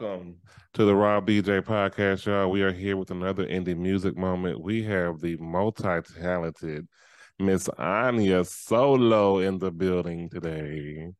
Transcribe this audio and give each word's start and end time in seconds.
Welcome 0.00 0.38
to 0.72 0.84
the 0.84 0.94
Raw 0.94 1.20
BJ 1.20 1.62
podcast, 1.62 2.26
y'all. 2.26 2.50
We 2.50 2.62
are 2.62 2.72
here 2.72 2.96
with 2.96 3.12
another 3.12 3.46
indie 3.46 3.78
music 3.78 4.16
moment. 4.16 4.60
We 4.60 4.82
have 4.82 5.20
the 5.20 5.36
multi-talented 5.36 6.88
Miss 7.38 7.68
Anya 7.78 8.44
Solo 8.44 9.38
in 9.38 9.60
the 9.60 9.70
building 9.70 10.28
today. 10.28 11.10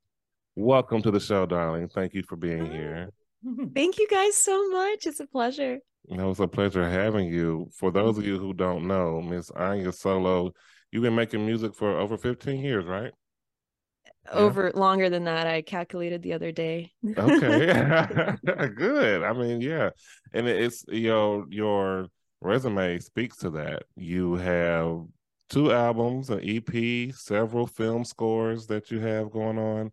Welcome 0.57 1.03
to 1.03 1.13
the 1.13 1.21
show, 1.21 1.47
darling. 1.47 1.87
Thank 1.89 2.15
you 2.15 2.25
for 2.25 2.35
being 2.35 2.69
here. 2.69 3.11
Thank 3.77 4.01
you 4.01 4.09
guys 4.11 4.37
so 4.39 4.69
much. 4.71 5.07
It's 5.07 5.21
a 5.21 5.29
pleasure. 5.29 5.79
It 6.09 6.19
was 6.19 6.41
a 6.41 6.49
pleasure 6.49 6.91
having 6.91 7.29
you. 7.29 7.71
For 7.75 7.93
those 7.93 8.19
of 8.19 8.27
you 8.27 8.41
who 8.41 8.55
don't 8.55 8.89
know, 8.89 9.23
Miss 9.23 9.53
Anya 9.53 9.93
Solo, 9.93 10.51
you've 10.91 11.05
been 11.05 11.15
making 11.15 11.47
music 11.47 11.77
for 11.77 11.97
over 11.97 12.19
15 12.19 12.59
years, 12.61 12.87
right? 12.87 13.13
Over 14.33 14.71
yeah. 14.73 14.81
longer 14.81 15.11
than 15.11 15.25
that 15.25 15.47
i 15.47 15.63
calculated 15.63 16.23
the 16.23 16.33
other 16.33 16.53
day. 16.53 16.93
Okay. 17.17 18.37
Good. 18.75 19.23
I 19.23 19.33
mean 19.33 19.61
yeah. 19.61 19.91
And 20.33 20.49
it's 20.49 20.85
your 20.89 21.47
your 21.51 22.09
resume 22.41 22.99
speaks 22.99 23.37
to 23.39 23.51
that. 23.51 23.85
You 23.97 24.35
have 24.35 25.03
two 25.51 25.73
albums 25.73 26.31
an 26.31 26.41
ep 26.43 27.15
several 27.15 27.67
film 27.67 28.05
scores 28.05 28.67
that 28.67 28.91
you 28.91 29.01
have 29.01 29.31
going 29.31 29.59
on. 29.59 29.91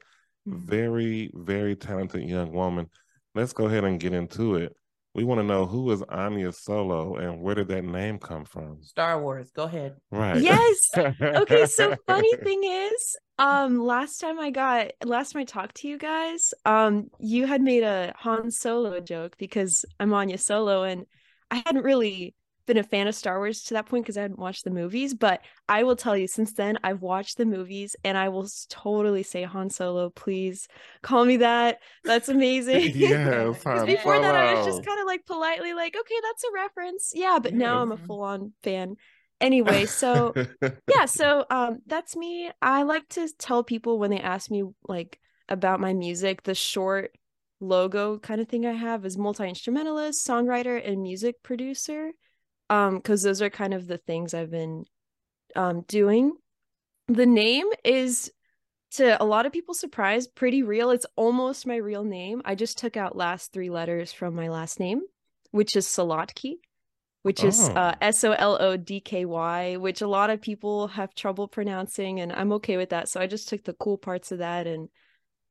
Mm-hmm. 0.48 0.66
very 0.66 1.32
very 1.35 1.76
talented 1.76 2.27
young 2.27 2.52
woman. 2.52 2.90
Let's 3.35 3.54
go 3.54 3.66
ahead 3.66 3.84
and 3.84 3.99
get 3.99 4.13
into 4.13 4.55
it 4.55 4.76
we 5.13 5.23
want 5.23 5.39
to 5.39 5.43
know 5.43 5.65
who 5.65 5.91
is 5.91 6.01
Anya 6.03 6.53
Solo 6.53 7.15
and 7.15 7.41
where 7.41 7.55
did 7.55 7.67
that 7.67 7.83
name 7.83 8.17
come 8.17 8.45
from? 8.45 8.81
Star 8.81 9.21
Wars. 9.21 9.51
Go 9.51 9.63
ahead. 9.63 9.97
Right. 10.09 10.41
Yes. 10.41 10.89
okay. 10.97 11.65
So 11.65 11.95
funny 12.07 12.34
thing 12.37 12.63
is, 12.63 13.17
um, 13.37 13.79
last 13.79 14.20
time 14.20 14.39
I 14.39 14.51
got 14.51 14.91
last 15.04 15.34
time 15.34 15.41
I 15.41 15.45
talked 15.45 15.77
to 15.77 15.87
you 15.87 15.98
guys, 15.98 16.54
um, 16.65 17.09
you 17.20 17.45
had 17.45 17.62
made 17.62 17.84
a 17.84 18.13
Han 18.17 18.51
Solo 18.51 18.99
joke 19.01 19.35
because 19.37 19.84
I'm 19.99 20.13
Anya 20.13 20.37
Solo, 20.37 20.84
and 20.84 21.05
I 21.49 21.62
hadn't 21.65 21.84
really 21.84 22.34
been 22.65 22.77
a 22.77 22.84
fan 22.84 23.07
of 23.07 23.15
Star 23.15 23.37
Wars 23.37 23.63
to 23.63 23.73
that 23.76 23.85
point 23.87 24.05
because 24.05 24.17
I 24.17 24.21
hadn't 24.21 24.40
watched 24.40 24.63
the 24.63 24.71
movies. 24.71 25.13
But 25.13 25.41
I 25.67 25.84
will 25.84 25.95
tell 25.95 26.15
you, 26.15 26.27
since 26.27 26.54
then, 26.54 26.77
I've 26.84 27.01
watched 27.01 27.37
the 27.37 27.45
movies 27.45 27.95
and 28.04 28.17
I 28.17 28.29
will 28.29 28.48
totally 28.70 29.23
say 29.23 29.43
Han 29.43 29.70
Solo. 29.70 30.09
Please 30.09 30.67
call 31.01 31.26
me 31.26 31.37
that. 31.37 31.79
That's 32.04 32.29
amazing. 32.29 32.91
yeah. 32.95 33.45
before 33.85 34.20
that, 34.20 34.35
I 34.35 34.54
was 34.54 34.65
just 34.65 34.85
kind 34.85 34.99
of 34.99 35.05
like 35.05 35.26
politely 35.26 35.73
like, 35.73 35.95
okay, 35.95 36.15
that's 36.23 36.43
a 36.43 36.54
reference. 36.54 37.12
Yeah, 37.15 37.39
but 37.41 37.54
now 37.54 37.82
I'm 37.82 37.91
a 37.91 37.98
full 37.98 38.21
on 38.21 38.54
fan. 38.63 38.95
Anyway, 39.39 39.87
so 39.87 40.34
yeah, 40.87 41.05
so 41.05 41.45
um, 41.49 41.79
that's 41.87 42.15
me. 42.15 42.51
I 42.62 42.84
like 42.84 43.09
to 43.09 43.27
tell 43.39 43.63
people 43.63 43.98
when 43.98 44.12
they 44.12 44.20
ask 44.20 44.51
me 44.51 44.63
like 44.87 45.20
about 45.49 45.79
my 45.79 45.93
music, 45.93 46.43
the 46.43 46.54
short 46.54 47.12
logo 47.59 48.20
kind 48.20 48.39
of 48.39 48.48
thing 48.48 48.65
I 48.65 48.73
have 48.73 49.04
is 49.04 49.17
multi 49.17 49.48
instrumentalist, 49.48 50.26
songwriter, 50.26 50.79
and 50.87 51.01
music 51.01 51.41
producer 51.41 52.12
um 52.71 52.95
because 52.95 53.21
those 53.21 53.41
are 53.41 53.49
kind 53.51 53.75
of 53.75 53.85
the 53.85 53.97
things 53.99 54.33
i've 54.33 54.49
been 54.49 54.85
um 55.55 55.83
doing. 55.87 56.33
The 57.07 57.25
name 57.25 57.67
is 57.83 58.31
to 58.91 59.21
a 59.21 59.25
lot 59.25 59.45
of 59.45 59.51
people's 59.51 59.79
surprise 59.79 60.27
pretty 60.27 60.63
real. 60.63 60.91
It's 60.91 61.05
almost 61.15 61.67
my 61.67 61.75
real 61.75 62.03
name. 62.03 62.41
I 62.45 62.55
just 62.55 62.77
took 62.77 62.97
out 62.97 63.15
last 63.15 63.51
three 63.53 63.69
letters 63.69 64.11
from 64.11 64.33
my 64.33 64.49
last 64.49 64.79
name 64.79 65.01
which 65.51 65.75
is 65.75 65.85
solodky 65.85 66.55
which 67.23 67.44
oh. 67.44 67.47
is 67.47 67.69
uh, 67.69 67.94
s-o-l-o-d-k-y 68.01 69.75
which 69.77 70.01
a 70.01 70.07
lot 70.07 70.29
of 70.29 70.41
people 70.41 70.88
have 70.88 71.13
trouble 71.13 71.47
pronouncing 71.47 72.19
and 72.19 72.31
i'm 72.31 72.53
okay 72.53 72.77
with 72.77 72.89
that. 72.89 73.09
So 73.09 73.19
i 73.19 73.27
just 73.27 73.49
took 73.49 73.63
the 73.63 73.73
cool 73.73 73.97
parts 73.97 74.31
of 74.31 74.39
that 74.39 74.66
and 74.66 74.89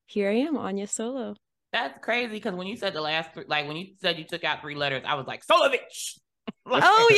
here 0.06 0.30
i 0.30 0.34
am 0.34 0.56
anya 0.56 0.86
solo. 0.86 1.36
That's 1.72 2.02
crazy 2.02 2.32
because 2.32 2.54
when 2.54 2.66
you 2.66 2.76
said 2.76 2.94
the 2.94 3.00
last 3.00 3.32
three, 3.32 3.44
like 3.46 3.68
when 3.68 3.76
you 3.76 3.94
said 4.00 4.18
you 4.18 4.24
took 4.24 4.42
out 4.42 4.60
three 4.60 4.74
letters, 4.74 5.04
I 5.06 5.14
was 5.14 5.26
like 5.26 5.46
Solovich 5.46 6.18
oh 6.72 7.08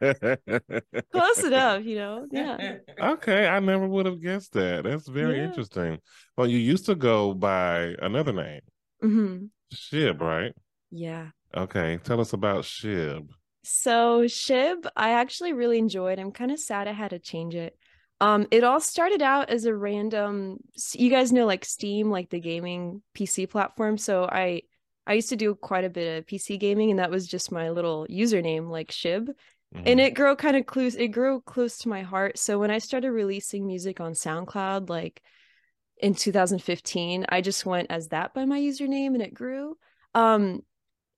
yeah. 0.00 1.00
Close 1.12 1.44
enough, 1.44 1.84
you 1.84 1.96
know. 1.96 2.26
Yeah. 2.30 2.76
Okay, 3.00 3.46
I 3.46 3.60
never 3.60 3.86
would 3.86 4.06
have 4.06 4.20
guessed 4.22 4.52
that. 4.52 4.84
That's 4.84 5.08
very 5.08 5.38
yeah. 5.38 5.44
interesting. 5.44 5.98
Well, 6.36 6.46
you 6.46 6.58
used 6.58 6.86
to 6.86 6.94
go 6.94 7.34
by 7.34 7.94
another 8.00 8.32
name. 8.32 8.60
Mm-hmm. 9.02 9.44
Shib, 9.74 10.20
right? 10.20 10.52
Yeah. 10.90 11.28
Okay, 11.56 11.98
tell 12.02 12.20
us 12.20 12.32
about 12.32 12.64
Shib. 12.64 13.28
So 13.62 14.22
Shib, 14.22 14.86
I 14.96 15.10
actually 15.12 15.52
really 15.52 15.78
enjoyed. 15.78 16.18
I'm 16.18 16.32
kind 16.32 16.50
of 16.50 16.58
sad 16.58 16.88
I 16.88 16.92
had 16.92 17.10
to 17.10 17.18
change 17.18 17.54
it. 17.54 17.76
Um, 18.20 18.46
it 18.50 18.64
all 18.64 18.80
started 18.80 19.22
out 19.22 19.50
as 19.50 19.64
a 19.64 19.74
random. 19.74 20.58
You 20.92 21.10
guys 21.10 21.32
know 21.32 21.46
like 21.46 21.64
Steam, 21.64 22.10
like 22.10 22.30
the 22.30 22.40
gaming 22.40 23.02
PC 23.16 23.50
platform. 23.50 23.98
So 23.98 24.24
I 24.24 24.62
I 25.06 25.14
used 25.14 25.28
to 25.30 25.36
do 25.36 25.54
quite 25.54 25.84
a 25.84 25.90
bit 25.90 26.18
of 26.18 26.26
PC 26.26 26.58
gaming, 26.58 26.90
and 26.90 26.98
that 26.98 27.10
was 27.10 27.26
just 27.26 27.52
my 27.52 27.70
little 27.70 28.06
username, 28.08 28.70
like 28.70 28.90
Shib. 28.90 29.28
Mm-hmm. 29.74 29.82
And 29.86 30.00
it 30.00 30.14
grew 30.14 30.36
kind 30.36 30.56
of 30.56 30.66
close. 30.66 30.94
It 30.94 31.08
grew 31.08 31.40
close 31.40 31.78
to 31.78 31.88
my 31.88 32.02
heart. 32.02 32.38
So 32.38 32.58
when 32.58 32.70
I 32.70 32.78
started 32.78 33.10
releasing 33.10 33.66
music 33.66 34.00
on 34.00 34.12
SoundCloud, 34.12 34.88
like 34.88 35.20
in 35.98 36.14
2015, 36.14 37.26
I 37.28 37.40
just 37.40 37.66
went 37.66 37.90
as 37.90 38.08
that 38.08 38.34
by 38.34 38.44
my 38.44 38.60
username, 38.60 39.08
and 39.08 39.22
it 39.22 39.34
grew. 39.34 39.76
Um, 40.14 40.62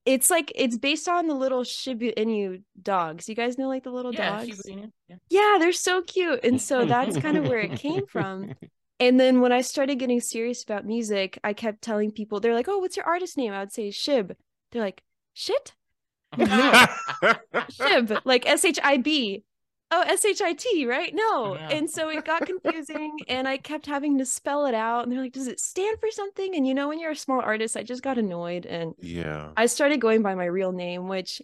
it's 0.07 0.31
like 0.31 0.53
it's 0.55 0.79
based 0.79 1.09
on 1.09 1.27
the 1.27 1.35
little 1.35 1.65
Shiba 1.65 2.13
Inu 2.13 2.63
dogs. 2.81 3.29
You 3.29 3.35
guys 3.35 3.59
know 3.59 3.69
like 3.69 3.83
the 3.83 3.91
little 3.91 4.15
yeah, 4.15 4.39
dogs. 4.39 4.63
Yeah. 4.65 5.17
yeah, 5.29 5.57
they're 5.59 5.73
so 5.73 6.03
cute, 6.03 6.41
and 6.45 6.61
so 6.61 6.87
that's 6.87 7.19
kind 7.19 7.37
of 7.37 7.49
where 7.49 7.59
it 7.59 7.79
came 7.79 8.07
from. 8.09 8.55
And 8.99 9.21
then 9.21 9.41
when 9.41 9.53
I 9.53 9.61
started 9.61 9.99
getting 9.99 10.21
serious 10.21 10.63
about 10.63 10.87
music, 10.87 11.39
I 11.45 11.53
kept 11.53 11.83
telling 11.83 12.11
people, 12.11 12.41
they're 12.41 12.55
like, 12.55 12.69
oh, 12.69 12.79
what's 12.79 12.97
your 12.97 13.07
artist 13.07 13.37
name? 13.37 13.53
I 13.53 13.61
would 13.61 13.73
say 13.73 13.89
Shib. 13.91 14.35
They're 14.73 14.83
like, 14.83 15.03
shit? 15.35 15.75
Shib, 16.35 18.21
like 18.25 18.47
S 18.47 18.65
H 18.65 18.79
I 18.83 18.97
B. 18.97 19.45
Oh, 19.91 20.03
S 20.03 20.25
H 20.25 20.41
I 20.43 20.55
T, 20.55 20.87
right? 20.87 21.15
No. 21.15 21.55
Yeah. 21.55 21.69
And 21.71 21.91
so 21.91 22.09
it 22.09 22.25
got 22.25 22.47
confusing 22.47 23.19
and 23.29 23.47
I 23.47 23.57
kept 23.59 23.87
having 23.87 24.19
to 24.19 24.27
spell 24.27 24.67
it 24.67 24.75
out. 24.75 25.05
And 25.05 25.13
they're 25.13 25.21
like, 25.21 25.33
does 25.33 25.47
it 25.47 25.61
stand 25.61 25.99
for 26.01 26.11
something? 26.11 26.57
And 26.57 26.67
you 26.67 26.75
know, 26.75 26.89
when 26.89 26.99
you're 26.99 27.13
a 27.13 27.17
small 27.17 27.41
artist, 27.41 27.77
I 27.77 27.83
just 27.83 28.03
got 28.03 28.19
annoyed. 28.19 28.67
And 28.67 28.95
yeah, 28.99 29.51
I 29.57 29.67
started 29.67 30.01
going 30.01 30.23
by 30.23 30.35
my 30.35 30.47
real 30.47 30.73
name, 30.73 31.07
which 31.07 31.41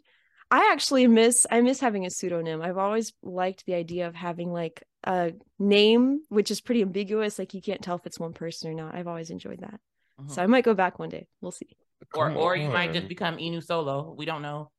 I 0.52 0.68
actually 0.70 1.06
miss 1.06 1.46
I 1.50 1.62
miss 1.62 1.80
having 1.80 2.04
a 2.04 2.10
pseudonym. 2.10 2.60
I've 2.60 2.76
always 2.76 3.14
liked 3.22 3.64
the 3.64 3.72
idea 3.72 4.06
of 4.06 4.14
having 4.14 4.52
like 4.52 4.82
a 5.02 5.32
name 5.58 6.20
which 6.28 6.50
is 6.50 6.60
pretty 6.60 6.82
ambiguous, 6.82 7.38
like 7.38 7.54
you 7.54 7.62
can't 7.62 7.80
tell 7.80 7.96
if 7.96 8.04
it's 8.04 8.20
one 8.20 8.34
person 8.34 8.70
or 8.70 8.74
not. 8.74 8.94
I've 8.94 9.08
always 9.08 9.30
enjoyed 9.30 9.60
that. 9.62 9.80
Uh-huh. 10.18 10.28
So 10.28 10.42
I 10.42 10.46
might 10.46 10.64
go 10.64 10.74
back 10.74 10.98
one 10.98 11.08
day. 11.08 11.26
We'll 11.40 11.52
see. 11.52 11.74
Or 12.14 12.30
or 12.32 12.54
you 12.54 12.68
might 12.68 12.92
just 12.92 13.08
become 13.08 13.38
Inu 13.38 13.64
Solo. 13.64 14.14
We 14.14 14.26
don't 14.26 14.42
know. 14.42 14.70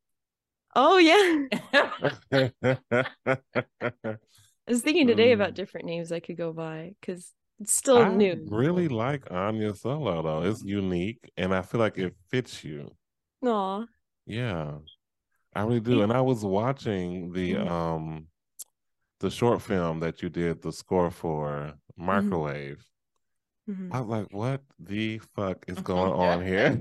Oh 0.75 0.99
yeah. 0.99 1.47
I 3.91 4.17
was 4.67 4.81
thinking 4.81 5.07
today 5.07 5.31
mm. 5.31 5.33
about 5.33 5.55
different 5.55 5.87
names 5.87 6.11
I 6.11 6.19
could 6.19 6.37
go 6.37 6.53
by 6.53 6.93
because 7.01 7.33
it's 7.59 7.73
still 7.73 7.97
I 7.97 8.13
new. 8.13 8.45
Really 8.47 8.89
like 8.89 9.31
Anya 9.31 9.73
Solo 9.73 10.21
though. 10.21 10.47
It's 10.47 10.63
unique 10.63 11.31
and 11.35 11.51
I 11.51 11.63
feel 11.63 11.79
like 11.79 11.97
it 11.97 12.13
fits 12.29 12.63
you. 12.63 12.91
Aw. 13.43 13.85
Yeah. 14.27 14.73
I 15.55 15.63
really 15.63 15.79
do. 15.79 16.01
And 16.01 16.11
I 16.11 16.21
was 16.21 16.43
watching 16.43 17.31
the 17.31 17.53
mm-hmm. 17.53 17.67
um 17.67 18.27
the 19.19 19.29
short 19.29 19.61
film 19.61 19.99
that 20.01 20.21
you 20.21 20.29
did 20.29 20.61
the 20.61 20.71
score 20.71 21.11
for 21.11 21.73
mm-hmm. 21.97 22.05
Microwave. 22.05 22.85
Mm-hmm. 23.69 23.93
I 23.93 24.01
was 24.01 24.09
like, 24.09 24.27
what 24.31 24.61
the 24.77 25.19
fuck 25.35 25.63
is 25.69 25.77
going 25.79 26.11
on 26.11 26.45
here? 26.45 26.77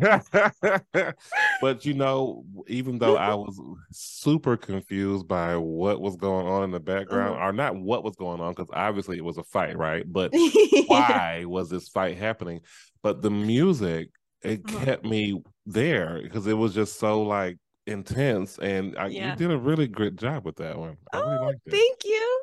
but 1.61 1.87
you 1.87 1.95
know, 1.95 2.45
even 2.67 2.99
though 2.99 3.17
I 3.17 3.35
was 3.35 3.61
super 3.93 4.57
confused 4.57 5.29
by 5.29 5.57
what 5.57 6.01
was 6.01 6.17
going 6.17 6.49
on 6.49 6.65
in 6.65 6.73
the 6.73 6.81
background, 6.81 7.37
uh-huh. 7.37 7.45
or 7.45 7.53
not 7.53 7.77
what 7.77 8.03
was 8.03 8.17
going 8.17 8.41
on, 8.41 8.53
because 8.53 8.71
obviously 8.73 9.17
it 9.17 9.25
was 9.25 9.39
a 9.39 9.45
fight, 9.45 9.79
right? 9.79 10.05
But 10.05 10.33
why 10.87 11.45
was 11.47 11.71
this 11.71 11.89
fight 11.89 12.19
happening? 12.19 12.63
But 13.01 13.23
the 13.23 13.31
music, 13.31 14.11
it 14.43 14.63
uh-huh. 14.67 14.85
kept 14.85 15.05
me 15.05 15.41
there 15.65 16.21
because 16.21 16.49
it 16.49 16.55
was 16.55 16.75
just 16.75 16.99
so 16.99 17.23
like 17.23 17.59
intense, 17.93 18.59
and 18.59 18.97
I, 18.99 19.07
yeah. 19.09 19.31
you 19.31 19.37
did 19.37 19.51
a 19.51 19.59
really 19.59 19.87
great 19.87 20.17
job 20.17 20.45
with 20.45 20.57
that 20.57 20.77
one. 20.79 20.97
I 21.13 21.19
oh, 21.19 21.31
really 21.31 21.47
liked 21.47 21.61
it. 21.67 21.71
Thank 21.71 22.05
you. 22.05 22.43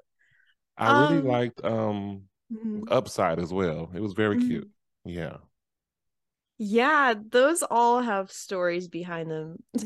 I 0.78 1.02
really 1.02 1.22
um, 1.22 1.28
liked 1.28 1.66
um 1.66 2.22
mm-hmm. 2.52 2.84
Upside 2.90 3.40
as 3.40 3.52
well. 3.52 3.92
It 3.94 4.02
was 4.02 4.14
very 4.14 4.38
mm-hmm. 4.38 4.48
cute. 4.48 4.70
Yeah. 5.06 5.38
Yeah, 6.58 7.14
those 7.30 7.64
all 7.64 8.02
have 8.02 8.32
stories 8.32 8.88
behind 8.88 9.32
them. 9.32 9.64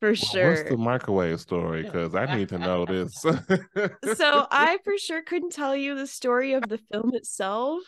for 0.00 0.08
well, 0.08 0.14
sure. 0.14 0.50
What's 0.50 0.70
the 0.70 0.76
microwave 0.76 1.40
story? 1.40 1.82
Because 1.82 2.14
I 2.14 2.34
need 2.36 2.48
to 2.50 2.58
know 2.58 2.86
this. 2.86 3.14
so 3.20 4.46
I 4.50 4.78
for 4.84 4.96
sure 4.98 5.22
couldn't 5.22 5.52
tell 5.52 5.76
you 5.76 5.94
the 5.94 6.06
story 6.06 6.54
of 6.54 6.68
the 6.68 6.78
film 6.90 7.14
itself. 7.14 7.82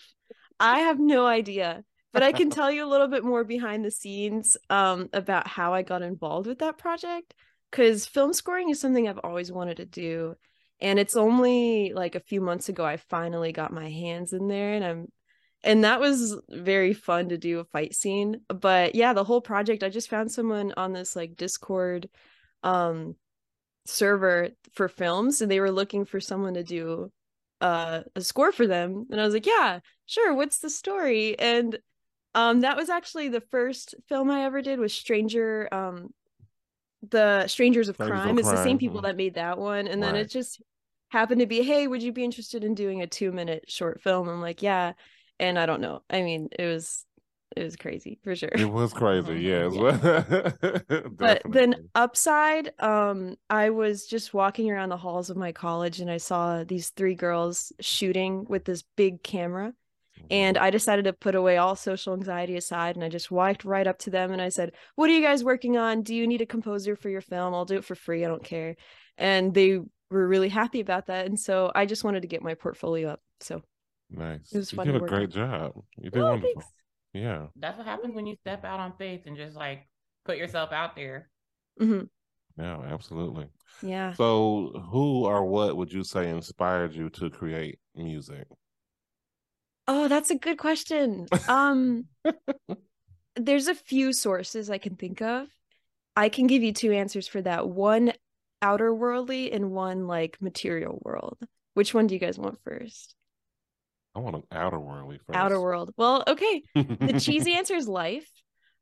I 0.61 0.81
have 0.81 1.01
no 1.01 1.27
idea 1.27 1.85
but 2.13 2.23
I 2.23 2.33
can 2.33 2.51
tell 2.51 2.71
you 2.71 2.85
a 2.85 2.91
little 2.91 3.09
bit 3.09 3.25
more 3.25 3.45
behind 3.45 3.85
the 3.85 3.91
scenes 3.91 4.57
um, 4.71 5.09
about 5.13 5.47
how 5.47 5.75
I 5.75 5.83
got 5.83 6.03
involved 6.03 6.47
with 6.47 6.59
that 6.61 6.79
project. 6.79 7.35
Because 7.71 8.05
film 8.05 8.35
scoring 8.35 8.69
is 8.69 8.81
something 8.81 9.09
I've 9.09 9.21
always 9.25 9.51
wanted 9.51 9.79
to 9.79 9.87
do. 9.87 10.35
And 10.81 10.99
it's 10.99 11.17
only 11.17 11.93
like 11.95 12.15
a 12.15 12.21
few 12.21 12.41
months 12.41 12.69
ago 12.69 12.85
I 12.85 12.99
finally 12.99 13.53
got 13.53 13.73
my 13.73 13.89
hands 13.89 14.33
in 14.33 14.49
there 14.49 14.75
and 14.75 14.85
I'm 14.85 15.09
and 15.65 15.85
that 15.85 16.01
was 16.01 16.37
very 16.49 16.93
fun 16.93 17.29
to 17.29 17.39
do 17.39 17.61
a 17.61 17.65
fight 17.65 17.95
scene 17.95 18.41
but 18.49 18.95
yeah 18.95 19.13
the 19.13 19.25
whole 19.25 19.41
project 19.41 19.83
i 19.83 19.89
just 19.89 20.11
found 20.11 20.31
someone 20.31 20.73
on 20.77 20.93
this 20.93 21.15
like 21.15 21.37
discord 21.37 22.09
um 22.63 23.15
server 23.87 24.51
for 24.73 24.89
films 24.89 25.41
and 25.41 25.51
they 25.51 25.61
were 25.61 25.71
looking 25.71 26.05
for 26.05 26.21
someone 26.21 26.55
to 26.55 26.65
do 26.65 27.11
uh, 27.61 28.03
a 28.17 28.21
score 28.21 28.51
for 28.51 28.67
them 28.67 29.07
and 29.11 29.21
i 29.21 29.25
was 29.25 29.35
like 29.35 29.47
yeah 29.47 29.79
sure 30.07 30.35
what's 30.35 30.59
the 30.59 30.71
story 30.71 31.39
and 31.39 31.79
um 32.35 32.61
that 32.61 32.77
was 32.77 32.89
actually 32.89 33.29
the 33.29 33.41
first 33.41 33.95
film 34.09 34.31
i 34.31 34.45
ever 34.45 34.63
did 34.63 34.79
was 34.79 34.93
stranger 34.93 35.69
um 35.73 36.13
the 37.11 37.47
strangers 37.49 37.89
of 37.89 37.97
strangers 37.97 38.21
crime 38.21 38.31
of 38.31 38.39
it's 38.39 38.49
crime. 38.49 38.57
the 38.57 38.63
same 38.63 38.79
people 38.79 38.99
mm-hmm. 38.99 39.07
that 39.07 39.17
made 39.17 39.35
that 39.35 39.59
one 39.59 39.89
and 39.89 40.01
right. 40.01 40.13
then 40.13 40.17
it 40.17 40.31
just 40.31 40.63
happened 41.11 41.41
to 41.41 41.47
be 41.47 41.63
hey 41.63 41.87
would 41.87 42.03
you 42.03 42.13
be 42.13 42.25
interested 42.25 42.65
in 42.65 42.75
doing 42.75 43.03
a 43.03 43.07
two 43.07 43.33
minute 43.33 43.65
short 43.69 44.01
film 44.01 44.29
i'm 44.29 44.41
like 44.41 44.63
yeah 44.63 44.93
and 45.43 45.59
I 45.59 45.67
don't 45.67 45.81
know. 45.81 46.03
I 46.09 46.23
mean, 46.23 46.49
it 46.59 46.67
was 46.67 47.05
it 47.55 47.65
was 47.65 47.77
crazy 47.77 48.19
for 48.25 48.35
sure. 48.35 48.49
It 48.51 48.71
was 48.71 48.95
crazy, 48.95 49.41
yes. 49.41 49.75
Yeah. 49.75 50.53
but 51.11 51.43
then 51.45 51.91
upside, 51.95 52.73
um, 52.81 53.37
I 53.51 53.71
was 53.71 54.07
just 54.07 54.33
walking 54.33 54.71
around 54.71 54.89
the 54.89 54.97
halls 54.97 55.29
of 55.29 55.37
my 55.37 55.53
college 55.53 56.01
and 56.01 56.11
I 56.11 56.17
saw 56.17 56.65
these 56.65 56.91
three 56.91 57.15
girls 57.15 57.73
shooting 57.79 58.47
with 58.49 58.65
this 58.65 58.83
big 58.97 59.23
camera. 59.23 59.75
And 60.31 60.57
mm-hmm. 60.57 60.65
I 60.65 60.71
decided 60.71 61.05
to 61.07 61.13
put 61.13 61.35
away 61.35 61.57
all 61.57 61.77
social 61.77 62.15
anxiety 62.15 62.57
aside 62.57 62.97
and 62.97 63.05
I 63.05 63.09
just 63.09 63.31
walked 63.31 63.65
right 63.65 63.87
up 63.87 63.99
to 64.01 64.11
them 64.11 64.33
and 64.33 64.41
I 64.41 64.51
said, 64.51 64.73
What 64.95 65.11
are 65.11 65.15
you 65.15 65.23
guys 65.23 65.45
working 65.45 65.77
on? 65.77 66.03
Do 66.03 66.15
you 66.15 66.27
need 66.27 66.41
a 66.43 66.47
composer 66.47 66.97
for 66.97 67.09
your 67.09 67.21
film? 67.21 67.55
I'll 67.55 67.65
do 67.65 67.77
it 67.77 67.85
for 67.85 67.95
free. 67.95 68.25
I 68.25 68.29
don't 68.29 68.45
care. 68.45 68.77
And 69.19 69.53
they 69.53 69.79
were 70.11 70.29
really 70.29 70.49
happy 70.49 70.81
about 70.81 71.07
that. 71.07 71.27
And 71.27 71.39
so 71.39 71.73
I 71.75 71.87
just 71.87 72.05
wanted 72.05 72.23
to 72.23 72.29
get 72.29 72.43
my 72.43 72.55
portfolio 72.55 73.11
up. 73.11 73.21
So 73.41 73.63
Nice. 74.15 74.53
It 74.53 74.59
was 74.59 74.71
fun. 74.71 74.87
You 74.87 74.93
did 74.93 75.03
a 75.03 75.07
great 75.07 75.31
job. 75.31 75.73
You 75.97 76.11
did 76.11 76.21
oh, 76.21 76.33
wonderful. 76.33 76.53
Thanks. 76.55 76.73
Yeah. 77.15 77.47
That's 77.57 77.79
what 77.79 77.87
happens 77.87 78.15
when 78.15 78.27
you 78.27 78.37
step 78.37 78.65
out 78.65 78.81
on 78.81 78.93
faith 78.99 79.23
and 79.27 79.37
just 79.37 79.57
like 79.57 79.89
put 80.25 80.37
yourself 80.37 80.73
out 80.73 80.97
there. 80.97 81.31
Mm-hmm. 81.81 82.05
Yeah, 82.63 82.81
absolutely. 82.91 83.47
Yeah. 83.83 84.13
So, 84.13 84.87
who 84.91 85.25
or 85.25 85.45
what 85.47 85.77
would 85.77 85.91
you 85.91 86.05
say 86.05 86.29
inspired 86.29 86.95
you 86.95 87.09
to 87.11 87.31
create 87.31 87.79
music? 87.95 88.47
Oh, 89.89 90.09
that's 90.09 90.31
a 90.31 90.37
good 90.37 90.59
question. 90.59 91.27
Um, 91.49 92.07
there's 93.37 93.69
a 93.69 93.75
few 93.75 94.13
sources 94.13 94.71
I 94.71 94.79
can 94.79 94.97
think 94.97 95.21
of. 95.21 95.49
I 96.15 96.29
can 96.29 96.47
give 96.47 96.63
you 96.63 96.73
two 96.73 96.93
answers 96.93 97.27
for 97.27 97.41
that. 97.43 97.69
One 97.69 98.13
outer 98.61 98.95
worldly 98.95 99.53
and 99.53 99.71
one 99.71 100.07
like 100.07 100.41
material 100.41 101.01
world. 101.05 101.39
Which 101.75 101.95
one 101.95 102.07
do 102.07 102.15
you 102.15 102.21
guys 102.21 102.39
want 102.39 102.59
first? 102.63 103.15
I 104.15 104.21
want 104.21 104.37
an 104.37 104.43
outer 104.53 104.79
worldly 104.79 105.19
first. 105.27 105.37
Outer 105.37 105.61
world. 105.61 105.93
Well, 105.97 106.23
okay. 106.27 106.63
The 106.75 107.19
cheesy 107.21 107.55
answer 107.57 107.75
is 107.75 107.89
life. 107.89 108.29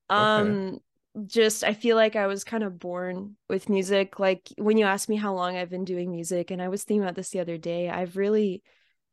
Um 0.09 0.81
okay. 1.17 1.27
just 1.27 1.63
I 1.63 1.73
feel 1.73 1.97
like 1.97 2.17
I 2.17 2.27
was 2.27 2.43
kind 2.43 2.65
of 2.65 2.79
born 2.79 3.37
with 3.49 3.69
music. 3.69 4.19
Like 4.19 4.49
when 4.59 4.77
you 4.77 4.85
ask 4.87 5.09
me 5.09 5.17
how 5.17 5.35
long 5.35 5.57
I've 5.57 5.71
been 5.71 5.85
doing 5.85 6.11
music, 6.11 6.51
and 6.51 6.61
I 6.61 6.69
was 6.69 6.83
thinking 6.83 7.03
about 7.03 7.15
this 7.15 7.31
the 7.31 7.41
other 7.41 7.59
day, 7.59 7.89
I've 7.89 8.17
really 8.17 8.63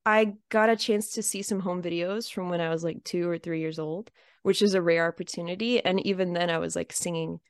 I 0.08 0.36
got 0.48 0.70
a 0.70 0.78
chance 0.78 1.12
to 1.12 1.22
see 1.22 1.42
some 1.42 1.60
home 1.60 1.84
videos 1.84 2.32
from 2.32 2.48
when 2.48 2.62
I 2.62 2.70
was 2.70 2.82
like 2.82 3.04
two 3.04 3.30
or 3.30 3.38
three 3.38 3.60
years 3.60 3.78
old, 3.78 4.10
which 4.42 4.62
is 4.62 4.74
a 4.74 4.82
rare 4.82 5.06
opportunity. 5.06 5.84
And 5.84 6.00
even 6.08 6.32
then 6.32 6.50
I 6.50 6.60
was 6.60 6.78
like 6.78 6.94
singing. 6.94 7.42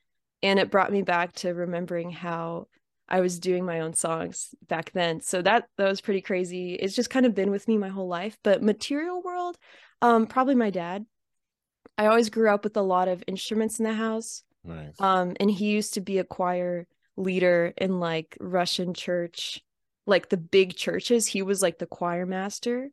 And 0.42 0.58
it 0.58 0.72
brought 0.72 0.92
me 0.92 1.04
back 1.04 1.34
to 1.34 1.54
remembering 1.54 2.10
how 2.10 2.66
I 3.08 3.20
was 3.20 3.40
doing 3.40 3.64
my 3.64 3.82
own 3.82 3.94
songs 3.94 4.56
back 4.68 4.92
then. 4.94 5.22
So 5.22 5.44
that 5.44 5.66
that 5.78 5.88
was 5.88 6.02
pretty 6.02 6.22
crazy. 6.22 6.74
It's 6.74 6.96
just 6.96 7.12
kind 7.12 7.28
of 7.28 7.36
been 7.36 7.52
with 7.52 7.68
me 7.68 7.78
my 7.78 7.90
whole 7.90 8.08
life. 8.08 8.40
But 8.44 8.64
material 8.64 9.22
world, 9.22 9.56
um, 10.02 10.26
probably 10.26 10.56
my 10.56 10.72
dad. 10.72 11.06
I 11.96 12.08
always 12.08 12.32
grew 12.32 12.50
up 12.50 12.64
with 12.64 12.76
a 12.76 12.82
lot 12.82 13.08
of 13.08 13.24
instruments 13.28 13.78
in 13.78 13.86
the 13.86 13.94
house. 13.94 14.42
Nice. 14.64 15.00
Um, 15.00 15.36
and 15.40 15.52
he 15.52 15.68
used 15.68 15.94
to 15.94 16.02
be 16.02 16.18
a 16.18 16.24
choir 16.24 16.88
leader 17.18 17.72
in 17.78 18.00
like 18.00 18.36
Russian 18.40 18.96
church, 18.96 19.62
like 20.08 20.30
the 20.30 20.38
big 20.38 20.76
churches. 20.76 21.28
He 21.28 21.44
was 21.44 21.62
like 21.62 21.78
the 21.78 21.86
choir 21.86 22.26
master. 22.26 22.90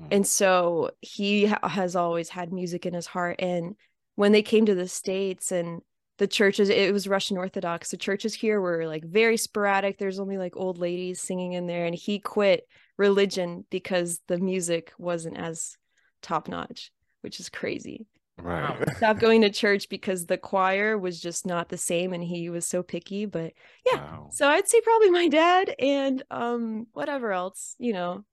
Mm. 0.00 0.08
And 0.12 0.26
so 0.26 0.90
he 1.00 1.46
ha- 1.46 1.66
has 1.68 1.96
always 1.96 2.28
had 2.28 2.52
music 2.52 2.86
in 2.86 2.94
his 2.94 3.06
heart. 3.06 3.36
And 3.40 3.74
when 4.14 4.32
they 4.32 4.42
came 4.42 4.66
to 4.66 4.74
the 4.74 4.86
States 4.86 5.50
and 5.50 5.80
the 6.18 6.26
churches 6.26 6.68
it 6.68 6.92
was 6.92 7.08
russian 7.08 7.38
orthodox 7.38 7.90
the 7.90 7.96
churches 7.96 8.34
here 8.34 8.60
were 8.60 8.86
like 8.86 9.04
very 9.04 9.36
sporadic 9.36 9.98
there's 9.98 10.18
only 10.18 10.36
like 10.36 10.56
old 10.56 10.78
ladies 10.78 11.20
singing 11.20 11.52
in 11.52 11.66
there 11.66 11.86
and 11.86 11.94
he 11.94 12.18
quit 12.18 12.66
religion 12.96 13.64
because 13.70 14.20
the 14.26 14.38
music 14.38 14.92
wasn't 14.98 15.36
as 15.36 15.76
top 16.20 16.48
notch 16.48 16.90
which 17.22 17.40
is 17.40 17.48
crazy 17.48 18.06
right 18.42 18.76
stopped 18.96 19.20
going 19.20 19.42
to 19.42 19.50
church 19.50 19.88
because 19.88 20.26
the 20.26 20.38
choir 20.38 20.96
was 20.96 21.20
just 21.20 21.46
not 21.46 21.68
the 21.68 21.76
same 21.76 22.12
and 22.12 22.22
he 22.22 22.50
was 22.50 22.66
so 22.66 22.82
picky 22.82 23.26
but 23.26 23.52
yeah 23.86 23.96
wow. 24.00 24.28
so 24.30 24.48
i'd 24.48 24.68
say 24.68 24.80
probably 24.80 25.10
my 25.10 25.28
dad 25.28 25.74
and 25.78 26.22
um 26.30 26.86
whatever 26.92 27.32
else 27.32 27.74
you 27.78 27.92
know 27.92 28.24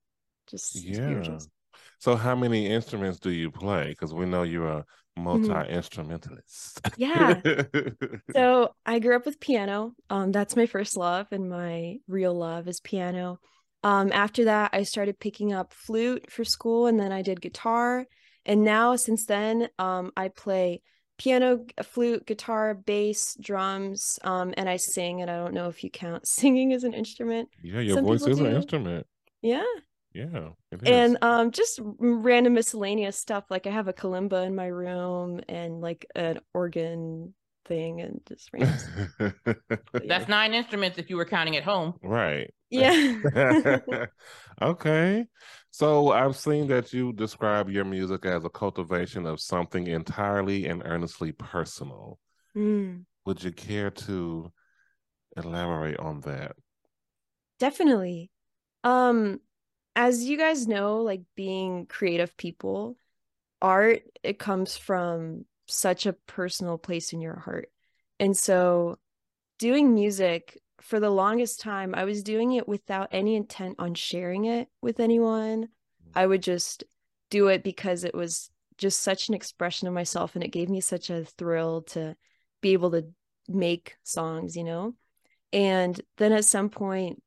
just 0.46 0.76
yeah 0.76 1.38
so 1.98 2.14
how 2.14 2.36
many 2.36 2.66
instruments 2.66 3.18
do 3.18 3.30
you 3.30 3.50
play 3.50 3.88
because 3.88 4.14
we 4.14 4.26
know 4.26 4.42
you're 4.42 4.68
a 4.68 4.84
Mm-hmm. 5.18 5.48
multi 5.48 5.70
instrumentalist. 5.72 6.80
yeah. 6.98 7.40
so 8.32 8.74
I 8.84 8.98
grew 8.98 9.16
up 9.16 9.24
with 9.24 9.40
piano. 9.40 9.94
Um, 10.10 10.32
that's 10.32 10.56
my 10.56 10.66
first 10.66 10.96
love, 10.96 11.28
and 11.30 11.48
my 11.48 11.96
real 12.06 12.34
love 12.34 12.68
is 12.68 12.80
piano. 12.80 13.40
Um, 13.82 14.12
after 14.12 14.44
that, 14.44 14.70
I 14.72 14.82
started 14.82 15.18
picking 15.18 15.52
up 15.52 15.72
flute 15.72 16.30
for 16.30 16.44
school, 16.44 16.86
and 16.86 16.98
then 17.00 17.12
I 17.12 17.22
did 17.22 17.40
guitar. 17.40 18.06
And 18.46 18.64
now, 18.64 18.96
since 18.96 19.26
then, 19.26 19.68
um, 19.78 20.12
I 20.16 20.28
play 20.28 20.80
piano, 21.18 21.64
flute, 21.82 22.26
guitar, 22.26 22.74
bass, 22.74 23.36
drums, 23.40 24.18
um, 24.22 24.54
and 24.56 24.68
I 24.68 24.76
sing. 24.76 25.20
And 25.20 25.30
I 25.30 25.36
don't 25.36 25.54
know 25.54 25.68
if 25.68 25.84
you 25.84 25.90
count 25.90 26.26
singing 26.28 26.72
as 26.72 26.84
an 26.84 26.94
instrument. 26.94 27.48
Yeah, 27.62 27.80
your 27.80 27.96
Some 27.96 28.04
voice 28.04 28.26
is 28.26 28.38
do. 28.38 28.46
an 28.46 28.56
instrument. 28.56 29.06
Yeah. 29.42 29.64
Yeah. 30.14 30.48
And 30.86 31.18
um 31.20 31.50
just 31.50 31.78
random 31.98 32.54
miscellaneous 32.54 33.18
stuff. 33.18 33.44
Like 33.50 33.66
I 33.66 33.70
have 33.70 33.86
a 33.86 33.92
kalimba 33.92 34.46
in 34.46 34.54
my 34.54 34.66
room 34.66 35.40
and 35.46 35.82
like 35.82 36.06
an 36.14 36.40
organ 36.54 37.34
thing 37.66 38.00
and 38.00 38.20
just 38.26 38.50
random 38.52 39.34
That's 40.06 40.28
nine 40.28 40.54
instruments 40.54 40.98
if 40.98 41.10
you 41.10 41.16
were 41.16 41.26
counting 41.26 41.56
at 41.56 41.64
home. 41.64 41.94
Right. 42.02 42.50
Yeah. 42.70 43.14
okay. 44.62 45.26
So 45.76 46.10
I've 46.10 46.38
seen 46.38 46.68
that 46.68 46.94
you 46.94 47.12
describe 47.12 47.68
your 47.68 47.84
music 47.84 48.24
as 48.24 48.46
a 48.46 48.48
cultivation 48.48 49.26
of 49.26 49.42
something 49.42 49.86
entirely 49.86 50.64
and 50.68 50.80
earnestly 50.86 51.32
personal. 51.32 52.18
Mm. 52.56 53.04
Would 53.26 53.44
you 53.44 53.52
care 53.52 53.90
to 53.90 54.50
elaborate 55.36 55.98
on 55.98 56.20
that? 56.20 56.56
Definitely. 57.58 58.30
Um 58.84 59.40
as 59.94 60.24
you 60.24 60.38
guys 60.38 60.66
know, 60.66 61.02
like 61.02 61.20
being 61.34 61.84
creative 61.84 62.34
people, 62.38 62.96
art 63.60 64.00
it 64.22 64.38
comes 64.38 64.78
from 64.78 65.44
such 65.68 66.06
a 66.06 66.14
personal 66.14 66.78
place 66.78 67.12
in 67.12 67.20
your 67.20 67.38
heart. 67.38 67.70
And 68.18 68.34
so 68.34 68.96
doing 69.58 69.92
music 69.92 70.58
for 70.80 71.00
the 71.00 71.10
longest 71.10 71.60
time, 71.60 71.94
I 71.94 72.04
was 72.04 72.22
doing 72.22 72.52
it 72.52 72.68
without 72.68 73.08
any 73.12 73.34
intent 73.36 73.76
on 73.78 73.94
sharing 73.94 74.44
it 74.44 74.68
with 74.80 75.00
anyone. 75.00 75.68
I 76.14 76.26
would 76.26 76.42
just 76.42 76.84
do 77.30 77.48
it 77.48 77.62
because 77.62 78.04
it 78.04 78.14
was 78.14 78.50
just 78.78 79.00
such 79.00 79.28
an 79.28 79.34
expression 79.34 79.88
of 79.88 79.94
myself 79.94 80.34
and 80.34 80.44
it 80.44 80.52
gave 80.52 80.68
me 80.68 80.80
such 80.80 81.10
a 81.10 81.24
thrill 81.24 81.82
to 81.82 82.16
be 82.60 82.72
able 82.72 82.90
to 82.92 83.06
make 83.48 83.96
songs, 84.02 84.56
you 84.56 84.64
know? 84.64 84.94
And 85.52 86.00
then 86.18 86.32
at 86.32 86.44
some 86.44 86.68
point 86.68 87.22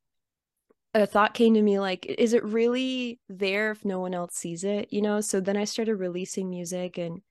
a 0.94 1.06
thought 1.06 1.34
came 1.34 1.54
to 1.54 1.62
me 1.62 1.80
like 1.80 2.06
is 2.06 2.34
it 2.34 2.44
really 2.44 3.20
there 3.30 3.72
if 3.72 3.86
no 3.86 4.00
one 4.00 4.14
else 4.14 4.34
sees 4.36 4.64
it 4.64 4.92
you 4.92 5.02
know 5.02 5.22
so 5.22 5.40
then 5.40 5.56
i 5.56 5.64
started 5.64 5.96
releasing 5.96 6.50
music 6.50 6.98
and 6.98 7.22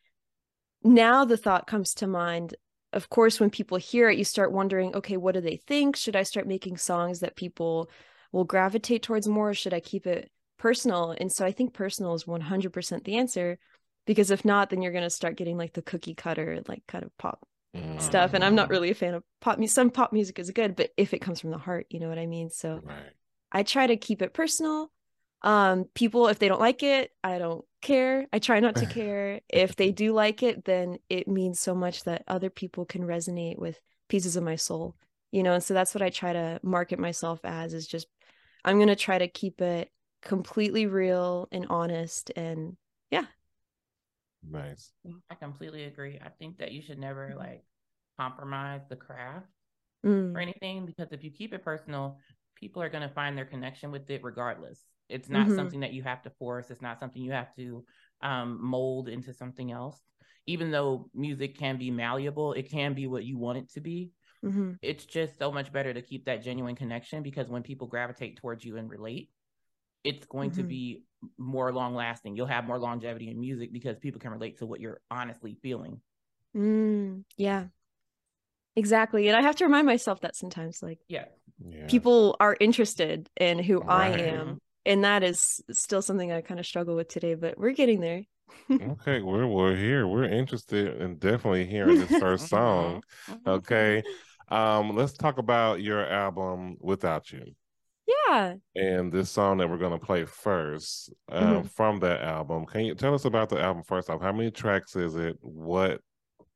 now 0.84 1.24
the 1.24 1.36
thought 1.36 1.66
comes 1.66 1.94
to 1.94 2.06
mind 2.06 2.54
of 2.92 3.08
course 3.08 3.38
when 3.38 3.50
people 3.50 3.78
hear 3.78 4.08
it 4.08 4.18
you 4.18 4.24
start 4.24 4.52
wondering 4.52 4.94
okay 4.94 5.16
what 5.16 5.34
do 5.34 5.40
they 5.40 5.56
think? 5.56 5.96
Should 5.96 6.16
i 6.16 6.22
start 6.22 6.46
making 6.46 6.76
songs 6.76 7.20
that 7.20 7.36
people 7.36 7.90
will 8.32 8.44
gravitate 8.44 9.02
towards 9.02 9.28
more? 9.28 9.50
Or 9.50 9.54
should 9.54 9.74
i 9.74 9.80
keep 9.80 10.06
it 10.06 10.30
personal? 10.58 11.14
And 11.18 11.30
so 11.30 11.44
i 11.44 11.52
think 11.52 11.74
personal 11.74 12.14
is 12.14 12.24
100% 12.24 13.04
the 13.04 13.16
answer 13.16 13.58
because 14.06 14.30
if 14.30 14.44
not 14.44 14.70
then 14.70 14.82
you're 14.82 14.92
going 14.92 15.04
to 15.04 15.10
start 15.10 15.36
getting 15.36 15.58
like 15.58 15.74
the 15.74 15.82
cookie 15.82 16.14
cutter 16.14 16.60
like 16.66 16.82
kind 16.86 17.04
of 17.04 17.16
pop 17.18 17.46
mm. 17.76 18.00
stuff 18.00 18.32
and 18.32 18.42
i'm 18.42 18.54
not 18.54 18.70
really 18.70 18.90
a 18.90 18.94
fan 18.94 19.12
of 19.12 19.22
pop 19.40 19.58
music 19.58 19.74
some 19.74 19.90
pop 19.90 20.12
music 20.14 20.38
is 20.38 20.50
good 20.50 20.74
but 20.74 20.90
if 20.96 21.12
it 21.12 21.18
comes 21.18 21.40
from 21.40 21.50
the 21.50 21.58
heart 21.58 21.86
you 21.90 22.00
know 22.00 22.08
what 22.08 22.18
i 22.18 22.26
mean? 22.26 22.48
So 22.48 22.80
right. 22.82 23.12
I 23.50 23.62
try 23.62 23.86
to 23.86 23.96
keep 23.96 24.22
it 24.22 24.34
personal. 24.34 24.90
Um, 25.42 25.84
people, 25.94 26.28
if 26.28 26.38
they 26.38 26.48
don't 26.48 26.60
like 26.60 26.82
it, 26.82 27.10
I 27.22 27.38
don't 27.38 27.64
care. 27.80 28.26
I 28.32 28.38
try 28.38 28.60
not 28.60 28.76
to 28.76 28.86
care. 28.86 29.40
if 29.48 29.76
they 29.76 29.92
do 29.92 30.12
like 30.12 30.42
it, 30.42 30.64
then 30.64 30.98
it 31.08 31.28
means 31.28 31.60
so 31.60 31.74
much 31.74 32.04
that 32.04 32.24
other 32.28 32.50
people 32.50 32.84
can 32.84 33.02
resonate 33.02 33.58
with 33.58 33.80
pieces 34.08 34.36
of 34.36 34.44
my 34.44 34.56
soul, 34.56 34.96
you 35.32 35.42
know. 35.42 35.54
And 35.54 35.62
so 35.62 35.74
that's 35.74 35.94
what 35.94 36.02
I 36.02 36.10
try 36.10 36.32
to 36.32 36.60
market 36.62 36.98
myself 36.98 37.40
as 37.44 37.74
is 37.74 37.86
just 37.86 38.08
I'm 38.64 38.78
gonna 38.78 38.96
try 38.96 39.18
to 39.18 39.28
keep 39.28 39.60
it 39.60 39.90
completely 40.22 40.86
real 40.86 41.48
and 41.52 41.66
honest 41.70 42.30
and 42.36 42.76
yeah 43.10 43.26
Nice. 44.42 44.92
I 45.30 45.34
completely 45.34 45.84
agree. 45.84 46.18
I 46.24 46.28
think 46.30 46.58
that 46.58 46.72
you 46.72 46.82
should 46.82 46.98
never 46.98 47.34
Mm-hmm. 47.34 47.38
like 47.38 47.64
compromise 48.18 48.82
the 48.88 48.96
craft 48.96 49.46
Mm, 50.04 50.36
or 50.36 50.42
anything 50.42 50.86
because 50.86 51.12
if 51.12 51.24
you 51.24 51.30
keep 51.30 51.54
it 51.54 51.64
personal, 51.64 52.18
people 52.56 52.82
are 52.82 52.88
going 52.90 53.08
to 53.08 53.14
find 53.14 53.36
their 53.36 53.44
connection 53.46 53.90
with 53.90 54.08
it 54.10 54.24
regardless. 54.24 54.80
It's 55.08 55.28
not 55.28 55.48
Mhm. 55.48 55.56
something 55.56 55.80
that 55.80 55.92
you 55.92 56.02
have 56.02 56.22
to 56.22 56.30
force. 56.30 56.70
It's 56.70 56.82
not 56.82 57.00
something 57.00 57.22
you 57.22 57.32
have 57.32 57.54
to 57.56 57.84
um, 58.22 58.58
mold 58.62 59.08
into 59.08 59.32
something 59.32 59.72
else. 59.72 59.98
Even 60.46 60.70
though 60.70 61.10
music 61.14 61.58
can 61.58 61.76
be 61.78 61.90
malleable, 61.90 62.52
it 62.54 62.70
can 62.70 62.94
be 62.94 63.06
what 63.06 63.24
you 63.24 63.38
want 63.38 63.58
it 63.58 63.70
to 63.72 63.80
be. 63.80 64.10
mhm. 64.42 64.78
It's 64.82 65.04
just 65.04 65.38
so 65.38 65.50
much 65.52 65.72
better 65.72 65.92
to 65.92 66.02
keep 66.02 66.26
that 66.26 66.42
genuine 66.42 66.76
connection 66.76 67.22
because 67.22 67.48
when 67.48 67.62
people 67.62 67.86
gravitate 67.86 68.36
towards 68.36 68.64
you 68.64 68.76
and 68.76 68.88
relate, 68.88 69.30
it's 70.04 70.26
going 70.26 70.52
to 70.52 70.62
Mhm. 70.62 70.68
be 70.68 71.04
more 71.38 71.72
long 71.72 71.94
lasting. 71.94 72.36
You'll 72.36 72.46
have 72.46 72.64
more 72.66 72.78
longevity 72.78 73.28
in 73.30 73.40
music 73.40 73.72
because 73.72 73.98
people 73.98 74.20
can 74.20 74.30
relate 74.32 74.58
to 74.58 74.66
what 74.66 74.80
you're 74.80 75.00
honestly 75.10 75.58
feeling. 75.62 76.00
Mm, 76.54 77.24
yeah. 77.36 77.68
Exactly. 78.76 79.28
And 79.28 79.36
I 79.36 79.42
have 79.42 79.56
to 79.56 79.64
remind 79.64 79.86
myself 79.86 80.20
that 80.20 80.36
sometimes 80.36 80.82
like 80.82 81.00
Yeah. 81.08 81.24
Yeah. 81.64 81.86
people 81.88 82.36
are 82.40 82.56
interested 82.60 83.28
in 83.36 83.58
who 83.58 83.82
I 83.82 84.08
am. 84.08 84.60
And 84.88 85.04
that 85.04 85.22
is 85.22 85.60
still 85.70 86.02
something 86.02 86.32
I 86.32 86.40
kind 86.40 86.58
of 86.58 86.66
struggle 86.66 86.96
with 86.96 87.08
today, 87.08 87.34
but 87.34 87.58
we're 87.58 87.72
getting 87.72 88.00
there. 88.00 88.24
Okay, 88.70 89.20
we're 89.20 89.46
we're 89.46 89.76
here. 89.76 90.06
We're 90.06 90.24
interested 90.24 91.00
in 91.00 91.16
definitely 91.18 91.66
hearing 91.66 91.98
this 92.00 92.18
first 92.18 92.48
song. 92.48 93.02
Mhm. 93.28 93.46
Okay. 93.46 94.02
Um, 94.48 94.96
let's 94.96 95.12
talk 95.12 95.36
about 95.38 95.82
your 95.82 96.04
album 96.06 96.76
Without 96.80 97.30
You. 97.30 97.44
Yeah. 98.06 98.54
And 98.74 99.12
this 99.12 99.30
song 99.30 99.58
that 99.58 99.68
we're 99.68 99.76
gonna 99.78 99.98
play 99.98 100.24
first, 100.24 101.12
um, 101.30 101.64
Mhm. 101.64 101.70
from 101.70 101.98
that 102.00 102.22
album. 102.22 102.64
Can 102.64 102.86
you 102.86 102.94
tell 102.94 103.14
us 103.14 103.26
about 103.26 103.50
the 103.50 103.60
album 103.60 103.82
first 103.82 104.08
off? 104.08 104.22
How 104.22 104.32
many 104.32 104.50
tracks 104.50 104.96
is 104.96 105.14
it? 105.14 105.36
What 105.42 106.00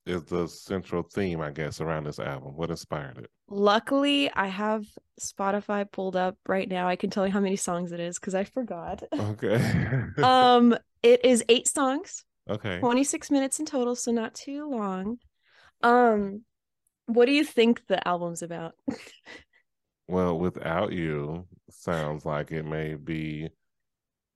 is 0.06 0.24
the 0.24 0.46
central 0.48 1.02
theme, 1.02 1.40
I 1.40 1.50
guess, 1.50 1.80
around 1.80 2.04
this 2.04 2.18
album? 2.18 2.56
What 2.56 2.70
inspired 2.70 3.18
it? 3.18 3.30
Luckily, 3.48 4.30
I 4.32 4.46
have 4.46 4.84
Spotify 5.20 5.90
pulled 5.90 6.16
up 6.16 6.36
right 6.46 6.68
now. 6.68 6.88
I 6.88 6.96
can 6.96 7.10
tell 7.10 7.26
you 7.26 7.32
how 7.32 7.40
many 7.40 7.56
songs 7.56 7.92
it 7.92 8.00
is 8.00 8.18
because 8.18 8.34
I 8.34 8.44
forgot. 8.44 9.02
Okay. 9.12 10.04
um, 10.22 10.76
it 11.02 11.24
is 11.24 11.44
eight 11.48 11.68
songs, 11.68 12.24
okay. 12.48 12.78
26 12.80 13.30
minutes 13.30 13.60
in 13.60 13.66
total, 13.66 13.94
so 13.94 14.10
not 14.10 14.34
too 14.34 14.68
long. 14.68 15.18
Um, 15.82 16.42
what 17.06 17.26
do 17.26 17.32
you 17.32 17.44
think 17.44 17.86
the 17.86 18.06
album's 18.06 18.42
about? 18.42 18.74
Well, 20.08 20.38
without 20.38 20.92
you 20.92 21.46
sounds 21.70 22.26
like 22.26 22.52
it 22.52 22.64
may 22.64 22.96
be, 22.96 23.48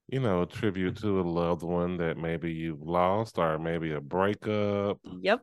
you 0.08 0.20
know, 0.20 0.42
a 0.42 0.46
tribute 0.46 0.94
mm-hmm. 0.94 1.06
to 1.06 1.20
a 1.20 1.22
loved 1.22 1.62
one 1.62 1.96
that 1.98 2.16
maybe 2.16 2.52
you've 2.52 2.82
lost 2.82 3.38
or 3.38 3.58
maybe 3.58 3.92
a 3.92 4.00
breakup. 4.00 4.98
Yep. 5.20 5.40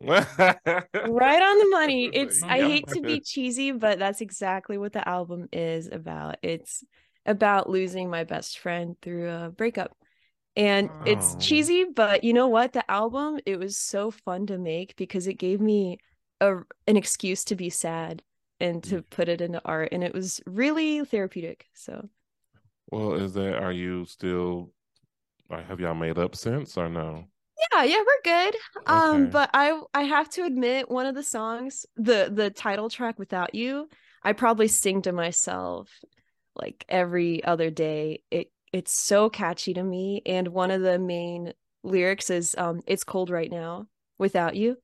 right 0.00 0.22
on 0.22 1.58
the 1.58 1.68
money. 1.70 2.06
It's 2.06 2.40
I 2.42 2.58
hate 2.58 2.86
to 2.88 3.00
be 3.00 3.20
cheesy, 3.20 3.72
but 3.72 3.98
that's 3.98 4.20
exactly 4.20 4.78
what 4.78 4.92
the 4.92 5.06
album 5.08 5.48
is 5.52 5.88
about. 5.90 6.36
It's 6.42 6.84
about 7.26 7.68
losing 7.68 8.08
my 8.08 8.24
best 8.24 8.60
friend 8.60 8.96
through 9.02 9.28
a 9.28 9.50
breakup. 9.50 9.96
And 10.56 10.90
it's 11.04 11.34
Oh. 11.34 11.38
cheesy, 11.38 11.84
but 11.84 12.24
you 12.24 12.32
know 12.32 12.48
what? 12.48 12.72
The 12.72 12.88
album, 12.90 13.40
it 13.46 13.58
was 13.58 13.76
so 13.76 14.10
fun 14.10 14.46
to 14.46 14.58
make 14.58 14.96
because 14.96 15.26
it 15.26 15.34
gave 15.34 15.60
me 15.60 15.98
a 16.40 16.58
an 16.86 16.96
excuse 16.96 17.44
to 17.44 17.56
be 17.56 17.70
sad 17.70 18.22
and 18.60 18.82
to 18.84 19.02
mm. 19.02 19.10
put 19.10 19.28
it 19.28 19.40
into 19.40 19.60
art 19.64 19.90
and 19.92 20.02
it 20.04 20.14
was 20.14 20.40
really 20.46 21.04
therapeutic. 21.04 21.66
So, 21.74 22.08
Well, 22.90 23.14
is 23.14 23.34
that 23.34 23.56
are 23.62 23.72
you 23.72 24.04
still 24.06 24.72
have 25.50 25.80
y'all 25.80 25.94
made 25.94 26.18
up 26.18 26.34
since 26.36 26.76
or 26.76 26.88
no? 26.88 27.24
yeah, 27.72 27.84
yeah, 27.84 27.98
we're 27.98 28.22
good. 28.24 28.56
Um, 28.86 29.30
but 29.30 29.50
I 29.52 29.80
I 29.94 30.02
have 30.02 30.28
to 30.30 30.44
admit 30.44 30.90
one 30.90 31.06
of 31.06 31.14
the 31.14 31.22
songs, 31.22 31.86
the 31.96 32.30
the 32.32 32.50
title 32.50 32.88
track 32.88 33.18
without 33.18 33.54
you, 33.54 33.88
I 34.22 34.32
probably 34.32 34.68
sing 34.68 35.02
to 35.02 35.12
myself 35.12 35.90
like 36.54 36.84
every 36.88 37.42
other 37.44 37.70
day. 37.70 38.22
It 38.30 38.50
it's 38.72 38.92
so 38.92 39.30
catchy 39.30 39.74
to 39.74 39.82
me 39.82 40.22
and 40.26 40.48
one 40.48 40.70
of 40.70 40.82
the 40.82 40.98
main 40.98 41.54
lyrics 41.82 42.28
is 42.28 42.54
um 42.58 42.82
it's 42.86 43.04
cold 43.04 43.30
right 43.30 43.50
now 43.50 43.86
without 44.18 44.56
you. 44.56 44.76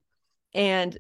And 0.55 0.97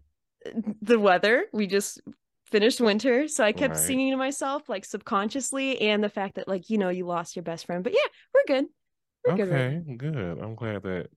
the 0.82 0.98
weather, 0.98 1.46
we 1.52 1.66
just 1.66 2.00
finished 2.46 2.80
winter, 2.80 3.28
so 3.28 3.44
I 3.44 3.52
kept 3.52 3.76
Right. 3.76 3.76
singing 3.76 4.10
to 4.12 4.16
myself 4.16 4.68
like 4.68 4.84
subconsciously 4.84 5.80
and 5.80 6.02
the 6.04 6.08
fact 6.08 6.36
that 6.36 6.48
like 6.48 6.70
you 6.70 6.78
know 6.78 6.88
you 6.90 7.06
lost 7.06 7.36
your 7.36 7.42
best 7.42 7.66
friend. 7.66 7.84
But 7.84 7.94
yeah, 7.94 8.08
we're 8.34 8.54
good. 8.56 8.66
We're 9.24 9.32
good. 9.34 9.66
Okay, 9.66 9.82
good. 9.96 10.38
I'm 10.38 10.54
glad 10.54 10.82
that 10.82 11.08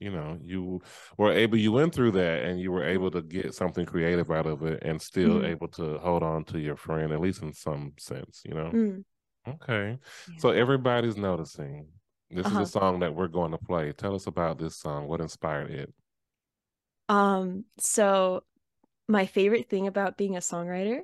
you 0.00 0.10
know 0.12 0.38
you 0.42 0.80
were 1.18 1.32
able 1.32 1.58
you 1.58 1.72
went 1.72 1.94
through 1.94 2.12
that 2.12 2.44
and 2.44 2.60
you 2.60 2.70
were 2.72 2.84
able 2.84 3.10
to 3.10 3.22
get 3.22 3.54
something 3.54 3.84
creative 3.86 4.30
out 4.30 4.46
of 4.46 4.62
it 4.64 4.82
and 4.84 5.02
still 5.02 5.42
Mhm. 5.42 5.44
able 5.44 5.68
to 5.68 5.98
hold 5.98 6.22
on 6.22 6.44
to 6.46 6.60
your 6.60 6.76
friend 6.76 7.12
at 7.12 7.20
least 7.20 7.42
in 7.42 7.52
some 7.52 7.92
sense, 7.98 8.42
you 8.44 8.54
know. 8.54 8.74
Mm. 8.74 9.04
Okay. 9.48 9.98
Yeah. 10.26 10.34
So 10.38 10.50
everybody's 10.50 11.16
noticing. 11.16 11.88
This 12.30 12.46
Uh-huh. 12.46 12.52
is 12.52 12.58
a 12.60 12.66
song 12.66 13.00
that 13.00 13.14
we're 13.14 13.28
going 13.28 13.52
to 13.52 13.58
play. 13.58 13.92
Tell 13.92 14.14
us 14.14 14.26
about 14.28 14.58
this 14.58 14.76
song. 14.78 15.08
What 15.08 15.20
inspired 15.22 15.70
it? 15.70 15.94
Um, 17.08 17.64
so 17.78 18.44
my 19.08 19.26
favorite 19.26 19.68
thing 19.68 19.86
about 19.86 20.16
being 20.18 20.36
a 20.36 20.40
songwriter 20.40 21.00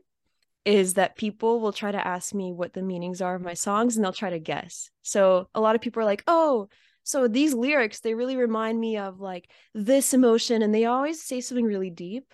is 0.65 0.95
that 0.95 1.17
people 1.17 1.61
will 1.61 1.73
try 1.73 1.91
to 1.91 2.07
ask 2.07 2.35
me 2.35 2.53
what 2.53 2.73
the 2.73 2.83
meanings 2.83 3.21
are 3.21 3.35
of 3.35 3.43
my 3.43 3.55
songs 3.55 3.97
and 3.97 4.05
they'll 4.05 4.13
try 4.13 4.31
to 4.31 4.39
guess. 4.39 4.91
So 5.03 5.49
a 5.55 5.61
lot 5.61 5.75
of 5.75 5.81
people 5.81 6.01
are 6.03 6.07
like, 6.07 6.23
"Oh, 6.27 6.69
so 7.03 7.29
these 7.29 7.53
lyrics, 7.53 8.01
they 8.01 8.15
really 8.15 8.37
remind 8.37 8.81
me 8.81 8.97
of 8.97 9.21
like 9.21 9.51
this 9.75 10.15
emotion." 10.15 10.63
And 10.63 10.75
they 10.75 10.85
always 10.87 11.23
say 11.23 11.41
something 11.41 11.67
really 11.67 11.91
deep. 11.91 12.33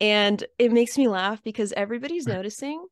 And 0.00 0.42
it 0.58 0.72
makes 0.72 0.96
me 0.96 1.08
laugh 1.08 1.42
because 1.42 1.72
everybody's 1.72 2.26
noticing. 2.36 2.86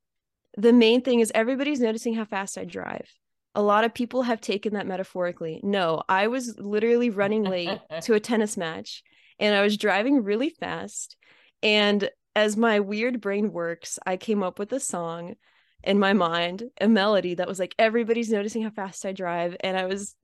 The 0.58 0.72
main 0.72 1.02
thing 1.02 1.20
is 1.20 1.32
everybody's 1.34 1.80
noticing 1.80 2.14
how 2.14 2.24
fast 2.24 2.58
I 2.58 2.64
drive. 2.64 3.08
A 3.54 3.62
lot 3.62 3.84
of 3.84 3.94
people 3.94 4.22
have 4.22 4.40
taken 4.40 4.74
that 4.74 4.86
metaphorically. 4.86 5.60
No, 5.62 6.02
I 6.08 6.26
was 6.26 6.58
literally 6.58 7.08
running 7.08 7.44
late 7.44 7.80
to 8.02 8.14
a 8.14 8.20
tennis 8.20 8.56
match 8.56 9.02
and 9.38 9.54
I 9.54 9.62
was 9.62 9.76
driving 9.76 10.22
really 10.22 10.50
fast. 10.50 11.16
And 11.62 12.08
as 12.34 12.56
my 12.56 12.80
weird 12.80 13.20
brain 13.20 13.52
works, 13.52 13.98
I 14.06 14.16
came 14.16 14.42
up 14.42 14.58
with 14.58 14.72
a 14.72 14.80
song 14.80 15.34
in 15.82 15.98
my 15.98 16.12
mind, 16.12 16.64
a 16.80 16.88
melody 16.88 17.34
that 17.34 17.48
was 17.48 17.58
like, 17.58 17.74
everybody's 17.78 18.30
noticing 18.30 18.62
how 18.62 18.70
fast 18.70 19.06
I 19.06 19.12
drive. 19.12 19.56
And 19.60 19.76
I 19.76 19.86
was 19.86 20.14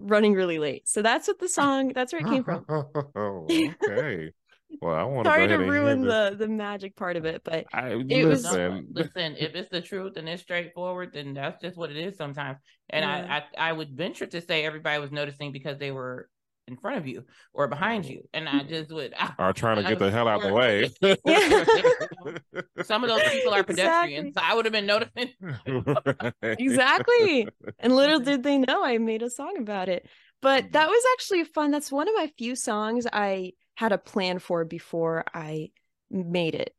running 0.00 0.32
really 0.32 0.58
late. 0.58 0.88
So 0.88 1.02
that's 1.02 1.28
what 1.28 1.38
the 1.38 1.48
song, 1.48 1.92
that's 1.94 2.12
where 2.12 2.22
it 2.22 2.26
came 2.28 2.44
from. 2.44 2.64
okay. 3.16 4.32
Well, 4.80 4.94
I 4.94 5.04
want 5.04 5.26
Sorry 5.26 5.46
to 5.46 5.58
to 5.58 5.58
go 5.58 5.62
ahead 5.62 5.68
and 5.68 5.72
hear 5.72 5.82
ruin 5.82 6.00
the, 6.00 6.34
the 6.36 6.48
magic 6.48 6.96
part 6.96 7.16
of 7.16 7.26
it, 7.26 7.42
but 7.44 7.66
I 7.74 7.90
it 8.08 8.24
was- 8.24 8.42
listen. 8.44 8.88
listen, 8.90 9.36
if 9.38 9.54
it's 9.54 9.68
the 9.68 9.82
truth 9.82 10.16
and 10.16 10.26
it's 10.28 10.42
straightforward, 10.42 11.12
then 11.12 11.34
that's 11.34 11.60
just 11.60 11.76
what 11.76 11.90
it 11.90 11.96
is 11.98 12.16
sometimes. 12.16 12.58
And 12.88 13.04
Yeah. 13.04 13.40
I, 13.58 13.64
I, 13.66 13.68
I 13.68 13.72
would 13.72 13.90
venture 13.94 14.26
to 14.26 14.40
say 14.40 14.64
everybody 14.64 14.98
was 14.98 15.12
noticing 15.12 15.52
because 15.52 15.78
they 15.78 15.92
were 15.92 16.28
in 16.68 16.76
front 16.76 16.98
of 16.98 17.06
you 17.06 17.24
or 17.52 17.68
behind 17.68 18.04
you, 18.06 18.22
and 18.32 18.48
I 18.48 18.62
just 18.62 18.90
would. 18.92 19.14
I, 19.18 19.32
Are 19.38 19.52
trying 19.52 19.76
to 19.76 19.86
I 19.86 19.90
get 19.90 19.98
the 19.98 20.10
hell 20.10 20.28
out 20.28 20.42
of 20.44 20.48
the 20.48 20.54
way. 20.54 20.90
Some 22.82 23.04
of 23.04 23.10
those 23.10 23.22
people 23.30 23.52
are 23.54 23.62
pedestrians, 23.64 24.28
Exactly. 24.28 24.32
so 24.34 24.40
I 24.42 24.54
would 24.54 24.64
have 24.64 24.72
been 24.72 24.86
noticing. 24.86 25.30
Exactly. 26.42 27.48
And 27.78 27.94
little 27.94 28.20
did 28.20 28.42
they 28.42 28.58
know 28.58 28.84
I 28.84 28.98
made 28.98 29.22
a 29.22 29.30
song 29.30 29.56
about 29.58 29.88
it. 29.88 30.06
But 30.40 30.64
Mhm. 30.64 30.72
that 30.72 30.88
was 30.88 31.04
actually 31.14 31.44
fun. 31.44 31.70
That's 31.70 31.92
one 31.92 32.08
of 32.08 32.14
my 32.14 32.26
few 32.38 32.54
songs 32.56 33.06
I 33.12 33.52
had 33.74 33.92
a 33.92 33.98
plan 33.98 34.38
for 34.38 34.64
before 34.64 35.24
I 35.32 35.70
made 36.10 36.54
it. 36.54 36.74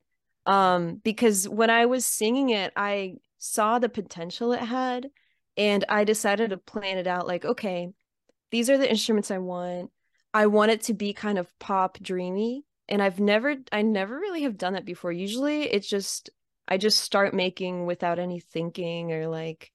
Um, 0.45 0.95
because 0.95 1.47
when 1.47 1.69
I 1.69 1.85
was 1.85 2.05
singing 2.05 2.49
it, 2.49 2.73
I 2.75 3.15
saw 3.37 3.79
the 3.79 3.89
potential 3.89 4.51
it 4.51 4.59
had, 4.59 5.09
and 5.57 5.85
I 5.87 6.03
decided 6.03 6.49
to 6.49 6.57
plan 6.57 6.97
it 6.97 7.07
out 7.07 7.27
like, 7.27 7.45
okay, 7.45 7.89
these 8.53 8.69
are 8.69 8.77
the 8.77 8.89
instruments 8.89 9.31
I 9.31 9.39
want. 9.39 9.89
I 10.31 10.45
want 10.45 10.69
it 10.69 10.83
to 10.83 10.93
be 10.93 11.11
kind 11.11 11.39
of 11.39 11.51
pop 11.57 11.97
dreamy. 11.99 12.65
And 12.87 13.01
I've 13.01 13.19
never 13.19 13.55
I 13.71 13.81
never 13.81 14.15
really 14.15 14.43
have 14.43 14.59
done 14.59 14.73
that 14.73 14.85
before. 14.85 15.11
Usually 15.11 15.63
it's 15.63 15.87
just 15.89 16.29
I 16.67 16.77
just 16.77 16.99
start 16.99 17.33
making 17.33 17.87
without 17.87 18.19
any 18.19 18.39
thinking 18.39 19.11
or 19.11 19.27
like, 19.27 19.71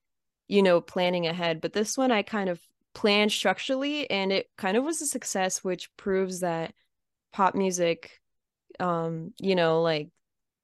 you 0.47 0.63
know, 0.63 0.81
planning 0.81 1.27
ahead. 1.27 1.61
But 1.61 1.73
this 1.73 1.99
one 1.99 2.13
I 2.13 2.23
kind 2.23 2.49
of 2.49 2.61
planned 2.95 3.33
structurally 3.33 4.09
and 4.11 4.31
it 4.33 4.49
kind 4.57 4.77
of 4.77 4.85
was 4.85 5.03
a 5.03 5.07
success, 5.07 5.65
which 5.65 5.95
proves 5.97 6.41
that 6.41 6.73
pop 7.33 7.57
music, 7.57 8.21
um, 8.79 9.35
you 9.41 9.57
know, 9.57 9.83
like 9.83 10.11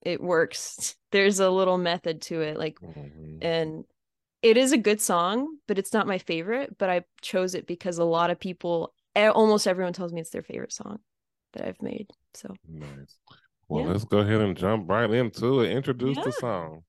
it 0.02 0.22
works. 0.22 0.96
There's 1.10 1.40
a 1.40 1.50
little 1.50 1.78
method 1.78 2.22
to 2.22 2.42
it. 2.42 2.58
Like 2.58 2.78
Mhm. 2.80 3.38
and 3.42 3.84
it 4.44 4.56
is 4.56 4.72
a 4.72 4.78
good 4.78 5.00
song, 5.00 5.56
but 5.66 5.78
it's 5.78 5.92
not 5.92 6.06
my 6.06 6.18
favorite. 6.18 6.76
But 6.78 6.90
I 6.90 7.04
chose 7.22 7.54
it 7.54 7.66
because 7.66 7.98
a 7.98 8.04
lot 8.04 8.30
of 8.30 8.38
people, 8.38 8.92
almost 9.16 9.66
everyone 9.66 9.94
tells 9.94 10.12
me 10.12 10.20
it's 10.20 10.30
their 10.30 10.42
favorite 10.42 10.72
song 10.72 10.98
that 11.54 11.66
I've 11.66 11.80
made. 11.82 12.08
So 12.34 12.54
Nice. 12.68 13.18
Well, 13.68 13.84
Yeah. 13.84 13.92
let's 13.92 14.04
go 14.04 14.18
ahead 14.18 14.40
and 14.42 14.56
jump 14.56 14.88
right 14.88 15.10
into 15.10 15.60
it. 15.60 15.70
Introduce 15.72 16.18
the 16.18 16.32
song. 16.32 16.84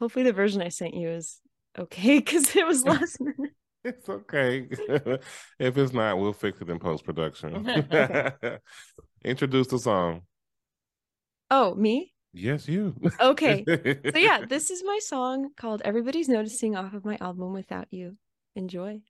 hopefully 0.00 0.24
the 0.24 0.32
version 0.32 0.60
I 0.60 0.68
sent 0.68 0.94
you 0.94 1.08
is 1.08 1.40
okay 1.78 2.18
because 2.18 2.54
it 2.54 2.66
was 2.66 2.84
last 2.84 3.20
minute. 3.20 3.52
It's 3.84 4.08
okay. 4.08 4.66
if 5.58 5.76
it's 5.78 5.92
not, 5.92 6.18
we'll 6.18 6.32
fix 6.32 6.60
it 6.60 6.70
in 6.70 6.78
post 6.78 7.04
production. 7.04 7.64
Introduce 9.24 9.66
the 9.68 9.78
song. 9.78 10.22
Oh, 11.50 11.74
me? 11.74 12.13
Yes, 12.34 12.68
you. 12.68 12.94
Okay. 13.20 13.64
so 13.66 14.18
yeah, 14.18 14.44
this 14.48 14.70
is 14.70 14.82
my 14.84 14.98
song 15.00 15.50
called 15.56 15.82
Everybody's 15.84 16.28
Noticing 16.28 16.74
off 16.74 16.92
of 16.92 17.04
my 17.04 17.16
album 17.20 17.52
Without 17.52 17.86
You. 17.90 18.16
Enjoy. 18.56 19.00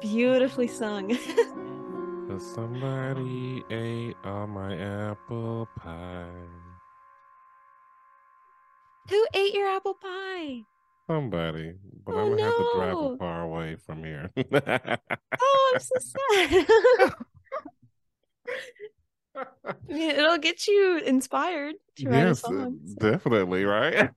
Beautifully 0.00 0.68
sung. 0.68 1.16
somebody 2.38 3.64
ate 3.70 4.16
all 4.24 4.46
my 4.46 4.76
apple 4.76 5.68
pie. 5.78 6.28
Who 9.08 9.26
ate 9.34 9.54
your 9.54 9.68
apple 9.68 9.94
pie? 9.94 10.62
Somebody, 11.08 11.74
but 12.04 12.14
Oh, 12.14 12.18
I'm 12.18 12.30
gonna 12.30 12.42
have 12.42 12.56
to 12.56 12.70
drive 12.74 12.92
no. 12.94 13.16
far 13.18 13.42
away 13.42 13.76
from 13.76 14.04
here. 14.04 14.30
Oh, 15.38 15.72
I'm 15.74 15.80
so 15.80 15.94
sad. 16.00 16.66
Yeah, 19.88 20.12
It'll 20.12 20.38
get 20.38 20.66
you 20.66 20.98
inspired 21.04 21.74
to 21.96 22.08
write 22.08 22.18
yes, 22.24 22.42
uh, 22.44 22.48
song. 22.48 22.78
definitely, 22.98 23.64
right? 23.64 24.10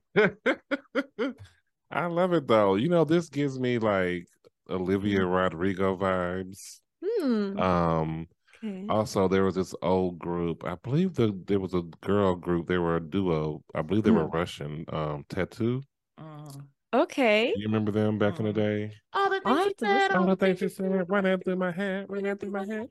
I 1.90 2.06
love 2.06 2.32
it 2.32 2.46
though. 2.48 2.74
You 2.76 2.88
know, 2.88 3.04
this 3.04 3.28
gives 3.28 3.58
me 3.60 3.78
like 3.78 4.26
Olivia 4.70 5.24
Rodrigo 5.26 5.96
vibes. 5.96 6.80
Hmm. 7.04 7.58
Um, 7.58 8.28
Okay. 8.62 8.86
also 8.88 9.28
there 9.28 9.44
was 9.44 9.54
this 9.56 9.74
old 9.82 10.18
group. 10.18 10.64
I 10.64 10.76
believe 10.76 11.14
the 11.14 11.32
there 11.46 11.60
was 11.60 11.74
a 11.74 11.82
girl 12.02 12.34
group. 12.36 12.68
They 12.68 12.78
were 12.78 12.96
a 12.96 13.00
duo. 13.00 13.62
I 13.74 13.82
believe 13.82 14.04
they 14.04 14.10
were 14.10 14.26
Mhm. 14.26 14.34
Russian. 14.34 14.84
Um, 14.88 15.24
Tattoo. 15.28 15.82
Mm. 16.18 16.68
Okay. 16.92 17.52
You 17.56 17.66
remember 17.66 17.92
them 17.92 18.18
back 18.18 18.38
in 18.38 18.44
the 18.46 18.52
Mm. 18.52 18.54
day? 18.54 18.92
All 19.12 19.30
the 19.30 19.40
things 19.40 19.64
have 19.64 19.66
you 19.66 19.74
said. 19.78 20.10
All 20.12 20.20
all 20.20 20.26
the 20.26 20.36
the 20.36 20.36
things 20.36 20.60
you 20.60 20.68
said 20.68 21.08
running 21.08 21.38
through 21.40 21.56
my 21.56 21.70
head, 21.72 22.06
running 22.08 22.36
through 22.36 22.50
my 22.50 22.64
head. 22.66 22.88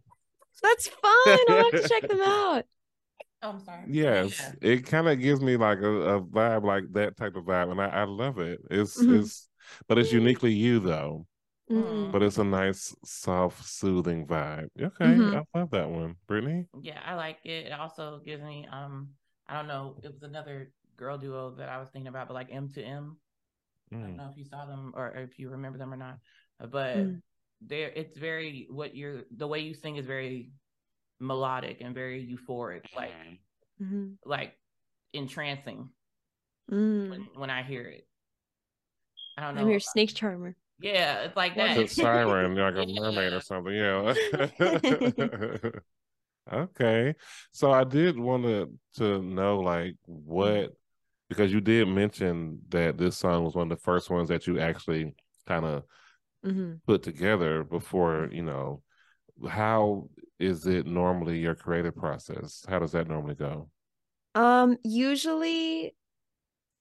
That's 0.61 0.87
fun. 0.87 1.01
I'll 1.49 1.63
have 1.65 1.75
to 1.75 1.83
check 1.83 2.07
them 2.07 2.21
out. 2.23 2.65
Oh, 3.41 3.49
I'm 3.51 3.59
sorry. 3.61 3.85
Yes, 3.87 4.39
Yeah. 4.39 4.51
it 4.61 4.85
kind 4.85 5.07
of 5.07 5.19
gives 5.19 5.41
me 5.41 5.55
like 5.57 5.79
a, 5.79 5.91
a 6.17 6.21
vibe, 6.21 6.63
like 6.63 6.83
that 6.93 7.15
type 7.17 7.35
of 7.35 7.45
vibe, 7.45 7.71
and 7.71 7.81
I, 7.81 7.87
I 7.87 8.03
love 8.03 8.39
it. 8.39 8.59
It's 8.69 8.97
Mhm. 8.97 9.19
it's, 9.21 9.47
but 9.87 9.97
it's 9.97 10.11
uniquely 10.11 10.53
you 10.53 10.79
though. 10.79 11.25
Mm. 11.71 12.11
But 12.11 12.23
it's 12.23 12.37
a 12.37 12.43
nice, 12.43 12.95
soft, 13.03 13.65
soothing 13.65 14.25
vibe. 14.25 14.69
Okay, 14.81 15.05
Mhm. 15.05 15.45
I 15.53 15.59
love 15.59 15.69
that 15.71 15.89
one, 15.89 16.15
Brittany. 16.27 16.65
Yeah, 16.81 16.99
I 17.05 17.15
like 17.15 17.37
it. 17.45 17.67
It 17.67 17.71
also 17.71 18.19
gives 18.25 18.43
me 18.43 18.67
um 18.71 19.09
I 19.47 19.55
don't 19.55 19.67
know, 19.67 19.95
it 20.03 20.11
was 20.13 20.23
another 20.23 20.71
girl 20.97 21.17
duo 21.17 21.51
that 21.55 21.69
I 21.69 21.79
was 21.79 21.89
thinking 21.89 22.07
about, 22.07 22.27
but 22.27 22.33
like 22.33 22.51
M2M. 22.51 23.17
I 23.91 23.95
don't 23.97 24.13
Mm. 24.13 24.17
know 24.17 24.29
if 24.31 24.37
you 24.37 24.45
saw 24.45 24.65
them 24.65 24.93
or 24.95 25.09
if 25.15 25.39
you 25.39 25.49
remember 25.49 25.77
them 25.77 25.93
or 25.93 25.97
not. 25.97 26.17
uh, 26.59 26.67
But 26.67 26.97
Mm. 26.97 27.21
there 27.61 27.89
it's 27.95 28.17
very 28.17 28.67
what 28.69 28.95
you're 28.95 29.23
the 29.35 29.47
way 29.47 29.59
you 29.59 29.73
sing 29.73 29.97
is 29.97 30.05
very 30.05 30.51
melodic 31.19 31.81
and 31.81 31.93
very 31.93 32.25
euphoric, 32.25 32.85
like 32.95 33.13
Mhm. 33.81 34.17
like 34.25 34.57
entrancing 35.13 35.89
Mm. 36.71 37.09
when, 37.09 37.21
when 37.35 37.49
I 37.49 37.63
hear 37.63 37.83
it. 37.83 38.07
I 39.37 39.41
don't 39.41 39.55
know. 39.55 39.61
I'm 39.61 39.69
your 39.69 39.79
snake 39.79 40.13
charmer. 40.13 40.55
Yeah, 40.79 41.21
it's 41.23 41.35
like 41.35 41.55
Like 41.55 41.75
that. 41.75 41.77
a 41.77 41.87
siren, 41.87 42.55
like 42.55 42.75
a 42.75 42.85
Yeah. 43.01 43.01
mermaid 43.01 43.33
or 43.33 43.41
something. 43.41 43.73
Yeah. 43.73 44.15
okay. 46.53 47.15
So 47.51 47.71
I 47.71 47.83
did 47.83 48.17
want 48.19 48.43
to 48.43 48.71
to 48.97 49.21
know 49.21 49.59
like 49.59 49.95
what 50.05 50.73
because 51.29 51.53
you 51.53 51.61
did 51.61 51.87
mention 51.87 52.61
that 52.69 52.97
this 52.97 53.17
song 53.17 53.45
was 53.45 53.55
one 53.55 53.71
of 53.71 53.77
the 53.77 53.83
first 53.83 54.09
ones 54.09 54.29
that 54.29 54.47
you 54.47 54.59
actually 54.59 55.15
kind 55.47 55.65
of 55.65 55.83
hmm 56.43 56.81
put 56.87 57.03
together 57.03 57.63
before, 57.63 58.29
you 58.31 58.43
know, 58.43 58.81
how 59.49 60.09
is 60.39 60.67
it 60.67 60.85
normally 60.87 61.39
your 61.39 61.55
creative 61.55 61.95
process? 61.95 62.65
How 62.67 62.79
does 62.79 62.91
that 62.93 63.07
normally 63.07 63.35
go? 63.35 63.69
Um, 64.35 64.77
usually, 64.83 65.95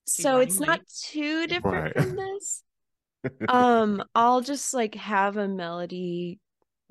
so 0.07 0.39
it's 0.39 0.59
not 0.59 0.81
too 0.87 1.47
different 1.47 1.87
Right. 1.87 1.93
from 1.93 2.15
this. 2.15 2.63
Um, 3.47 4.03
I'll 4.15 4.41
just 4.41 4.73
like 4.73 4.95
have 4.95 5.37
a 5.37 5.47
melody 5.47 6.39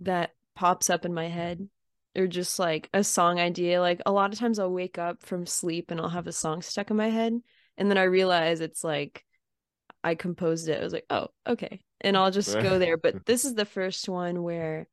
that 0.00 0.32
pops 0.54 0.90
up 0.90 1.04
in 1.04 1.14
my 1.14 1.28
head, 1.28 1.68
or 2.16 2.26
just 2.26 2.58
like 2.58 2.88
a 2.92 3.04
song 3.04 3.40
idea. 3.40 3.80
Like 3.80 4.02
a 4.06 4.12
lot 4.12 4.32
of 4.32 4.38
times 4.38 4.58
I'll 4.58 4.72
wake 4.72 4.98
up 4.98 5.22
from 5.22 5.46
sleep 5.46 5.90
and 5.90 6.00
I'll 6.00 6.08
have 6.08 6.26
a 6.26 6.32
song 6.32 6.62
stuck 6.62 6.90
in 6.90 6.96
my 6.96 7.08
head, 7.08 7.34
and 7.76 7.90
then 7.90 7.98
I 7.98 8.04
realize 8.04 8.60
it's 8.60 8.84
like 8.84 9.24
I 10.04 10.14
composed 10.14 10.68
it. 10.68 10.80
I 10.80 10.84
was 10.84 10.92
like, 10.92 11.06
oh, 11.10 11.28
okay. 11.46 11.80
And 12.00 12.16
I'll 12.16 12.30
just 12.30 12.54
go 12.54 12.78
there. 12.78 12.96
But 12.96 13.24
this 13.26 13.44
is 13.44 13.54
the 13.54 13.64
first 13.64 14.08
one 14.08 14.42
where 14.42 14.88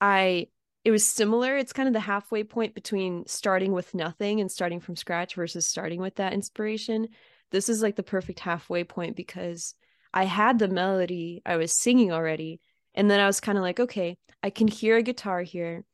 I 0.00 0.48
it 0.84 0.90
was 0.90 1.06
similar. 1.06 1.56
It's 1.56 1.74
kind 1.74 1.88
of 1.88 1.92
the 1.92 2.00
halfway 2.00 2.42
point 2.42 2.74
between 2.74 3.26
starting 3.26 3.72
with 3.72 3.94
nothing 3.94 4.40
and 4.40 4.50
starting 4.50 4.80
from 4.80 4.96
scratch 4.96 5.34
versus 5.34 5.66
starting 5.66 6.00
with 6.00 6.16
that 6.16 6.32
inspiration. 6.32 7.08
This 7.50 7.68
is 7.68 7.82
like 7.82 7.96
the 7.96 8.02
perfect 8.02 8.40
halfway 8.40 8.84
point 8.84 9.14
because 9.14 9.74
I 10.12 10.24
had 10.24 10.58
the 10.58 10.68
melody, 10.68 11.42
I 11.46 11.56
was 11.56 11.72
singing 11.78 12.12
already, 12.12 12.60
and 12.94 13.10
then 13.10 13.20
I 13.20 13.26
was 13.26 13.40
kind 13.40 13.58
of 13.58 13.62
like, 13.62 13.80
okay, 13.80 14.16
I 14.42 14.50
can 14.50 14.68
hear 14.68 14.96
a 14.96 15.02
guitar 15.02 15.42
here. 15.42 15.84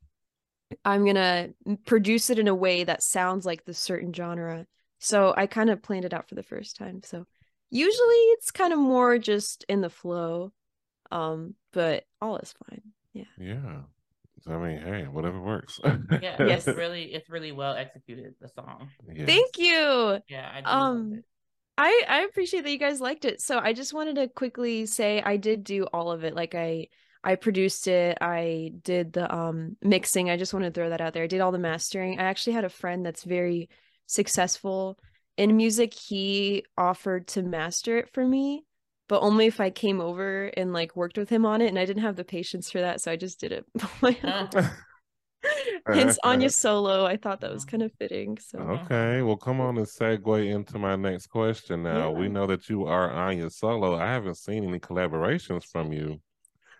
I'm 0.83 1.05
gonna 1.05 1.49
produce 1.85 2.29
it 2.29 2.39
in 2.39 2.47
a 2.47 2.55
way 2.55 2.83
that 2.83 3.03
sounds 3.03 3.45
like 3.45 3.63
the 3.65 3.73
certain 3.73 4.13
genre. 4.13 4.65
So 4.99 5.33
I 5.35 5.47
kind 5.47 5.69
of 5.69 5.81
planned 5.81 6.05
it 6.05 6.13
out 6.13 6.27
for 6.27 6.35
the 6.35 6.43
first 6.43 6.75
time. 6.77 7.01
So 7.03 7.25
usually 7.69 8.15
it's 8.35 8.51
kind 8.51 8.73
of 8.73 8.79
more 8.79 9.17
just 9.17 9.65
in 9.69 9.81
the 9.81 9.89
flow. 9.89 10.51
Um, 11.11 11.55
but 11.71 12.03
all 12.21 12.37
is 12.37 12.53
fine. 12.67 12.81
Yeah. 13.13 13.23
Yeah. 13.39 13.81
So, 14.41 14.51
I 14.53 14.57
mean, 14.57 14.81
hey, 14.81 15.03
whatever 15.07 15.39
works. 15.41 15.79
Yeah, 16.21 16.35
Yes. 16.45 16.67
it's 16.67 16.77
really 16.77 17.13
it's 17.13 17.29
really 17.29 17.51
well 17.51 17.75
executed, 17.75 18.35
the 18.41 18.49
song. 18.49 18.89
Yes. 19.13 19.25
Thank 19.27 19.57
you. 19.57 20.19
Yeah, 20.27 20.51
I 20.53 20.61
do 20.61 20.67
love 20.67 20.79
Um, 20.79 21.13
it. 21.13 21.25
I 21.77 22.03
I 22.07 22.21
appreciate 22.21 22.63
that 22.63 22.71
you 22.71 22.79
guys 22.79 22.99
liked 22.99 23.25
it. 23.25 23.41
So 23.41 23.59
I 23.59 23.73
just 23.73 23.93
wanted 23.93 24.15
to 24.15 24.27
quickly 24.27 24.85
say 24.85 25.21
I 25.21 25.37
did 25.37 25.63
do 25.63 25.83
all 25.93 26.11
of 26.11 26.23
it. 26.23 26.35
Like 26.35 26.55
I 26.55 26.87
I 27.23 27.35
produced 27.35 27.87
it. 27.87 28.17
I 28.21 28.71
did 28.83 29.13
the 29.13 29.33
um 29.33 29.77
mixing. 29.81 30.29
I 30.29 30.37
just 30.37 30.53
want 30.53 30.65
to 30.65 30.71
throw 30.71 30.89
that 30.89 31.01
out 31.01 31.13
there. 31.13 31.23
I 31.23 31.27
did 31.27 31.41
all 31.41 31.51
the 31.51 31.59
mastering. 31.59 32.19
I 32.19 32.23
actually 32.23 32.53
had 32.53 32.65
a 32.65 32.69
friend 32.69 33.05
that's 33.05 33.23
very 33.23 33.69
successful 34.07 34.97
in 35.37 35.55
music. 35.55 35.93
He 35.93 36.63
offered 36.77 37.27
to 37.29 37.43
master 37.43 37.97
it 37.97 38.09
for 38.11 38.25
me, 38.25 38.65
but 39.07 39.21
only 39.21 39.45
if 39.45 39.59
I 39.59 39.69
came 39.69 40.01
over 40.01 40.45
and 40.57 40.73
like 40.73 40.95
worked 40.95 41.17
with 41.17 41.29
him 41.29 41.45
on 41.45 41.61
it. 41.61 41.67
And 41.67 41.77
I 41.77 41.85
didn't 41.85 42.03
have 42.03 42.15
the 42.15 42.23
patience 42.23 42.71
for 42.71 42.81
that, 42.81 43.01
so 43.01 43.11
I 43.11 43.17
just 43.17 43.39
did 43.39 43.51
it. 43.51 43.65
on 43.83 43.89
my 44.01 44.17
own. 44.23 44.49
Uh, 44.55 44.69
Hence 45.91 46.17
Anya 46.23 46.49
solo. 46.49 47.05
I 47.05 47.17
thought 47.17 47.41
that 47.41 47.51
was 47.51 47.65
kind 47.65 47.83
of 47.83 47.91
fitting. 47.93 48.37
So 48.39 48.59
Okay, 48.59 49.21
well, 49.21 49.37
come 49.37 49.61
on 49.61 49.77
and 49.77 49.85
segue 49.87 50.45
into 50.53 50.77
my 50.79 50.95
next 50.95 51.27
question. 51.27 51.83
Now 51.83 52.11
we 52.11 52.27
know 52.27 52.45
that 52.47 52.69
you 52.69 52.85
are 52.85 53.09
Anya 53.11 53.49
Solo. 53.49 53.95
I 53.95 54.07
haven't 54.07 54.35
seen 54.37 54.63
any 54.63 54.79
collaborations 54.79 55.63
from 55.63 55.93
you. 55.93 56.21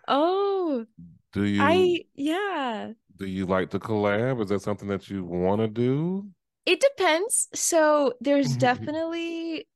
oh 0.08 0.86
Do 1.32 1.44
you 1.44 1.98
I 1.98 2.04
yeah. 2.14 2.92
do 3.16 3.26
you 3.26 3.44
like 3.46 3.68
to 3.70 3.78
collab? 3.78 4.40
Is 4.42 4.48
that 4.48 4.62
something 4.62 4.88
that 4.88 5.10
you 5.10 5.24
want 5.24 5.60
to 5.60 5.68
do? 5.68 6.30
It 6.66 6.80
depends. 6.80 7.48
So 7.54 8.14
there's 8.20 8.50
Mhm. 8.50 8.56
definitely 8.56 9.68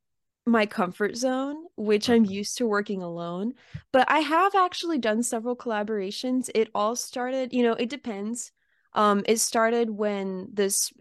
my 0.47 0.67
comfort 0.67 1.17
zone, 1.17 1.67
which 1.77 2.11
I'm 2.11 2.25
used 2.25 2.59
to 2.59 2.67
working 2.67 3.03
alone. 3.03 3.55
But 3.93 4.11
I 4.11 4.21
have 4.21 4.55
actually 4.55 4.99
done 4.99 5.23
several 5.23 5.57
collaborations. 5.57 6.51
It 6.55 6.71
all 6.75 6.97
started, 6.97 7.53
you 7.53 7.63
know, 7.63 7.75
it 7.75 7.91
depends. 7.91 8.53
Um, 8.95 9.23
it 9.27 9.39
started 9.39 9.91
when 9.91 10.49
this 10.53 10.93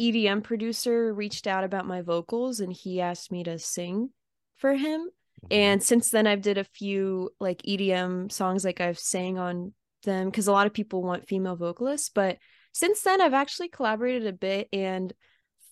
EDM 0.00 0.42
producer 0.42 1.12
reached 1.12 1.46
out 1.46 1.64
about 1.64 1.86
my 1.86 2.00
vocals 2.00 2.60
and 2.60 2.72
he 2.72 3.00
asked 3.00 3.30
me 3.30 3.44
to 3.44 3.58
sing 3.58 4.10
for 4.56 4.74
him. 4.74 5.08
And 5.50 5.82
since 5.82 6.10
then 6.10 6.26
I've 6.26 6.42
did 6.42 6.58
a 6.58 6.64
few 6.64 7.30
like 7.40 7.62
EDM 7.62 8.30
songs 8.30 8.64
like 8.64 8.80
I've 8.80 8.98
sang 8.98 9.38
on 9.38 9.72
them 10.04 10.26
because 10.28 10.46
a 10.46 10.52
lot 10.52 10.66
of 10.66 10.72
people 10.72 11.02
want 11.02 11.28
female 11.28 11.56
vocalists, 11.56 12.08
but 12.08 12.38
since 12.72 13.02
then 13.02 13.20
I've 13.20 13.34
actually 13.34 13.68
collaborated 13.68 14.26
a 14.26 14.32
bit 14.32 14.68
and 14.72 15.12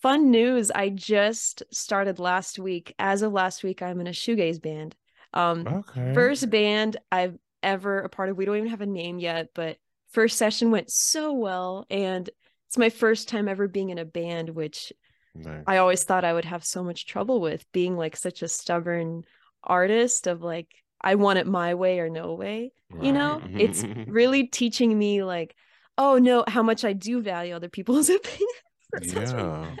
fun 0.01 0.31
news, 0.31 0.69
I 0.71 0.89
just 0.89 1.63
started 1.71 2.19
last 2.19 2.59
week. 2.59 2.93
As 2.99 3.21
of 3.21 3.33
last 3.33 3.63
week, 3.63 3.81
I'm 3.81 3.99
in 3.99 4.07
a 4.07 4.11
shoegaze 4.11 4.61
band. 4.61 4.95
Um 5.33 5.65
Okay. 5.67 6.13
first 6.13 6.49
band 6.49 6.97
I've 7.11 7.37
ever 7.63 7.99
a 7.99 8.09
part 8.09 8.29
of. 8.29 8.37
We 8.37 8.45
don't 8.45 8.57
even 8.57 8.69
have 8.69 8.81
a 8.81 8.85
name 8.85 9.19
yet, 9.19 9.49
but 9.53 9.77
first 10.11 10.37
session 10.37 10.71
went 10.71 10.89
so 10.91 11.33
well 11.33 11.85
and 11.89 12.29
it's 12.67 12.77
my 12.77 12.89
first 12.89 13.27
time 13.29 13.47
ever 13.47 13.67
being 13.67 13.89
in 13.89 13.97
a 13.97 14.05
band 14.05 14.49
which 14.49 14.93
Nice. 15.35 15.63
I 15.65 15.77
always 15.77 16.03
thought 16.03 16.25
I 16.25 16.33
would 16.33 16.45
have 16.45 16.65
so 16.65 16.83
much 16.83 17.05
trouble 17.05 17.41
with 17.41 17.65
being 17.71 17.95
like 17.97 18.15
such 18.15 18.41
a 18.41 18.47
stubborn 18.47 19.23
artist 19.63 20.27
of 20.27 20.41
like 20.41 20.69
I 21.01 21.15
want 21.15 21.39
it 21.39 21.47
my 21.47 21.75
way 21.75 21.99
or 21.99 22.09
no 22.09 22.33
way. 22.33 22.71
You 23.01 23.13
know, 23.13 23.43
it's 23.57 23.85
really 24.07 24.47
teaching 24.47 24.97
me 24.97 25.23
like, 25.23 25.55
oh 25.97 26.17
no, 26.17 26.43
how 26.47 26.63
much 26.63 26.83
I 26.83 26.93
do 26.93 27.21
value 27.21 27.55
other 27.55 27.69
people's 27.69 28.09
opinions. 28.09 28.51
Yeah. 28.99 29.75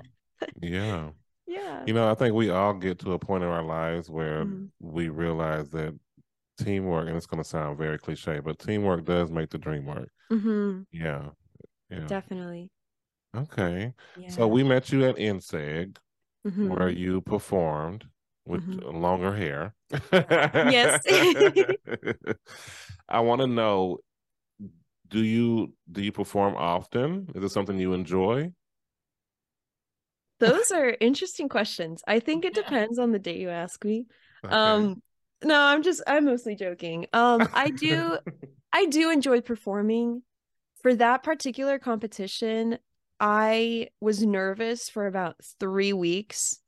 Yeah. 0.61 1.11
Yeah. 1.47 1.85
You 1.85 1.93
know, 1.93 2.09
I 2.09 2.15
think 2.15 2.35
we 2.35 2.49
all 2.51 2.73
get 2.75 2.99
to 2.99 3.13
a 3.13 3.19
point 3.19 3.43
in 3.43 3.49
our 3.49 3.63
lives 3.63 4.09
where 4.09 4.45
Mhm. 4.45 4.69
we 4.79 5.09
realize 5.09 5.69
that 5.71 5.97
teamwork, 6.63 7.07
and 7.07 7.17
it's 7.17 7.25
going 7.25 7.43
to 7.43 7.49
sound 7.49 7.77
very 7.77 7.97
cliche, 7.97 8.39
but 8.39 8.59
teamwork 8.59 9.05
does 9.05 9.31
make 9.31 9.49
the 9.49 9.57
dream 9.57 9.85
work. 9.85 10.09
hmm 10.29 10.81
Yeah. 10.91 11.29
Yeah. 11.89 12.07
Definitely. 12.07 12.69
Okay. 13.35 13.93
Yeah. 14.15 14.31
So 14.31 14.47
we 14.47 14.63
met 14.63 14.91
you 14.91 15.05
at 15.05 15.17
NSEG 15.17 15.97
Mhm. 16.45 16.69
where 16.69 16.89
you 16.89 17.21
performed 17.21 18.05
with 18.45 18.61
Mhm. 18.61 19.01
longer 19.01 19.35
hair. 19.35 19.73
Yes. 20.69 21.01
I 23.09 23.19
want 23.21 23.41
to 23.41 23.47
know 23.47 23.99
do 25.07 25.23
you 25.23 25.73
do 25.91 26.01
you 26.01 26.11
perform 26.11 26.55
often? 26.55 27.29
Is 27.35 27.43
it 27.43 27.49
something 27.49 27.79
you 27.79 27.93
enjoy? 27.93 28.51
Those 30.39 30.71
are 30.71 30.95
interesting 31.01 31.49
questions. 31.49 32.01
I 32.07 32.19
think 32.19 32.45
it 32.45 32.53
depends 32.55 32.97
on 32.97 33.11
the 33.11 33.19
day 33.19 33.37
you 33.37 33.49
ask 33.49 33.83
me. 33.83 34.05
Okay. 34.43 34.55
Um 34.55 35.01
no, 35.43 35.59
I'm 35.59 35.83
just 35.83 36.01
I'm 36.07 36.25
mostly 36.25 36.55
joking. 36.55 37.07
Um 37.13 37.47
I 37.53 37.69
do 37.69 38.17
I 38.73 38.85
do 38.85 39.11
enjoy 39.11 39.41
performing. 39.41 40.23
For 40.81 40.95
that 40.95 41.23
particular 41.23 41.77
competition, 41.77 42.79
I 43.19 43.89
was 43.99 44.25
nervous 44.25 44.89
for 44.89 45.07
about 45.07 45.35
3 45.59 45.91
weeks. 45.91 46.61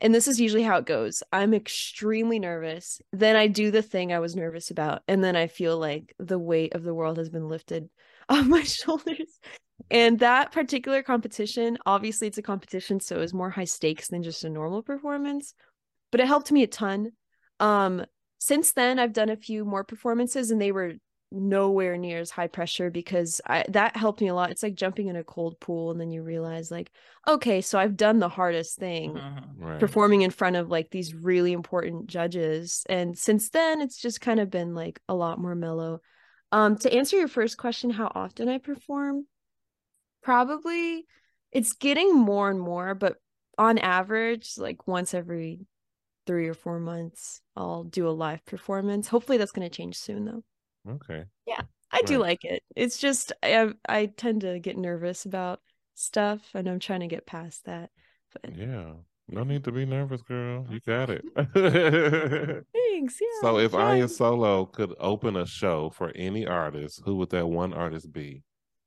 And 0.00 0.14
this 0.14 0.28
is 0.28 0.38
usually 0.38 0.64
how 0.64 0.76
it 0.76 0.84
goes. 0.84 1.22
I'm 1.32 1.54
extremely 1.54 2.38
nervous. 2.38 3.00
Then 3.12 3.36
I 3.36 3.46
do 3.46 3.70
the 3.70 3.80
thing 3.80 4.12
I 4.12 4.18
was 4.18 4.36
nervous 4.36 4.70
about 4.70 5.02
and 5.08 5.24
then 5.24 5.36
I 5.36 5.46
feel 5.46 5.78
like 5.78 6.14
the 6.18 6.38
weight 6.38 6.74
of 6.74 6.82
the 6.82 6.92
world 6.92 7.16
has 7.16 7.30
been 7.30 7.48
lifted 7.48 7.88
off 8.28 8.46
my 8.46 8.62
shoulders 8.62 9.38
and 9.90 10.18
that 10.20 10.52
particular 10.52 11.02
competition, 11.02 11.78
obviously 11.84 12.26
it's 12.28 12.38
a 12.38 12.42
competition, 12.42 13.00
so 13.00 13.16
it 13.16 13.20
was 13.20 13.34
more 13.34 13.50
high 13.50 13.64
stakes 13.64 14.08
than 14.08 14.22
just 14.22 14.44
a 14.44 14.50
normal 14.50 14.82
performance, 14.82 15.54
but 16.10 16.20
it 16.20 16.26
helped 16.26 16.50
me 16.50 16.62
a 16.62 16.66
ton. 16.66 17.12
Um, 17.60 18.04
since 18.44 18.72
then 18.72 18.98
I've 18.98 19.14
done 19.14 19.30
a 19.30 19.36
few 19.36 19.64
more 19.64 19.84
performances 19.84 20.50
and 20.50 20.60
they 20.60 20.70
were 20.70 20.92
nowhere 21.32 21.96
near 21.96 22.18
as 22.18 22.30
high 22.30 22.46
pressure 22.46 22.90
because 22.90 23.40
I 23.46 23.64
that 23.70 23.96
helped 23.96 24.20
me 24.20 24.28
a 24.28 24.34
lot. 24.34 24.50
It's 24.50 24.62
like 24.62 24.74
jumping 24.74 25.08
in 25.08 25.16
a 25.16 25.24
cold 25.24 25.58
pool 25.60 25.90
and 25.90 25.98
then 25.98 26.10
you 26.10 26.22
realize 26.22 26.70
like, 26.70 26.90
okay, 27.26 27.62
so 27.62 27.78
I've 27.78 27.96
done 27.96 28.18
the 28.18 28.28
hardest 28.28 28.76
thing 28.76 29.14
mm-hmm. 29.14 29.64
right. 29.64 29.80
performing 29.80 30.20
in 30.22 30.30
front 30.30 30.56
of 30.56 30.68
like 30.68 30.90
these 30.90 31.14
really 31.14 31.52
important 31.54 32.06
judges. 32.06 32.84
And 32.86 33.16
since 33.16 33.48
then 33.48 33.80
it's 33.80 33.98
just 33.98 34.20
kind 34.20 34.38
of 34.38 34.50
been 34.50 34.74
like 34.74 35.00
a 35.08 35.14
lot 35.14 35.40
more 35.40 35.54
mellow. 35.54 36.00
Um 36.52 36.76
to 36.78 36.92
answer 36.92 37.16
your 37.16 37.28
first 37.28 37.56
question 37.56 37.88
how 37.88 38.12
often 38.14 38.50
I 38.50 38.58
perform, 38.58 39.26
probably 40.22 41.06
it's 41.50 41.72
getting 41.72 42.14
more 42.14 42.50
and 42.50 42.60
more, 42.60 42.94
but 42.94 43.16
on 43.56 43.78
average, 43.78 44.58
like 44.58 44.86
once 44.86 45.14
every 45.14 45.60
three 46.26 46.48
or 46.48 46.54
four 46.54 46.78
months, 46.78 47.40
I'll 47.56 47.84
do 47.84 48.08
a 48.08 48.10
live 48.10 48.44
performance. 48.44 49.08
Hopefully 49.08 49.38
that's 49.38 49.52
going 49.52 49.68
to 49.68 49.74
change 49.74 49.96
soon 49.96 50.24
though. 50.24 50.44
Okay. 50.88 51.24
Yeah. 51.46 51.62
I 51.90 51.98
right. 51.98 52.06
do 52.06 52.18
like 52.18 52.44
it. 52.44 52.62
It's 52.74 52.98
just 52.98 53.32
I 53.42 53.72
I 53.88 54.06
tend 54.06 54.42
to 54.42 54.58
get 54.58 54.76
nervous 54.76 55.24
about 55.24 55.60
stuff 55.94 56.40
and 56.54 56.68
I'm 56.68 56.80
trying 56.80 57.00
to 57.00 57.06
get 57.06 57.26
past 57.26 57.64
that. 57.66 57.90
But 58.32 58.56
yeah. 58.56 58.92
No 59.28 59.42
need 59.42 59.64
to 59.64 59.72
be 59.72 59.86
nervous, 59.86 60.20
girl. 60.22 60.66
You 60.68 60.80
got 60.80 61.08
it. 61.08 61.24
Thanks. 62.74 63.18
Yeah. 63.20 63.40
So 63.40 63.58
if 63.58 63.74
Anya 63.74 64.08
Solo 64.08 64.66
could 64.66 64.94
open 65.00 65.36
a 65.36 65.46
show 65.46 65.88
for 65.90 66.12
any 66.14 66.46
artist, 66.46 67.00
who 67.06 67.16
would 67.16 67.30
that 67.30 67.46
one 67.46 67.72
artist 67.72 68.12
be? 68.12 68.42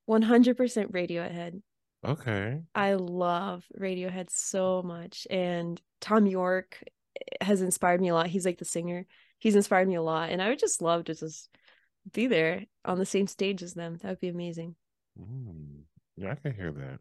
100% 0.07 0.55
Radiohead. 0.91 1.61
Okay. 2.05 2.61
I 2.75 2.93
love 2.93 3.65
Radiohead 3.79 4.29
so 4.29 4.83
much. 4.83 5.25
And 5.31 5.81
Thom 6.01 6.27
Yorke 6.27 6.83
has 7.41 7.61
inspired 7.61 8.01
me 8.01 8.09
a 8.09 8.13
lot. 8.13 8.27
He's 8.27 8.45
like 8.45 8.57
the 8.57 8.65
singer. 8.65 9.05
He's 9.39 9.55
inspired 9.55 9.87
me 9.87 9.95
a 9.95 10.01
lot. 10.01 10.29
And 10.29 10.41
I 10.41 10.49
would 10.49 10.59
just 10.59 10.81
love 10.81 11.05
to 11.05 11.15
just 11.15 11.49
be 12.13 12.27
there 12.27 12.65
on 12.85 12.97
the 12.97 13.05
same 13.05 13.27
stage 13.27 13.63
as 13.63 13.73
them. 13.73 13.97
That 13.97 14.09
would 14.09 14.19
be 14.19 14.29
amazing. 14.29 14.75
Mm. 15.19 15.81
Yeah, 16.15 16.31
I 16.31 16.35
can 16.35 16.53
hear 16.53 16.71
that. 16.71 16.99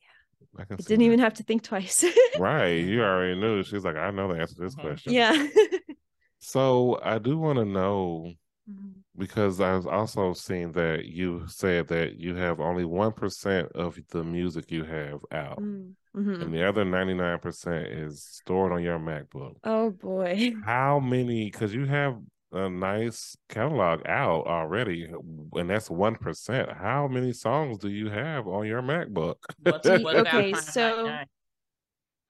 Yeah. 0.00 0.60
I, 0.60 0.64
can 0.64 0.76
didn't 0.76 0.98
that. 0.98 1.04
even 1.04 1.20
have 1.20 1.34
to 1.34 1.42
think 1.42 1.62
twice. 1.62 2.04
right. 2.38 2.84
You 2.84 3.02
already 3.02 3.40
knew. 3.40 3.62
She's 3.62 3.84
like, 3.84 3.96
I 3.96 4.10
know 4.10 4.32
the 4.32 4.40
answer 4.40 4.54
to 4.56 4.62
this 4.62 4.74
uh-huh. 4.74 4.88
question. 4.88 5.12
Yeah. 5.12 5.46
so 6.40 6.98
I 7.02 7.18
do 7.18 7.38
want 7.38 7.58
to 7.58 7.64
know 7.64 8.32
Mm-hmm. 8.70 9.00
Because 9.18 9.60
I 9.60 9.74
was 9.74 9.86
also 9.86 10.32
seeing 10.32 10.72
that 10.72 11.06
you 11.06 11.44
said 11.48 11.88
that 11.88 12.16
you 12.16 12.34
have 12.36 12.60
only 12.60 12.84
1% 12.84 13.72
of 13.72 13.98
the 14.10 14.24
music 14.24 14.70
you 14.70 14.84
have 14.84 15.20
out. 15.32 15.60
Mm-hmm. 15.60 16.42
And 16.42 16.54
the 16.54 16.66
other 16.68 16.84
99% 16.84 18.06
is 18.06 18.22
stored 18.22 18.72
on 18.72 18.82
your 18.82 18.98
MacBook. 18.98 19.56
Oh 19.64 19.90
boy. 19.90 20.52
How 20.64 21.00
many, 21.00 21.46
because 21.46 21.74
you 21.74 21.86
have 21.86 22.18
a 22.52 22.68
nice 22.68 23.36
catalog 23.48 24.06
out 24.06 24.46
already, 24.46 25.08
and 25.54 25.70
that's 25.70 25.88
1%. 25.88 26.76
How 26.76 27.08
many 27.08 27.32
songs 27.32 27.78
do 27.78 27.88
you 27.88 28.10
have 28.10 28.46
on 28.46 28.66
your 28.66 28.82
MacBook? 28.82 29.36
okay, 29.66 30.52
so 30.52 31.18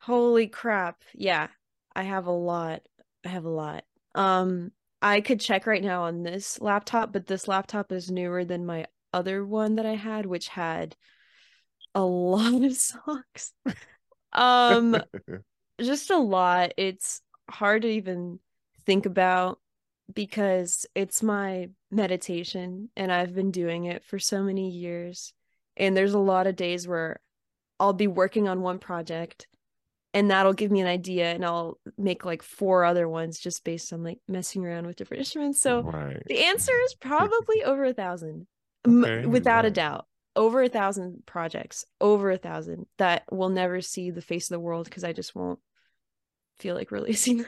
holy 0.00 0.46
crap. 0.46 1.02
Yeah, 1.14 1.48
I 1.94 2.04
have 2.04 2.26
a 2.26 2.32
lot. 2.32 2.82
I 3.24 3.28
have 3.28 3.44
a 3.44 3.50
lot. 3.50 3.84
Um, 4.14 4.70
I 5.02 5.20
could 5.20 5.40
check 5.40 5.66
right 5.66 5.82
now 5.82 6.04
on 6.04 6.22
this 6.22 6.60
laptop, 6.60 7.12
but 7.12 7.26
this 7.26 7.48
laptop 7.48 7.90
is 7.90 8.10
newer 8.10 8.44
than 8.44 8.64
my 8.64 8.86
other 9.12 9.44
one 9.44 9.74
that 9.74 9.86
I 9.86 9.96
had, 9.96 10.26
which 10.26 10.48
had 10.48 10.96
a 11.94 12.04
lot 12.04 12.64
of 12.64 12.72
socks. 12.76 13.52
um 14.32 14.96
just 15.80 16.10
a 16.10 16.18
lot. 16.18 16.72
It's 16.76 17.20
hard 17.50 17.82
to 17.82 17.88
even 17.88 18.38
think 18.86 19.06
about 19.06 19.58
because 20.12 20.86
it's 20.94 21.22
my 21.22 21.70
meditation 21.90 22.90
and 22.96 23.12
I've 23.12 23.34
been 23.34 23.50
doing 23.50 23.84
it 23.84 24.04
for 24.04 24.18
so 24.18 24.42
many 24.42 24.70
years. 24.70 25.32
And 25.76 25.96
there's 25.96 26.14
a 26.14 26.18
lot 26.18 26.46
of 26.46 26.56
days 26.56 26.86
where 26.86 27.20
I'll 27.80 27.92
be 27.92 28.06
working 28.06 28.48
on 28.48 28.60
one 28.60 28.78
project 28.78 29.46
and 30.14 30.30
that'll 30.30 30.52
give 30.52 30.70
me 30.70 30.80
an 30.80 30.86
idea 30.86 31.32
and 31.32 31.44
i'll 31.44 31.78
make 31.96 32.24
like 32.24 32.42
four 32.42 32.84
other 32.84 33.08
ones 33.08 33.38
just 33.38 33.64
based 33.64 33.92
on 33.92 34.02
like 34.02 34.18
messing 34.28 34.64
around 34.64 34.86
with 34.86 34.96
different 34.96 35.18
instruments 35.20 35.60
so 35.60 35.82
right. 35.82 36.22
the 36.26 36.44
answer 36.44 36.72
is 36.84 36.94
probably 36.94 37.64
over 37.64 37.84
a 37.84 37.94
thousand 37.94 38.46
okay, 38.86 39.26
without 39.26 39.64
right. 39.64 39.66
a 39.66 39.70
doubt 39.70 40.06
over 40.34 40.62
a 40.62 40.68
thousand 40.68 41.22
projects 41.26 41.84
over 42.00 42.30
a 42.30 42.38
thousand 42.38 42.86
that 42.98 43.24
will 43.30 43.50
never 43.50 43.80
see 43.80 44.10
the 44.10 44.22
face 44.22 44.50
of 44.50 44.54
the 44.54 44.60
world 44.60 44.84
because 44.84 45.04
i 45.04 45.12
just 45.12 45.34
won't 45.34 45.58
feel 46.58 46.74
like 46.74 46.90
releasing 46.90 47.38
them 47.38 47.46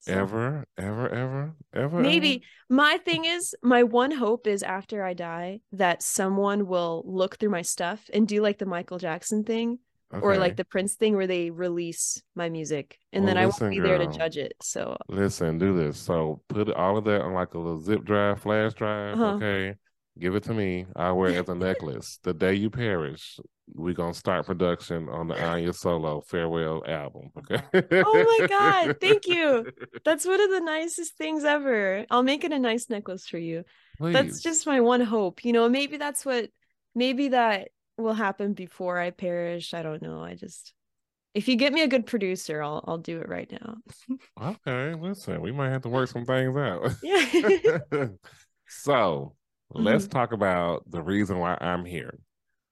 so. 0.00 0.12
ever 0.12 0.66
ever 0.78 1.08
ever 1.08 1.54
ever 1.74 2.00
maybe 2.00 2.36
ever? 2.36 2.44
my 2.70 2.98
thing 2.98 3.24
is 3.24 3.54
my 3.62 3.82
one 3.82 4.12
hope 4.12 4.46
is 4.46 4.62
after 4.62 5.02
i 5.02 5.12
die 5.12 5.60
that 5.72 6.02
someone 6.02 6.66
will 6.66 7.02
look 7.06 7.38
through 7.38 7.50
my 7.50 7.62
stuff 7.62 8.08
and 8.14 8.26
do 8.26 8.40
like 8.40 8.58
the 8.58 8.66
michael 8.66 8.98
jackson 8.98 9.44
thing 9.44 9.78
Okay. 10.12 10.22
Or 10.22 10.36
like 10.36 10.56
the 10.56 10.64
Prince 10.64 10.94
thing 10.94 11.14
where 11.14 11.28
they 11.28 11.50
release 11.50 12.20
my 12.34 12.48
music 12.48 12.98
and 13.12 13.24
well, 13.24 13.34
then 13.34 13.46
listen, 13.46 13.62
I 13.62 13.66
won't 13.66 13.76
be 13.76 13.80
girl, 13.80 13.98
there 13.98 14.08
to 14.08 14.18
judge 14.18 14.36
it. 14.36 14.54
So 14.60 14.96
listen, 15.08 15.58
do 15.58 15.76
this. 15.76 15.98
So 15.98 16.42
put 16.48 16.68
all 16.72 16.96
of 16.96 17.04
that 17.04 17.22
on 17.22 17.32
like 17.32 17.54
a 17.54 17.58
little 17.58 17.78
zip 17.78 18.04
drive, 18.04 18.40
flash 18.40 18.74
drive. 18.74 19.14
Uh-huh. 19.14 19.34
Okay. 19.36 19.76
Give 20.18 20.34
it 20.34 20.42
to 20.44 20.54
me. 20.54 20.86
I 20.96 21.12
wear 21.12 21.30
it 21.30 21.36
as 21.36 21.48
a 21.48 21.54
necklace. 21.54 22.18
The 22.24 22.34
day 22.34 22.54
you 22.54 22.70
perish, 22.70 23.38
we're 23.72 23.94
gonna 23.94 24.12
start 24.12 24.46
production 24.46 25.08
on 25.08 25.28
the 25.28 25.40
Anya 25.40 25.72
Solo 25.72 26.20
farewell 26.22 26.82
album. 26.86 27.30
Okay. 27.38 27.62
oh 28.04 28.38
my 28.40 28.46
god, 28.48 28.96
thank 29.00 29.28
you. 29.28 29.70
That's 30.04 30.26
one 30.26 30.40
of 30.40 30.50
the 30.50 30.60
nicest 30.60 31.16
things 31.16 31.44
ever. 31.44 32.04
I'll 32.10 32.24
make 32.24 32.42
it 32.42 32.52
a 32.52 32.58
nice 32.58 32.90
necklace 32.90 33.28
for 33.28 33.38
you. 33.38 33.64
Please. 33.98 34.12
That's 34.12 34.42
just 34.42 34.66
my 34.66 34.80
one 34.80 35.02
hope. 35.02 35.44
You 35.44 35.52
know, 35.52 35.68
maybe 35.68 35.98
that's 35.98 36.24
what 36.24 36.48
maybe 36.94 37.28
that 37.28 37.68
will 38.00 38.14
happen 38.14 38.52
before 38.54 38.98
I 38.98 39.10
perish. 39.10 39.74
I 39.74 39.82
don't 39.82 40.02
know. 40.02 40.22
I 40.22 40.34
just 40.34 40.72
if 41.34 41.46
you 41.46 41.56
get 41.56 41.72
me 41.72 41.82
a 41.82 41.88
good 41.88 42.06
producer, 42.06 42.62
I'll 42.62 42.84
I'll 42.86 42.98
do 42.98 43.20
it 43.20 43.28
right 43.28 43.50
now. 43.50 43.76
okay, 44.42 44.94
listen, 44.94 45.40
we 45.40 45.52
might 45.52 45.70
have 45.70 45.82
to 45.82 45.88
work 45.88 46.08
some 46.08 46.24
things 46.24 46.56
out. 46.56 46.92
Yeah. 47.02 47.26
so 48.68 49.34
mm-hmm. 49.72 49.82
let's 49.82 50.06
talk 50.06 50.32
about 50.32 50.90
the 50.90 51.02
reason 51.02 51.38
why 51.38 51.56
I'm 51.60 51.84
here. 51.84 52.18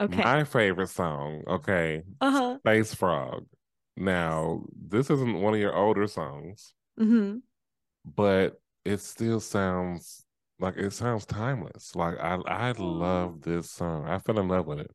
Okay. 0.01 0.23
My 0.23 0.45
favorite 0.45 0.91
song, 0.91 1.43
okay, 1.49 2.03
uh-huh. 2.21 2.59
Space 2.59 2.95
Frog. 2.95 3.47
Now, 3.97 4.62
this 4.81 5.11
isn't 5.11 5.41
one 5.41 5.55
of 5.55 5.61
your 5.61 5.75
older 5.75 6.07
songs, 6.07 6.73
mm-hmm. 7.01 7.38
but 8.05 8.61
it 8.85 9.01
still 9.01 9.41
sounds 9.41 10.25
like 10.61 10.77
it 10.77 10.93
sounds 10.93 11.27
timeless. 11.27 11.97
Like 11.97 12.19
I, 12.19 12.37
I 12.47 12.73
love 12.73 13.43
this 13.43 13.71
song. 13.71 14.07
I 14.07 14.19
fell 14.19 14.38
in 14.38 14.49
love 14.49 14.67
with 14.67 14.81
it. 14.81 14.91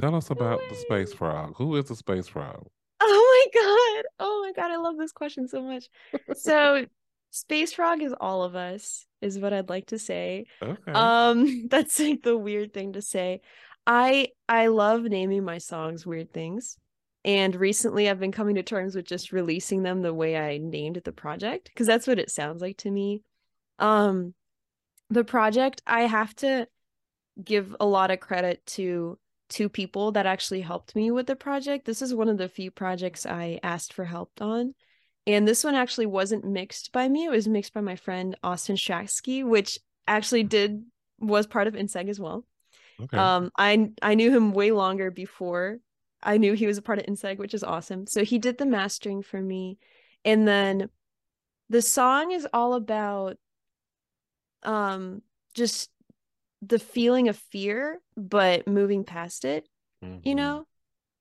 Tell 0.00 0.14
us 0.14 0.30
about 0.30 0.60
the 0.68 0.76
space 0.76 1.12
frog. 1.12 1.54
Who 1.56 1.76
is 1.76 1.86
the 1.86 1.96
space 1.96 2.28
frog? 2.28 2.66
Oh 3.00 3.48
my 3.54 3.60
god. 3.60 4.04
Oh 4.20 4.42
my 4.44 4.52
god, 4.52 4.70
I 4.70 4.76
love 4.76 4.96
this 4.96 5.12
question 5.12 5.48
so 5.48 5.62
much. 5.62 5.88
so 6.34 6.84
space 7.30 7.72
frog 7.72 8.02
is 8.02 8.14
all 8.20 8.42
of 8.42 8.54
us 8.54 9.06
is 9.20 9.38
what 9.38 9.52
I'd 9.52 9.68
like 9.68 9.86
to 9.86 9.98
say. 9.98 10.46
Okay. 10.62 10.92
Um 10.92 11.66
that's 11.70 11.98
like 11.98 12.22
the 12.22 12.36
weird 12.36 12.72
thing 12.72 12.92
to 12.94 13.02
say. 13.02 13.40
I 13.86 14.28
I 14.48 14.68
love 14.68 15.02
naming 15.02 15.44
my 15.44 15.58
songs 15.58 16.06
weird 16.06 16.32
things. 16.32 16.76
And 17.24 17.54
recently 17.56 18.08
I've 18.08 18.20
been 18.20 18.32
coming 18.32 18.54
to 18.54 18.62
terms 18.62 18.94
with 18.94 19.04
just 19.04 19.32
releasing 19.32 19.82
them 19.82 20.02
the 20.02 20.14
way 20.14 20.36
I 20.36 20.58
named 20.58 21.00
the 21.04 21.12
project 21.12 21.70
because 21.72 21.86
that's 21.86 22.06
what 22.06 22.18
it 22.18 22.30
sounds 22.30 22.62
like 22.62 22.78
to 22.78 22.90
me. 22.90 23.22
Um 23.78 24.34
the 25.10 25.24
project 25.24 25.82
I 25.86 26.02
have 26.02 26.34
to 26.36 26.68
give 27.42 27.74
a 27.80 27.86
lot 27.86 28.10
of 28.10 28.20
credit 28.20 28.64
to 28.66 29.18
two 29.48 29.68
people 29.68 30.12
that 30.12 30.26
actually 30.26 30.60
helped 30.60 30.94
me 30.94 31.10
with 31.10 31.26
the 31.26 31.36
project. 31.36 31.84
This 31.84 32.02
is 32.02 32.14
one 32.14 32.28
of 32.28 32.38
the 32.38 32.48
few 32.48 32.70
projects 32.70 33.26
I 33.26 33.60
asked 33.62 33.92
for 33.92 34.04
help 34.04 34.30
on. 34.40 34.74
And 35.26 35.46
this 35.46 35.64
one 35.64 35.74
actually 35.74 36.06
wasn't 36.06 36.44
mixed 36.44 36.92
by 36.92 37.08
me. 37.08 37.26
It 37.26 37.30
was 37.30 37.48
mixed 37.48 37.74
by 37.74 37.80
my 37.80 37.96
friend 37.96 38.36
Austin 38.42 38.76
Shaksky, 38.76 39.44
which 39.44 39.78
actually 40.06 40.42
did 40.42 40.84
was 41.18 41.46
part 41.46 41.66
of 41.66 41.74
Inseg 41.74 42.08
as 42.08 42.18
well. 42.18 42.46
Okay. 43.00 43.16
Um, 43.16 43.50
I 43.56 43.90
I 44.00 44.14
knew 44.14 44.34
him 44.34 44.52
way 44.52 44.70
longer 44.70 45.10
before 45.10 45.78
I 46.22 46.38
knew 46.38 46.54
he 46.54 46.66
was 46.66 46.78
a 46.78 46.82
part 46.82 46.98
of 46.98 47.06
Inseg, 47.06 47.38
which 47.38 47.54
is 47.54 47.62
awesome. 47.62 48.06
So 48.06 48.24
he 48.24 48.38
did 48.38 48.58
the 48.58 48.66
mastering 48.66 49.22
for 49.22 49.40
me, 49.40 49.78
and 50.24 50.48
then 50.48 50.88
the 51.68 51.82
song 51.82 52.32
is 52.32 52.46
all 52.52 52.74
about 52.74 53.36
um 54.62 55.22
just 55.54 55.90
the 56.62 56.78
feeling 56.78 57.28
of 57.28 57.36
fear, 57.36 58.00
but 58.16 58.66
moving 58.66 59.04
past 59.04 59.44
it. 59.44 59.68
Mhm. 60.02 60.20
You 60.24 60.34
know. 60.34 60.66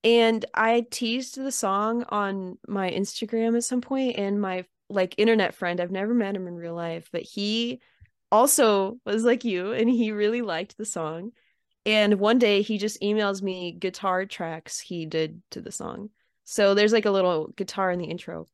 And 0.04 0.46
I 0.54 0.86
teased 0.90 1.36
the 1.36 1.52
song 1.52 2.04
on 2.10 2.58
my 2.68 2.90
Instagram 2.90 3.58
at 3.58 3.64
some 3.64 3.82
point, 3.82 4.18
and 4.18 4.40
my 4.40 4.66
like 4.90 5.16
internet 5.18 5.54
friend, 5.54 5.82
I've 5.82 5.92
never 5.92 6.14
met 6.14 6.36
him 6.36 6.48
in 6.48 6.56
real 6.56 6.76
life, 6.76 7.10
but 7.12 7.24
he 7.24 7.82
also 8.32 9.00
was 9.06 9.24
like 9.24 9.44
you 9.44 9.72
and 9.74 9.90
he 9.90 10.12
really 10.12 10.42
liked 10.42 10.78
the 10.78 10.86
song. 10.86 11.32
And 11.86 12.20
one 12.20 12.40
day 12.40 12.62
he 12.62 12.78
just 12.78 13.02
emails 13.02 13.42
me 13.42 13.72
guitar 13.74 14.26
tracks 14.26 14.80
he 14.80 15.06
did 15.06 15.42
to 15.52 15.62
the 15.62 15.72
song. 15.72 16.10
So 16.46 16.74
there's 16.74 16.94
like 16.94 17.06
a 17.06 17.12
little 17.12 17.48
guitar 17.48 17.92
in 17.92 18.00
the 18.00 18.06
intro. 18.06 18.48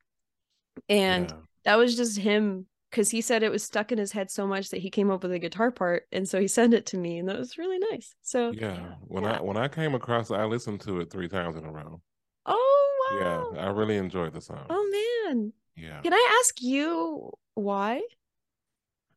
And 0.90 1.30
Yeah. 1.30 1.38
that 1.66 1.76
was 1.76 1.96
just 1.96 2.18
him 2.18 2.68
because 2.94 3.10
he 3.10 3.22
said 3.22 3.42
it 3.42 3.52
was 3.52 3.64
stuck 3.64 3.92
in 3.92 3.98
his 3.98 4.12
head 4.12 4.30
so 4.30 4.46
much 4.46 4.70
that 4.70 4.80
he 4.80 4.92
came 4.92 5.10
up 5.10 5.24
with 5.24 5.32
a 5.32 5.40
guitar 5.40 5.72
part. 5.72 6.08
And 6.12 6.30
so 6.30 6.40
he 6.40 6.48
sent 6.60 6.76
it 6.76 6.86
to 6.88 6.98
me, 6.98 7.18
and 7.18 7.28
that 7.28 7.40
was 7.40 7.58
really 7.58 7.80
nice. 7.92 8.14
So, 8.22 8.52
Yeah. 8.52 8.94
When 9.08 9.24
Yeah. 9.24 9.40
I 9.40 9.42
when 9.42 9.58
I 9.58 9.68
came 9.68 9.96
across 9.96 10.30
it, 10.30 10.36
I 10.36 10.46
listened 10.46 10.82
to 10.82 11.00
it 11.00 11.10
three 11.10 11.28
times 11.28 11.56
in 11.56 11.66
a 11.66 11.72
row. 11.72 12.02
oh, 12.46 12.90
wow. 13.10 13.56
Yeah, 13.56 13.62
I 13.66 13.70
really 13.72 13.98
enjoyed 13.98 14.34
the 14.34 14.42
song. 14.42 14.66
Oh, 14.70 15.26
man. 15.26 15.54
yeah. 15.76 16.02
Can 16.04 16.14
I 16.14 16.40
ask 16.40 16.62
you 16.62 17.32
why? 17.56 18.02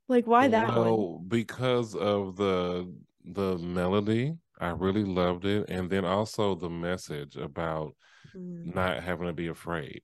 Like, 0.09 0.27
why 0.27 0.49
that 0.49 0.75
one? 0.75 1.27
Because 1.29 1.95
of 1.95 2.37
the 2.37 2.91
the 3.25 3.59
melody, 3.59 4.37
I 4.59 4.71
really 4.71 5.05
loved 5.05 5.45
it, 5.45 5.69
and 5.69 5.91
then 5.91 6.05
also 6.05 6.55
the 6.55 6.71
message 6.71 7.37
about 7.37 7.95
Mm, 8.35 8.75
not 8.75 9.03
having 9.03 9.27
to 9.27 9.33
be 9.33 9.49
afraid. 9.49 10.03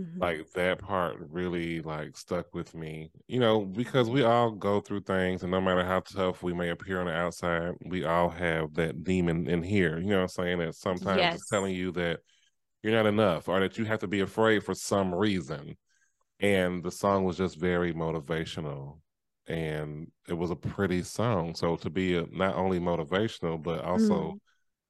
Mhm. 0.00 0.20
Like 0.20 0.50
that 0.52 0.78
part 0.80 1.16
really 1.30 1.80
like 1.82 2.16
stuck 2.16 2.54
with 2.54 2.74
me. 2.74 3.10
You 3.28 3.40
know, 3.40 3.62
because 3.64 4.10
we 4.10 4.22
all 4.22 4.50
go 4.52 4.80
through 4.80 5.00
things 5.02 5.42
and 5.42 5.50
no 5.50 5.60
matter 5.60 5.84
how 5.84 6.00
tough 6.00 6.42
we 6.42 6.52
may 6.52 6.70
appear 6.70 7.00
on 7.00 7.06
the 7.06 7.12
outside, 7.14 7.74
we 7.86 8.04
all 8.04 8.28
have 8.30 8.74
that 8.74 9.02
demon 9.04 9.48
in 9.48 9.62
here. 9.62 9.98
You 9.98 10.06
know 10.08 10.16
what 10.16 10.22
I'm 10.22 10.28
saying? 10.28 10.58
That 10.58 10.74
sometimes 10.74 11.24
Yes. 11.24 11.34
it's 11.34 11.48
telling 11.48 11.74
you 11.74 11.92
that 11.92 12.20
you're 12.82 12.92
not 12.94 13.06
enough 13.06 13.48
or 13.48 13.60
that 13.60 13.78
you 13.78 13.84
have 13.86 14.00
to 14.00 14.08
be 14.08 14.20
afraid 14.20 14.64
for 14.64 14.74
some 14.74 15.14
reason. 15.14 15.76
And 16.40 16.82
the 16.84 16.90
song 16.90 17.24
was 17.24 17.36
just 17.38 17.58
very 17.58 17.92
motivational. 17.94 19.00
And 19.48 20.10
it 20.28 20.34
was 20.34 20.50
a 20.50 20.56
pretty 20.56 21.02
song. 21.02 21.54
So 21.54 21.76
to 21.76 21.90
be 21.90 22.16
a, 22.16 22.26
not 22.32 22.56
only 22.56 22.80
motivational, 22.80 23.62
but 23.62 23.84
also 23.84 24.38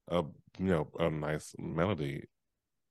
a 0.08 0.24
you 0.58 0.66
know, 0.66 0.88
a 0.98 1.10
nice 1.10 1.54
melody. 1.58 2.24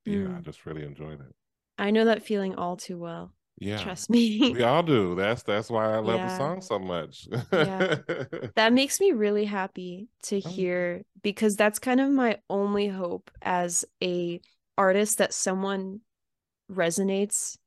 Yeah, 0.05 0.29
I 0.37 0.41
Mm. 0.41 0.41
just 0.41 0.65
really 0.65 0.83
enjoyed 0.85 1.21
it. 1.21 1.35
I 1.79 1.91
know 1.91 2.05
that 2.05 2.23
feeling 2.23 2.55
all 2.55 2.77
too 2.77 2.97
well. 2.97 3.33
Yeah. 3.57 3.77
Trust 3.83 4.09
me. 4.09 4.51
We 4.53 4.63
all 4.63 4.83
do. 4.83 5.15
That's 5.15 5.43
that's 5.43 5.69
why 5.69 5.93
I 5.93 5.97
love 5.97 6.21
the 6.21 6.37
song 6.37 6.61
so 6.61 6.79
much. 6.79 7.27
Yeah. 7.51 7.97
that 8.55 8.71
makes 8.73 8.99
me 8.99 9.11
really 9.11 9.45
happy 9.45 10.07
to 10.23 10.41
Oh. 10.45 10.49
hear 10.49 11.03
because 11.23 11.55
that's 11.55 11.79
kind 11.79 11.99
of 11.99 12.09
my 12.09 12.39
only 12.49 12.87
hope 12.87 13.31
as 13.41 13.83
a 14.01 14.39
artist 14.77 15.17
that 15.17 15.33
someone 15.33 16.01
resonates 16.71 17.57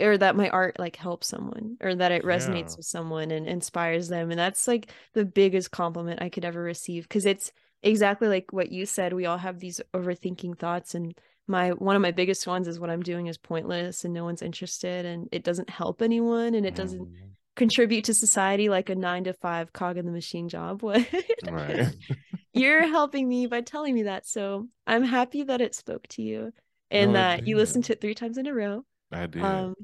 or 0.00 0.18
that 0.18 0.34
my 0.36 0.48
art 0.48 0.78
like 0.78 0.96
helps 0.96 1.28
someone 1.28 1.76
or 1.80 1.94
that 1.94 2.10
it 2.12 2.24
resonates 2.24 2.70
Yeah. 2.72 2.76
with 2.78 2.86
someone 2.86 3.30
and 3.30 3.46
inspires 3.46 4.08
them 4.08 4.30
and 4.30 4.38
that's 4.38 4.66
like 4.66 4.90
the 5.12 5.24
biggest 5.24 5.70
compliment 5.70 6.20
I 6.22 6.28
could 6.30 6.44
ever 6.44 6.62
receive 6.62 7.04
because 7.04 7.26
it's 7.26 7.52
exactly 7.82 8.28
like 8.28 8.52
what 8.52 8.72
you 8.72 8.86
said 8.86 9.12
we 9.12 9.26
all 9.26 9.38
have 9.38 9.60
these 9.60 9.80
overthinking 9.92 10.58
thoughts 10.58 10.94
and 10.96 11.14
my 11.46 11.70
one 11.70 11.96
of 11.96 12.02
my 12.02 12.10
biggest 12.10 12.46
ones 12.46 12.66
is 12.68 12.80
what 12.80 12.90
I'm 12.90 13.02
doing 13.02 13.26
is 13.26 13.36
pointless 13.38 14.04
and 14.04 14.14
no 14.14 14.24
one's 14.24 14.42
interested 14.42 15.04
and 15.04 15.28
it 15.32 15.44
doesn't 15.44 15.68
help 15.70 16.00
anyone 16.02 16.54
and 16.54 16.64
it 16.64 16.74
doesn't 16.74 17.02
Mhm. 17.06 17.30
contribute 17.56 18.04
to 18.04 18.14
society 18.14 18.68
like 18.68 18.88
a 18.88 18.94
nine 18.94 19.24
to 19.24 19.32
five 19.34 19.72
cog 19.72 19.96
in 19.98 20.06
the 20.06 20.12
machine 20.12 20.48
job 20.48 20.82
would. 20.82 21.06
Right. 21.48 21.88
You're 22.52 22.86
helping 22.86 23.28
me 23.28 23.46
by 23.46 23.60
telling 23.60 23.94
me 23.94 24.04
that. 24.04 24.26
So 24.26 24.68
I'm 24.86 25.02
happy 25.04 25.42
that 25.44 25.60
it 25.60 25.74
spoke 25.74 26.06
to 26.08 26.22
you 26.22 26.52
and 26.90 27.12
No, 27.12 27.18
that 27.18 27.46
you 27.46 27.56
listened 27.56 27.84
to 27.86 27.92
it 27.92 28.00
three 28.00 28.14
times 28.14 28.38
in 28.38 28.46
a 28.46 28.54
row. 28.54 28.84
I 29.12 29.26
did. 29.26 29.42
Um 29.42 29.74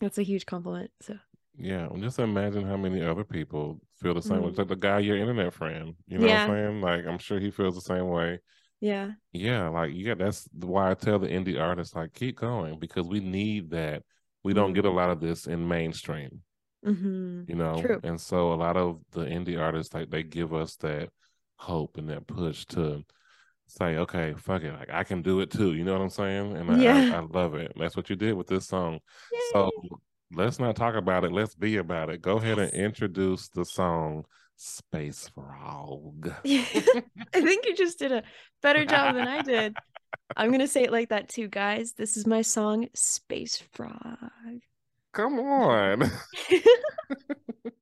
that's 0.00 0.18
a 0.18 0.22
huge 0.22 0.46
compliment. 0.46 0.90
So 1.02 1.16
yeah. 1.58 1.86
and 1.88 2.02
Just 2.02 2.18
imagine 2.18 2.64
how 2.64 2.76
many 2.76 3.02
other 3.02 3.24
people 3.24 3.80
feel 4.00 4.14
the 4.14 4.22
same 4.22 4.40
way. 4.40 4.46
Mm. 4.46 4.48
It's 4.50 4.58
like 4.58 4.68
the 4.68 4.76
guy, 4.76 5.00
your 5.00 5.16
internet 5.18 5.52
friend. 5.52 5.94
You 6.06 6.18
know 6.18 6.26
Yeah. 6.26 6.46
what 6.46 6.56
I'm 6.56 6.64
saying? 6.70 6.80
Like 6.80 7.06
I'm 7.06 7.18
sure 7.18 7.38
he 7.40 7.50
feels 7.50 7.74
the 7.74 7.80
same 7.80 8.08
way. 8.08 8.38
Yeah. 8.80 9.12
Yeah, 9.32 9.68
like 9.68 9.92
yeah, 9.94 10.14
that's 10.14 10.48
why 10.52 10.90
I 10.90 10.94
tell 10.94 11.18
the 11.18 11.28
indie 11.28 11.60
artists 11.60 11.94
like 11.94 12.14
keep 12.14 12.36
going 12.36 12.78
because 12.78 13.06
we 13.06 13.20
need 13.20 13.70
that. 13.70 14.02
We 14.42 14.54
don't 14.54 14.72
get 14.72 14.84
a 14.86 14.90
lot 14.90 15.10
of 15.10 15.20
this 15.20 15.46
in 15.46 15.66
mainstream. 15.68 16.42
hmm 16.84 17.42
you 17.46 17.54
know 17.54 17.80
True. 17.80 18.00
and 18.02 18.20
so 18.20 18.52
a 18.52 18.54
lot 18.56 18.76
of 18.76 19.00
the 19.12 19.22
indie 19.24 19.58
artists 19.58 19.94
like 19.94 20.10
they 20.10 20.22
give 20.22 20.52
us 20.54 20.76
that 20.76 21.08
hope 21.56 21.96
and 21.96 22.08
that 22.08 22.26
push 22.26 22.64
to 22.66 23.02
say 23.66 23.96
okay 23.96 24.34
fuck 24.36 24.62
it 24.62 24.72
like 24.72 24.90
i 24.90 25.04
can 25.04 25.22
do 25.22 25.40
it 25.40 25.50
too 25.50 25.74
you 25.74 25.84
know 25.84 25.92
what 25.92 26.02
i'm 26.02 26.08
saying 26.10 26.56
and 26.56 26.70
Yeah. 26.70 27.10
I, 27.10 27.16
I 27.16 27.20
love 27.20 27.54
it 27.54 27.72
that's 27.76 27.96
what 27.96 28.10
you 28.10 28.16
did 28.16 28.34
with 28.34 28.46
this 28.46 28.66
song 28.66 29.00
so 29.52 29.70
let's 30.32 30.58
not 30.58 30.76
talk 30.76 30.94
about 30.94 31.24
it 31.24 31.32
let's 31.32 31.54
be 31.54 31.76
about 31.76 32.10
it 32.10 32.22
go 32.22 32.36
ahead 32.38 32.58
and 32.58 32.72
introduce 32.72 33.48
the 33.48 33.64
song 33.64 34.24
space 34.58 35.28
frog 35.28 36.34
I 36.44 36.60
think 37.32 37.64
you 37.64 37.76
just 37.76 37.98
did 38.00 38.10
a 38.10 38.24
better 38.60 38.84
job 38.84 39.14
than 39.14 39.28
I 39.28 39.42
did. 39.42 39.76
I'm 40.36 40.50
gonna 40.50 40.66
say 40.66 40.82
it 40.82 40.92
like 40.92 41.10
that 41.10 41.28
too, 41.28 41.46
guys. 41.48 41.92
This 41.92 42.16
is 42.16 42.26
my 42.26 42.42
song, 42.42 42.88
Space 42.94 43.62
Frog. 43.72 44.18
come 45.12 45.38
on 45.38 46.10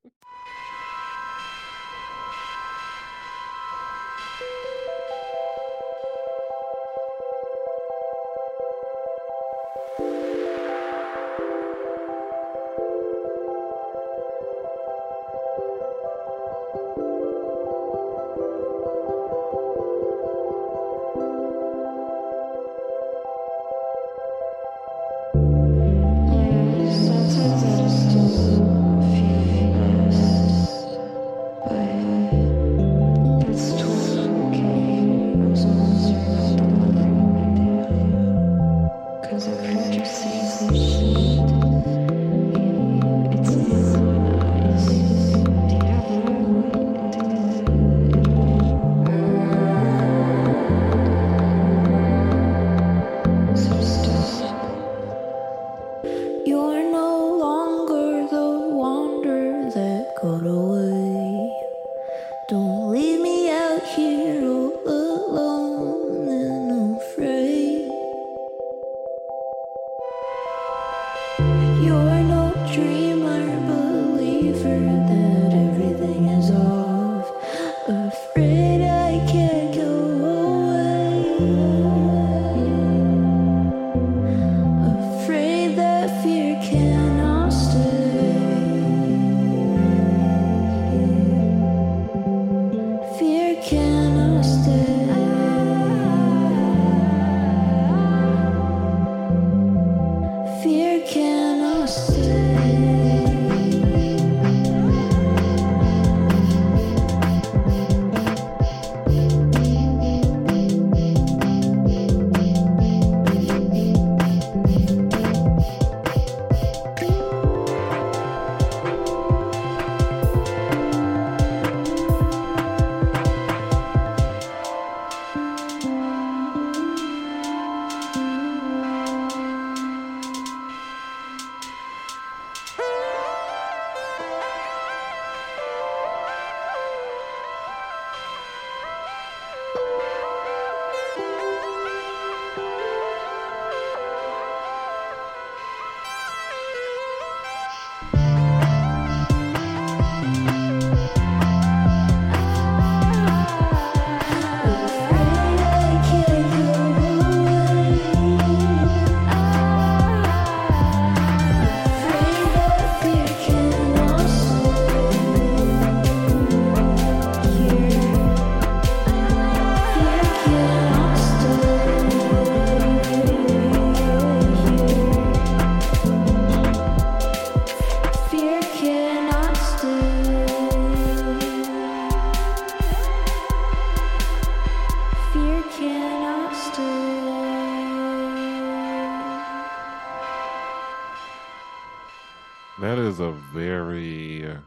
very 193.97 194.59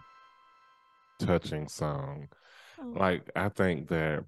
touching 1.20 1.68
song. 1.68 2.28
Oh. 2.82 2.94
Like 2.96 3.30
I 3.36 3.50
think 3.50 3.90
that 3.90 4.24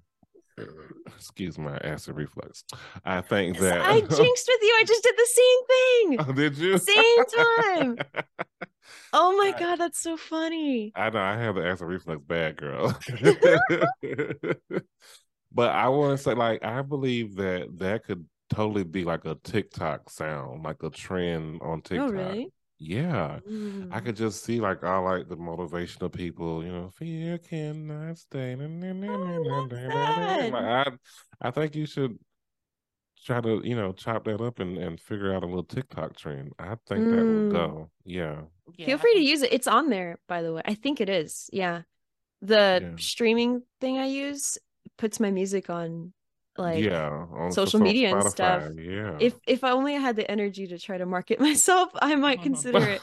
excuse 1.06 1.58
my 1.58 1.76
acid 1.78 2.16
reflux. 2.16 2.64
I 3.04 3.20
think 3.22 3.58
that 3.58 3.80
I 3.80 4.00
jinxed 4.00 4.16
with 4.48 4.62
you. 4.62 4.78
I 4.80 4.84
just 4.86 5.02
did 5.02 5.14
the 5.16 5.28
same 5.34 5.58
thing. 5.68 6.16
Oh, 6.20 6.32
did 6.32 6.58
you? 6.58 6.78
Same 6.78 7.24
time. 7.24 7.98
oh 9.12 9.36
my 9.36 9.58
god, 9.58 9.76
that's 9.76 10.00
so 10.00 10.16
funny. 10.16 10.92
I 10.94 11.10
know 11.10 11.20
I 11.20 11.36
have 11.36 11.54
the 11.56 11.66
acid 11.66 11.88
reflux 11.88 12.22
bad 12.26 12.56
girl. 12.56 12.98
but 15.52 15.70
I 15.70 15.88
want 15.88 16.18
to 16.18 16.22
say, 16.22 16.34
like, 16.34 16.64
I 16.64 16.82
believe 16.82 17.36
that 17.36 17.78
that 17.78 18.04
could 18.04 18.26
totally 18.50 18.84
be 18.84 19.04
like 19.04 19.24
a 19.24 19.36
TikTok 19.42 20.10
sound, 20.10 20.62
like 20.62 20.82
a 20.82 20.90
trend 20.90 21.62
on 21.62 21.78
oh, 21.78 21.80
TikTok. 21.80 22.08
Oh, 22.08 22.12
really? 22.12 22.52
Yeah, 22.84 23.38
mm. 23.48 23.90
I 23.92 24.00
could 24.00 24.16
just 24.16 24.44
see 24.44 24.60
like 24.60 24.82
all 24.82 25.04
like 25.04 25.28
the 25.28 25.36
motivational 25.36 26.12
people, 26.12 26.64
you 26.64 26.72
know, 26.72 26.90
fear 26.90 27.38
cannot 27.38 28.18
stay. 28.18 28.56
Oh, 28.58 29.68
like, 29.70 30.52
I, 30.52 30.90
I 31.40 31.50
think 31.52 31.76
you 31.76 31.86
should 31.86 32.18
try 33.24 33.40
to, 33.40 33.60
you 33.62 33.76
know, 33.76 33.92
chop 33.92 34.24
that 34.24 34.40
up 34.40 34.58
and, 34.58 34.78
and 34.78 34.98
figure 34.98 35.32
out 35.32 35.44
a 35.44 35.46
little 35.46 35.62
TikTok 35.62 36.16
trend. 36.16 36.54
I 36.58 36.74
think 36.88 37.04
mm. 37.04 37.10
that 37.14 37.24
will 37.24 37.52
go. 37.52 37.90
Yeah. 38.04 38.40
yeah. 38.76 38.86
Feel 38.86 38.98
free 38.98 39.14
to 39.14 39.20
use 39.20 39.42
it. 39.42 39.52
It's 39.52 39.68
on 39.68 39.88
there, 39.88 40.18
by 40.26 40.42
the 40.42 40.52
way. 40.52 40.62
I 40.64 40.74
think 40.74 41.00
it 41.00 41.08
is. 41.08 41.48
Yeah. 41.52 41.82
The 42.40 42.80
yeah. 42.82 42.90
streaming 42.96 43.62
thing 43.80 43.98
I 43.98 44.06
use 44.06 44.58
puts 44.98 45.20
my 45.20 45.30
music 45.30 45.70
on 45.70 46.12
like 46.58 46.84
yeah 46.84 47.50
social 47.50 47.80
media 47.80 48.12
Spotify, 48.12 48.20
and 48.20 48.30
stuff. 48.30 48.62
Yeah. 48.76 49.16
If 49.20 49.34
if 49.46 49.64
I 49.64 49.70
only 49.70 49.96
i 49.96 49.98
had 49.98 50.16
the 50.16 50.30
energy 50.30 50.66
to 50.66 50.78
try 50.78 50.98
to 50.98 51.06
market 51.06 51.40
myself 51.48 51.90
i 52.00 52.14
might 52.14 52.42
consider 52.48 52.82
it. 52.82 53.02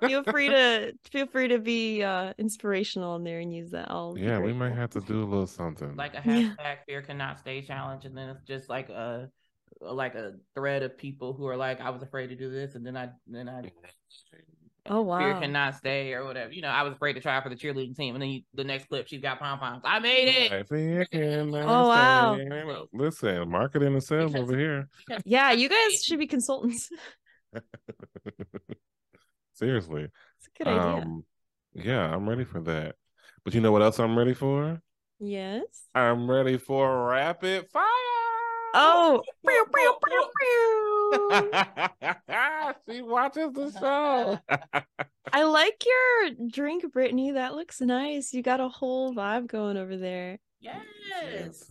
Feel 0.00 0.22
free 0.24 0.48
to 0.56 0.92
feel 1.10 1.26
free 1.26 1.48
to 1.48 1.58
be 1.58 2.02
uh 2.02 2.32
inspirational 2.38 3.16
in 3.16 3.24
there 3.24 3.40
and 3.40 3.54
use 3.54 3.70
that. 3.70 3.90
All 3.90 4.18
yeah 4.18 4.38
we 4.38 4.52
might 4.52 4.74
have 4.74 4.90
to 4.90 5.00
do 5.00 5.22
a 5.22 5.26
little 5.26 5.46
something. 5.46 5.96
Like 5.96 6.14
a 6.14 6.18
hashtag 6.20 6.56
yeah. 6.58 6.74
fear 6.86 7.02
cannot 7.02 7.38
stay 7.38 7.62
challenge 7.62 8.04
and 8.04 8.16
then 8.16 8.28
it's 8.30 8.44
just 8.44 8.68
like 8.68 8.88
a 8.88 9.30
like 9.80 10.14
a 10.14 10.34
thread 10.54 10.82
of 10.82 10.96
people 10.96 11.32
who 11.32 11.46
are 11.46 11.56
like 11.56 11.80
i 11.80 11.90
was 11.90 12.02
afraid 12.02 12.28
to 12.28 12.36
do 12.36 12.50
this 12.50 12.74
and 12.74 12.86
then 12.86 12.96
i 12.96 13.08
then 13.26 13.48
i 13.48 13.62
Oh 14.86 15.02
wow! 15.02 15.18
Fear 15.18 15.40
cannot 15.40 15.76
stay 15.76 16.12
or 16.12 16.24
whatever. 16.24 16.52
You 16.52 16.62
know, 16.62 16.68
I 16.68 16.82
was 16.82 16.92
afraid 16.92 17.12
to 17.12 17.20
try 17.20 17.40
for 17.40 17.48
the 17.48 17.54
cheerleading 17.54 17.96
team, 17.96 18.16
and 18.16 18.22
then 18.22 18.30
you, 18.30 18.42
the 18.52 18.64
next 18.64 18.88
clip, 18.88 19.06
she's 19.06 19.20
got 19.20 19.38
pom 19.38 19.58
poms. 19.58 19.82
I 19.84 20.00
made 20.00 20.28
it. 20.28 20.68
Fear 20.68 21.04
cannot 21.06 21.64
oh 21.64 21.88
wow! 21.88 22.36
Stay. 22.36 22.86
Listen, 22.92 23.48
marketing 23.48 23.92
and 23.92 24.02
sales 24.02 24.32
because, 24.32 24.48
over 24.48 24.58
here. 24.58 24.88
Yeah, 25.24 25.52
you 25.52 25.68
guys 25.68 26.02
should 26.02 26.18
be 26.18 26.26
consultants. 26.26 26.90
Seriously, 29.54 30.04
it's 30.04 30.48
a 30.48 30.58
good 30.58 30.68
idea. 30.68 31.02
Um, 31.02 31.24
yeah, 31.74 32.14
I'm 32.14 32.28
ready 32.28 32.44
for 32.44 32.60
that. 32.62 32.96
But 33.44 33.54
you 33.54 33.60
know 33.60 33.72
what 33.72 33.82
else 33.82 33.98
I'm 33.98 34.16
ready 34.16 34.34
for? 34.34 34.80
Yes. 35.18 35.64
I'm 35.94 36.28
ready 36.28 36.58
for 36.58 37.06
rapid 37.06 37.68
fire. 37.70 38.21
Oh. 38.74 39.22
oh 39.44 39.62
she 42.88 43.02
watches 43.02 43.52
the 43.52 43.72
uh-huh. 43.76 43.80
show. 43.80 44.38
I 45.32 45.44
like 45.44 45.84
your 45.86 46.48
drink, 46.48 46.90
Brittany. 46.92 47.32
That 47.32 47.54
looks 47.54 47.80
nice. 47.80 48.32
You 48.32 48.42
got 48.42 48.60
a 48.60 48.68
whole 48.68 49.14
vibe 49.14 49.46
going 49.46 49.76
over 49.76 49.96
there. 49.96 50.38
Yes. 50.62 51.68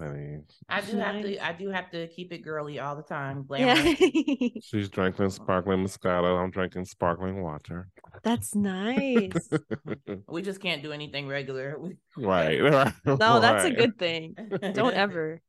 I 0.69 0.81
do 0.81 0.97
have 0.97 1.21
to 1.21 1.45
I 1.45 1.53
do 1.53 1.69
have 1.69 1.89
to 1.91 2.07
keep 2.07 2.33
it 2.33 2.39
girly 2.39 2.79
all 2.79 2.95
the 2.95 3.03
time. 3.03 3.45
Yeah. 3.49 3.75
She's 4.61 4.89
drinking 4.89 5.29
sparkling 5.29 5.85
Moscato. 5.85 6.41
I'm 6.41 6.51
drinking 6.51 6.85
sparkling 6.85 7.41
water. 7.41 7.87
That's 8.23 8.53
nice. 8.53 9.49
we 10.27 10.41
just 10.41 10.61
can't 10.61 10.83
do 10.83 10.91
anything 10.91 11.27
regular. 11.27 11.77
right. 12.17 12.61
right. 12.61 12.93
No, 13.05 13.39
that's 13.39 13.63
right. 13.63 13.71
a 13.71 13.75
good 13.75 13.97
thing. 13.97 14.35
Don't 14.73 14.93
ever. 14.93 15.41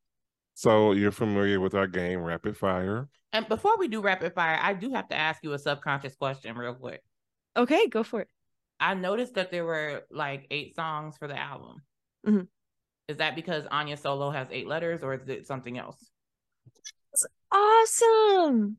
So 0.55 0.93
you're 0.93 1.13
familiar 1.13 1.61
with 1.61 1.75
our 1.75 1.87
game, 1.87 2.21
Rapid 2.21 2.57
Fire. 2.57 3.09
And 3.33 3.49
before 3.49 3.79
we 3.79 3.89
do 3.89 4.01
Rapid 4.01 4.35
Fire, 4.35 4.59
I 4.61 4.75
do 4.75 4.93
have 4.93 5.09
to 5.09 5.17
ask 5.17 5.43
you 5.43 5.53
a 5.53 5.59
subconscious 5.59 6.15
question 6.17 6.57
real 6.57 6.75
quick. 6.75 7.03
Okay, 7.57 7.89
go 7.89 8.03
for 8.03 8.21
it. 8.21 8.29
I 8.79 8.95
noticed 8.95 9.35
that 9.35 9.51
there 9.51 9.65
were 9.65 10.03
like 10.11 10.47
eight 10.51 10.75
songs 10.75 11.17
for 11.17 11.29
the 11.29 11.39
album. 11.39 11.83
Mm-hmm. 12.27 12.43
Is 13.09 13.19
that 13.19 13.37
because 13.37 13.65
Anya 13.71 13.97
Solo 13.97 14.31
has 14.31 14.49
eight 14.51 14.67
letters 14.67 15.03
or 15.03 15.15
is 15.15 15.29
it 15.29 15.47
something 15.47 15.79
else? 15.79 16.11
It's 17.13 17.27
awesome. 17.51 18.77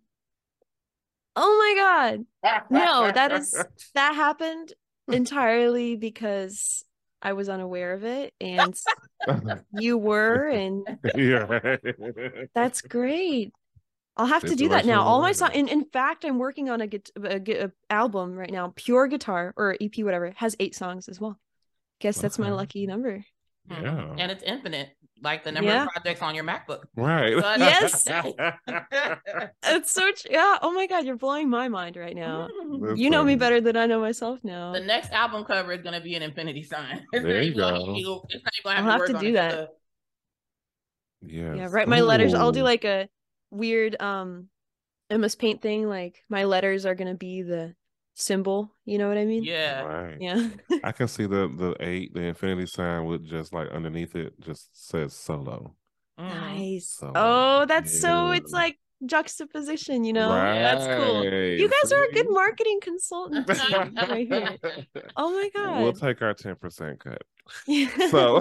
Oh 1.36 1.58
my 1.58 1.82
god. 1.82 2.26
No, 2.70 3.12
that 3.12 3.32
is 3.32 3.64
that 3.96 4.16
happened 4.16 4.74
entirely 5.08 5.96
because 5.96 6.84
I 7.24 7.34
was 7.34 7.48
unaware 7.48 7.94
of 7.94 8.04
it 8.04 8.34
and 8.42 8.78
you 9.74 9.98
were 9.98 10.50
and 10.50 10.86
yeah. 11.16 11.78
that's 12.54 12.82
great. 12.82 13.54
I'll 14.16 14.28
have 14.28 14.44
to 14.44 14.56
do 14.56 14.70
that 14.70 14.86
now. 14.86 15.02
All 15.02 15.22
my 15.22 15.32
songs, 15.32 15.56
in, 15.56 15.68
in 15.68 15.86
fact, 15.86 16.24
I'm 16.24 16.38
working 16.38 16.70
on 16.70 16.82
a, 16.82 16.90
a, 17.24 17.42
a, 17.66 17.72
album 17.90 18.36
right 18.36 18.52
now, 18.52 18.72
pure 18.76 19.08
guitar 19.08 19.56
or 19.58 19.76
EP, 19.82 19.98
whatever, 20.00 20.34
has 20.36 20.56
eight 20.60 20.76
songs 20.76 21.10
as 21.10 21.20
well. 21.20 21.40
Guess 22.00 22.22
that's 22.22 22.38
my 22.38 22.52
lucky 22.52 22.86
number. 22.86 23.26
Yeah. 23.70 24.16
And 24.18 24.32
it's 24.32 24.44
infinite, 24.44 24.90
like 25.22 25.44
the 25.44 25.52
number 25.52 25.72
yeah. 25.72 25.84
of 25.84 25.90
projects 25.90 26.22
on 26.22 26.36
your 26.36 26.44
MacBook. 26.44 26.84
Right. 26.96 27.32
yes. 27.58 28.06
it's 29.64 29.92
so 29.92 30.12
tr- 30.12 30.28
yeah. 30.30 30.58
Oh 30.62 30.72
my 30.74 30.86
god, 30.88 31.06
you're 31.06 31.16
blowing 31.16 31.50
my 31.50 31.70
mind 31.70 31.96
right 31.96 32.16
now. 32.16 32.50
That's 32.82 33.00
you 33.00 33.10
know 33.10 33.20
funny. 33.20 33.34
me 33.34 33.36
better 33.36 33.62
than 33.62 33.78
I 33.78 33.86
know 33.86 34.02
myself 34.02 34.40
now. 34.44 34.74
The 34.74 34.82
next 34.82 35.12
album 35.12 35.46
cover 35.46 35.72
is 35.72 35.82
gonna 35.82 36.02
be 36.02 36.16
an 36.16 36.24
infinity 36.24 36.64
sign. 36.64 37.06
there 37.14 37.42
you 37.42 37.56
go. 37.56 38.24
I'll 38.66 38.84
have 38.84 39.06
to 39.08 39.18
do 39.20 39.34
that. 39.34 39.70
Yeah. 41.22 41.54
Yeah. 41.56 41.68
Write 41.72 41.88
my 41.88 42.02
Ooh. 42.02 42.06
letters. 42.06 42.34
I'll 42.34 42.52
do 42.52 42.64
like 42.64 42.84
a 42.84 43.08
weird 43.50 44.00
um 44.02 44.50
MS 45.10 45.36
Paint 45.36 45.62
thing. 45.62 45.88
Like 45.88 46.22
my 46.30 46.44
letters 46.44 46.86
are 46.86 46.96
gonna 46.96 47.16
be 47.16 47.44
the 47.44 47.76
symbol. 48.14 48.72
You 48.86 48.98
know 48.98 49.08
what 49.08 49.18
I 49.18 49.26
mean? 49.26 49.44
Yeah. 49.44 49.82
Right. 49.82 50.18
Yeah. 50.20 50.50
I 50.84 50.92
can 50.92 51.08
see 51.08 51.26
the 51.26 51.48
the 51.58 51.76
eight, 51.80 52.14
the 52.14 52.22
infinity 52.22 52.66
sign 52.66 53.06
with 53.06 53.26
just 53.26 53.54
like 53.54 53.70
underneath 53.70 54.16
it 54.16 54.40
just 54.40 54.70
says 54.74 55.14
solo. 55.14 55.76
Mm-hmm. 56.20 56.30
Nice. 56.30 56.90
So, 57.00 57.12
oh, 57.16 57.66
that's 57.66 57.94
yeah. 57.96 58.02
so 58.02 58.32
it's 58.32 58.52
like 58.52 58.78
juxtaposition, 59.06 60.04
you 60.04 60.14
know? 60.14 60.30
Right. 60.30 60.60
That's 60.60 60.86
cool. 60.86 61.24
You 61.24 61.70
guys 61.70 61.92
are 61.92 62.04
a 62.04 62.12
good 62.12 62.30
marketing 62.30 62.80
consultant 62.82 63.48
right 64.10 64.28
here. 64.28 64.58
Oh 65.18 65.32
my 65.32 65.50
god. 65.56 65.82
We'll 65.82 65.94
take 65.94 66.22
our 66.22 66.34
10% 66.34 67.00
cut. 67.00 67.22
so 68.10 68.40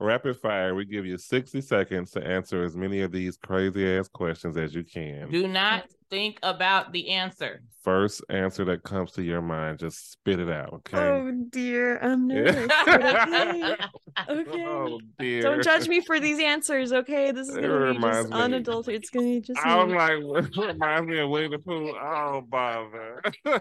rapid 0.00 0.36
fire. 0.38 0.74
We 0.74 0.84
give 0.84 1.06
you 1.06 1.18
60 1.18 1.60
seconds 1.60 2.10
to 2.12 2.26
answer 2.26 2.64
as 2.64 2.76
many 2.76 3.02
of 3.02 3.12
these 3.12 3.36
crazy 3.36 3.96
ass 3.96 4.08
questions 4.08 4.56
as 4.56 4.74
you 4.74 4.82
can. 4.82 5.30
Do 5.30 5.46
not 5.46 5.84
think 6.10 6.38
about 6.42 6.92
the 6.92 7.10
answer. 7.10 7.62
First 7.82 8.22
answer 8.28 8.64
that 8.64 8.82
comes 8.82 9.12
to 9.12 9.22
your 9.22 9.40
mind, 9.40 9.78
just 9.78 10.10
spit 10.12 10.40
it 10.40 10.50
out. 10.50 10.72
Okay. 10.74 10.98
Oh 10.98 11.30
dear, 11.50 11.98
I'm 11.98 12.26
nervous. 12.26 12.70
okay. 12.88 13.76
okay. 14.28 14.64
Oh 14.66 15.00
dear. 15.18 15.42
Don't 15.42 15.62
judge 15.62 15.88
me 15.88 16.00
for 16.00 16.20
these 16.20 16.40
answers. 16.40 16.92
Okay, 16.92 17.32
this 17.32 17.48
is 17.48 17.56
gonna 17.56 17.94
be 17.94 18.00
just 18.00 18.32
unadulterated. 18.32 19.02
It's 19.02 19.10
gonna 19.10 19.26
be 19.26 19.40
just. 19.40 19.64
I'm 19.64 19.88
me. 19.88 19.94
like, 19.94 20.44
it 20.44 20.56
reminds 20.56 21.08
me 21.08 21.20
of 21.20 21.30
Winnie 21.30 21.48
the 21.48 21.58
Pooh. 21.58 21.96
Oh 21.96 22.42
bother. 22.48 23.22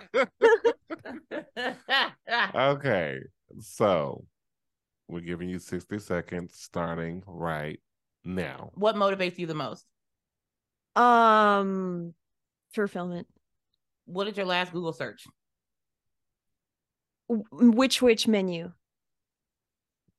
okay, 2.55 3.19
so 3.59 4.25
we're 5.10 5.22
giving 5.22 5.49
you 5.49 5.60
60 5.60 5.99
seconds 5.99 6.55
starting 6.55 7.24
right 7.26 7.80
now. 8.24 8.72
What 8.76 8.95
motivates 8.95 9.38
you 9.39 9.47
the 9.47 9.55
most? 9.55 9.86
Um, 10.95 12.14
fulfillment. 12.72 13.28
What 14.05 14.26
did 14.26 14.38
your 14.38 14.45
last 14.45 14.72
Google 14.72 14.93
search? 14.93 15.26
Which 17.28 18.01
which 18.01 18.28
menu? 18.28 18.72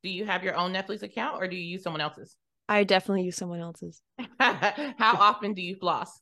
Do 0.03 0.09
you 0.09 0.25
have 0.25 0.45
your 0.45 0.55
own 0.57 0.73
Netflix 0.73 1.03
account 1.03 1.43
or 1.43 1.49
do 1.49 1.57
you 1.57 1.65
use 1.65 1.83
someone 1.83 2.01
else's? 2.01 2.37
I 2.69 2.85
definitely 2.85 3.25
use 3.25 3.37
someone 3.37 3.61
else's. 3.61 4.01
How 4.39 5.17
often 5.19 5.55
do 5.55 5.63
you 5.63 5.75
floss? 5.75 6.21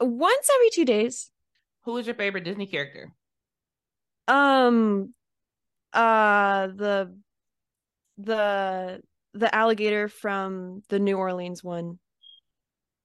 Once 0.00 0.48
every 0.56 0.70
two 0.70 0.84
days. 0.84 1.30
Who 1.84 1.96
is 1.96 2.06
your 2.06 2.16
favorite 2.16 2.44
Disney 2.44 2.66
character? 2.66 3.12
Um 4.28 5.14
uh 5.92 6.68
the 6.68 7.14
the 8.18 9.00
the 9.34 9.54
alligator 9.54 10.08
from 10.08 10.82
the 10.88 10.98
New 10.98 11.16
Orleans 11.16 11.62
one. 11.64 11.98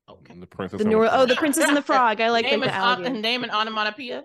Okay. 0.09 0.33
The 0.39 0.47
princess. 0.47 0.79
The 0.79 0.85
New 0.85 1.05
oh, 1.05 1.25
the 1.25 1.35
princess 1.35 1.67
and 1.67 1.77
the 1.77 1.81
frog. 1.83 2.21
I 2.21 2.29
like 2.31 2.45
name 2.45 2.61
the, 2.61 2.67
the 2.67 2.73
alligator. 2.73 3.15
On, 3.15 3.21
name 3.21 3.43
an 3.43 3.51
onomatopoeia. 3.51 4.23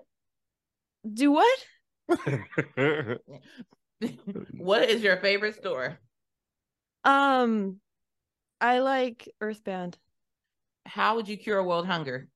Do 1.11 1.31
what? 1.31 1.59
what 4.57 4.89
is 4.89 5.03
your 5.03 5.17
favorite 5.17 5.55
store? 5.55 5.99
Um, 7.03 7.79
I 8.61 8.79
like 8.79 9.29
Earthbound. 9.41 9.97
How 10.85 11.15
would 11.15 11.27
you 11.27 11.37
cure 11.37 11.63
world 11.63 11.85
hunger? 11.85 12.27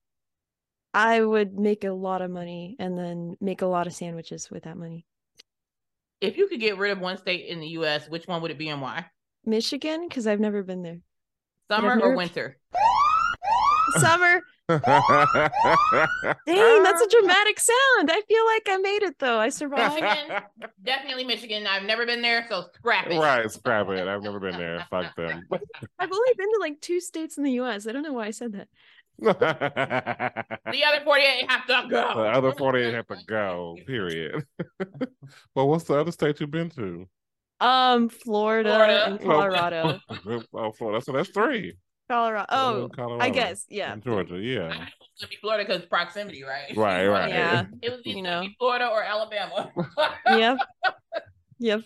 I 0.92 1.20
would 1.20 1.58
make 1.58 1.84
a 1.84 1.92
lot 1.92 2.22
of 2.22 2.30
money 2.30 2.76
and 2.78 2.98
then 2.98 3.36
make 3.40 3.62
a 3.62 3.66
lot 3.66 3.86
of 3.86 3.94
sandwiches 3.94 4.50
with 4.50 4.64
that 4.64 4.76
money. 4.76 5.06
If 6.20 6.36
you 6.36 6.48
could 6.48 6.60
get 6.60 6.78
rid 6.78 6.90
of 6.90 6.98
one 7.00 7.16
state 7.18 7.46
in 7.46 7.60
the 7.60 7.68
US, 7.68 8.08
which 8.08 8.26
one 8.26 8.42
would 8.42 8.50
it 8.50 8.58
be 8.58 8.68
and 8.68 8.82
why? 8.82 9.06
Michigan, 9.44 10.06
because 10.08 10.26
I've 10.26 10.40
never 10.40 10.62
been 10.62 10.82
there. 10.82 11.00
Summer 11.70 11.94
never- 11.96 12.12
or 12.12 12.16
winter? 12.16 12.56
Summer. 13.98 14.42
Dang, 14.68 14.82
that's 16.82 17.00
a 17.00 17.08
dramatic 17.08 17.58
sound. 17.58 18.10
I 18.10 18.20
feel 18.28 18.44
like 18.44 18.66
I 18.68 18.76
made 18.82 19.02
it 19.02 19.18
though. 19.18 19.38
I 19.38 19.48
survived. 19.48 19.94
Michigan. 20.02 20.42
Definitely 20.84 21.24
Michigan. 21.24 21.66
I've 21.66 21.84
never 21.84 22.04
been 22.04 22.20
there, 22.20 22.44
so 22.50 22.64
scrap 22.74 23.06
it. 23.10 23.18
right, 23.18 23.50
scrap 23.50 23.88
it. 23.88 24.06
I've 24.06 24.22
never 24.22 24.38
been 24.38 24.58
there. 24.58 24.86
Fuck 24.90 25.16
them. 25.16 25.42
I've 25.98 26.12
only 26.12 26.34
been 26.36 26.52
to 26.52 26.58
like 26.60 26.80
two 26.82 27.00
states 27.00 27.38
in 27.38 27.44
the 27.44 27.52
US. 27.52 27.86
I 27.86 27.92
don't 27.92 28.02
know 28.02 28.12
why 28.12 28.26
I 28.26 28.30
said 28.30 28.52
that. 28.52 28.68
The 29.18 29.32
The 30.72 30.84
other 30.84 31.04
48 31.04 31.50
have 31.50 31.66
to 31.66 31.88
go. 31.88 32.14
The 32.14 32.30
other 32.30 32.52
48 32.52 32.94
have 32.94 33.06
to 33.08 33.16
go, 33.26 33.76
period. 33.86 34.46
well, 35.54 35.68
what's 35.68 35.84
the 35.84 35.98
other 35.98 36.12
state 36.12 36.40
you've 36.40 36.50
been 36.50 36.70
to? 36.70 37.06
Um, 37.60 38.08
Florida, 38.08 38.70
Florida. 38.70 39.06
and 39.06 39.20
Colorado. 39.20 40.00
oh, 40.54 40.72
Florida. 40.72 41.04
So 41.04 41.12
that's 41.12 41.30
three. 41.30 41.76
Colorado. 42.08 42.46
Oh, 42.48 42.88
Colorado. 42.94 43.22
I 43.22 43.30
guess, 43.30 43.66
yeah. 43.68 43.92
And 43.92 44.02
Georgia, 44.02 44.36
yeah. 44.36 44.68
knew 44.68 44.68
it 44.68 44.70
was 44.70 45.20
gonna 45.20 45.28
be 45.28 45.36
Florida 45.40 45.64
because 45.66 45.84
proximity, 45.86 46.44
right? 46.44 46.74
Right, 46.76 47.06
right. 47.06 47.28
Yeah. 47.28 47.66
It 47.82 47.90
was 47.90 48.00
either 48.04 48.16
You 48.16 48.22
know. 48.22 48.46
Florida 48.58 48.86
or 48.86 49.02
Alabama. 49.02 49.70
Yep. 50.26 50.58
Yep. 51.58 51.80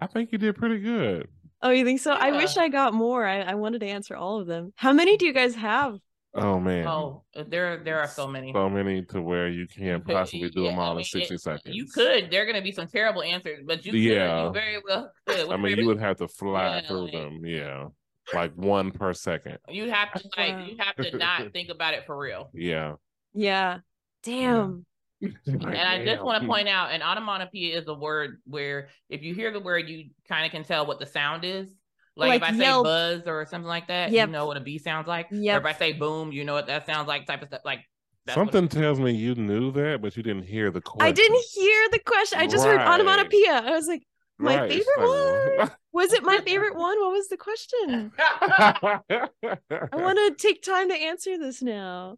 I 0.00 0.06
think 0.06 0.32
you 0.32 0.38
did 0.38 0.56
pretty 0.56 0.78
good. 0.78 1.28
Oh, 1.64 1.70
you 1.70 1.84
think 1.84 1.98
so? 2.00 2.12
I 2.12 2.30
wish 2.32 2.56
I 2.58 2.68
got 2.68 2.92
more. 2.94 3.24
I, 3.26 3.40
I 3.40 3.54
wanted 3.54 3.80
to 3.80 3.86
answer 3.86 4.14
all 4.14 4.38
of 4.40 4.46
them. 4.46 4.72
How 4.76 4.92
many 4.92 5.16
do 5.16 5.24
you 5.26 5.32
guys 5.32 5.54
have? 5.56 5.98
Oh 6.36 6.58
man. 6.60 6.86
oh, 6.86 7.22
there 7.48 7.78
there 7.82 8.00
are 8.00 8.08
so 8.08 8.26
many. 8.26 8.52
So 8.52 8.68
many 8.68 9.02
to 9.06 9.22
where 9.22 9.48
you 9.48 9.66
can't 9.66 10.04
could- 10.04 10.14
possibly 10.14 10.50
do 10.50 10.64
them 10.64 10.74
yeah, 10.74 10.80
I 10.80 10.84
all 10.84 10.98
in 10.98 11.04
60 11.04 11.34
it- 11.34 11.40
seconds. 11.40 11.74
You 11.74 11.86
could. 11.86 12.30
There 12.30 12.42
are 12.42 12.46
gonna 12.46 12.60
be 12.60 12.72
some 12.72 12.86
terrible 12.88 13.22
answers, 13.22 13.60
but 13.64 13.86
you 13.86 13.92
could. 13.92 14.00
Yeah. 14.00 14.46
You 14.46 14.52
very 14.52 14.76
well 14.86 15.10
could. 15.26 15.48
I 15.50 15.56
mean, 15.56 15.78
you 15.78 15.86
would 15.86 16.00
have 16.00 16.16
to 16.18 16.28
fly 16.28 16.76
Yeah, 16.80 16.86
through 16.88 17.02
like- 17.04 17.12
them. 17.12 17.40
Yeah. 17.46 17.86
Like 18.34 18.52
one 18.56 18.90
per 18.90 19.12
second. 19.14 19.58
You'd 19.68 19.90
have 19.90 20.12
to 20.14 20.28
like 20.36 20.68
you 20.68 20.76
have 20.78 20.96
to 20.96 21.16
not 21.16 21.52
think 21.52 21.68
about 21.70 21.94
it 21.94 22.04
for 22.04 22.16
real. 22.18 22.50
Yeah. 22.52 22.94
Yeah. 23.32 23.78
Damn. 24.22 24.86
And 25.46 25.76
I 25.76 26.04
just 26.04 26.22
want 26.22 26.42
to 26.42 26.48
point 26.48 26.68
out, 26.68 26.90
an 26.90 27.02
onomatopoeia 27.02 27.78
is 27.78 27.86
a 27.88 27.94
word 27.94 28.40
where 28.46 28.88
if 29.08 29.22
you 29.22 29.34
hear 29.34 29.52
the 29.52 29.60
word, 29.60 29.88
you 29.88 30.10
kind 30.28 30.44
of 30.44 30.52
can 30.52 30.64
tell 30.64 30.86
what 30.86 30.98
the 30.98 31.06
sound 31.06 31.44
is. 31.44 31.68
Like, 32.16 32.28
Like 32.40 32.42
if 32.42 32.48
I 32.48 32.52
say 32.52 32.64
yelp. 32.64 32.84
buzz 32.84 33.22
or 33.26 33.44
something 33.46 33.66
like 33.68 33.88
that, 33.88 34.10
Yep. 34.12 34.28
you 34.28 34.32
know 34.32 34.46
what 34.46 34.56
a 34.56 34.60
bee 34.60 34.78
sounds 34.78 35.08
like. 35.08 35.30
Or 35.32 35.36
if 35.36 35.64
I 35.64 35.72
say 35.72 35.92
boom, 35.92 36.30
you 36.32 36.44
know 36.44 36.54
what 36.54 36.66
that 36.68 36.86
sounds 36.86 37.08
like. 37.08 37.26
Type 37.26 37.42
of 37.42 37.48
stuff. 37.48 37.62
Like 37.64 37.80
that's 38.26 38.34
Something 38.36 38.68
tells 38.68 39.00
me 39.00 39.12
you 39.12 39.34
knew 39.34 39.70
that, 39.72 40.00
but 40.00 40.16
you 40.16 40.22
didn't 40.22 40.44
hear 40.44 40.70
the 40.70 40.80
question. 40.80 41.06
I 41.06 41.12
didn't 41.12 41.42
hear 41.52 41.88
the 41.90 41.98
question. 41.98 42.38
I 42.38 42.46
just 42.46 42.64
heard 42.64 42.76
Right. 42.76 42.86
onomatopoeia. 43.00 43.62
I 43.66 43.70
was 43.72 43.86
like, 43.88 44.02
my 44.38 44.56
Right, 44.60 44.70
favorite 44.70 44.86
it's 44.98 45.58
one. 45.58 45.70
Was 45.92 46.12
it 46.12 46.24
my 46.24 46.38
favorite 46.38 46.74
one? 46.74 46.98
What 47.00 47.12
was 47.12 47.28
the 47.28 47.36
question? 47.36 48.10
I 48.18 48.98
want 49.92 50.18
to 50.18 50.34
take 50.36 50.60
time 50.62 50.88
to 50.88 50.94
answer 50.96 51.38
this 51.38 51.62
now. 51.62 52.16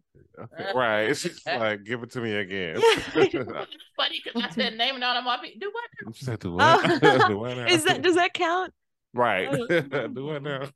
right. 0.73 1.03
It's 1.03 1.21
just 1.21 1.45
like, 1.45 1.83
give 1.83 2.01
it 2.01 2.09
to 2.13 2.21
me 2.21 2.33
again. 2.35 2.77
Yeah, 2.79 3.01
I 3.15 3.19
It's 3.31 3.75
funny 3.95 4.21
because 4.23 4.41
I 4.43 4.49
said 4.49 4.77
name 4.77 4.95
an 4.95 5.03
onomatopoeia. 5.03 5.59
Do 5.59 5.71
what? 5.71 6.15
She 6.15 6.25
said, 6.25 6.39
do 6.39 6.57
Oh. 6.59 6.81
what? 6.99 7.27
do 7.29 7.37
what 7.37 7.55
now? 7.57 7.65
Oh. 7.69 7.71
Is 7.71 7.83
that 7.83 8.01
does 8.01 8.15
that 8.15 8.33
count? 8.33 8.73
right? 9.13 9.47
Oh. 9.51 10.07
do 10.07 10.25
what 10.25 10.41
now? 10.41 10.69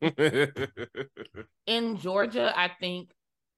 In 1.65 1.97
Georgia, 1.97 2.53
I 2.55 2.69
think 2.79 3.09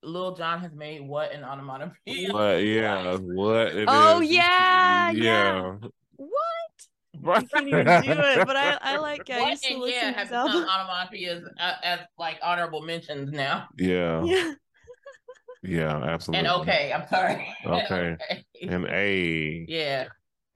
Lil 0.04 0.36
Jon 0.36 0.60
has 0.62 0.74
made 0.74 1.02
what 1.06 1.32
an 1.34 1.44
onomatopoeia. 1.44 2.32
But 2.32 2.64
yeah, 2.64 3.16
what? 3.18 3.68
it 3.76 3.86
Oh, 3.90 4.22
is. 4.22 4.32
yeah, 4.32 5.12
yeah. 5.12 5.12
yeah. 5.12 5.76
What? 6.16 6.30
Right. 7.22 7.47
I 7.47 7.53
can't 7.53 7.68
even 7.68 7.99
do 7.99 8.11
it, 8.11 8.45
but 8.45 8.55
I 8.55 8.78
I 8.82 8.97
like 8.97 9.30
I 9.30 9.39
What 9.39 9.49
used 9.51 9.64
to 9.68 9.74
and 9.74 9.82
listen 9.82 9.93
yeah 9.99 10.11
to 10.14 10.20
have 10.20 10.28
his 10.28 10.32
become 10.32 10.49
album. 10.51 10.66
onomatopoeias 10.66 11.43
uh, 11.59 11.74
as 11.84 11.99
like 12.18 12.38
honorable 12.43 12.82
mentions 12.82 13.32
now. 13.32 13.68
Yeah, 13.78 14.22
yeah, 15.61 15.97
Yeah. 15.97 16.03
absolutely. 16.03 16.47
And 16.47 16.61
okay, 16.61 16.91
I'm 16.93 17.07
sorry. 17.07 17.47
Okay. 17.66 18.18
And 18.68 18.86
A. 18.88 19.66
Yeah. 19.68 20.07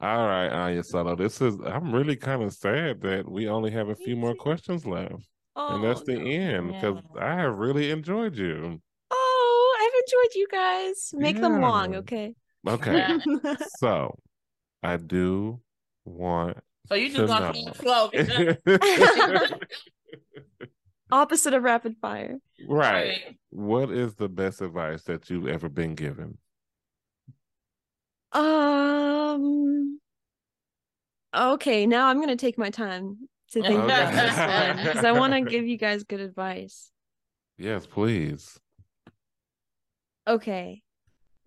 All 0.00 0.26
right, 0.26 0.48
Anya 0.48 0.82
Solo. 0.82 1.14
This 1.16 1.40
is 1.40 1.56
I'm 1.64 1.92
really 1.94 2.16
kind 2.16 2.42
of 2.42 2.52
sad 2.52 3.00
that 3.02 3.30
we 3.30 3.48
only 3.48 3.70
have 3.70 3.88
a 3.88 3.94
few 3.94 4.16
more 4.16 4.34
questions 4.34 4.84
left. 4.86 5.28
and 5.68 5.82
that's 5.82 6.00
Oh, 6.00 6.04
the 6.04 6.14
no. 6.14 6.26
end 6.26 6.68
because 6.68 6.98
I 7.18 7.34
have 7.36 7.56
really 7.58 7.90
enjoyed 7.90 8.36
you. 8.36 8.80
Oh, 9.10 9.76
I've 9.80 9.94
enjoyed 10.02 10.34
you 10.34 10.46
guys. 10.50 11.14
Make 11.16 11.40
them 11.40 11.60
long, 11.60 11.94
okay? 11.96 12.34
Okay. 12.66 13.20
so 13.56 14.18
I 14.82 14.96
do 14.96 15.60
want 16.04 16.58
So 16.88 16.94
you 16.94 17.08
to 17.10 17.26
just 17.26 17.28
gonna 17.28 17.52
know. 17.52 17.72
slow. 17.74 18.10
Opposite 21.10 21.52
of 21.54 21.62
rapid 21.62 21.96
fire. 22.00 22.38
right. 22.66 23.36
What 23.50 23.90
is 23.90 24.14
the 24.14 24.28
best 24.30 24.62
advice 24.62 25.02
that 25.04 25.28
you've 25.28 25.46
ever 25.46 25.68
been 25.68 25.94
given? 25.94 26.38
Um. 28.32 30.00
Okay, 31.34 31.86
now 31.86 32.08
I'm 32.08 32.18
gonna 32.20 32.36
take 32.36 32.56
my 32.58 32.70
time 32.70 33.28
to 33.52 33.62
think 33.66 33.82
about 33.82 34.12
this 34.12 34.36
one 34.38 34.86
because 34.86 35.04
I 35.04 35.12
want 35.12 35.34
to 35.34 35.42
give 35.42 35.66
you 35.66 35.76
guys 35.76 36.02
good 36.04 36.20
advice. 36.20 36.90
Yes, 37.58 37.86
please. 37.86 38.58
Okay, 40.26 40.82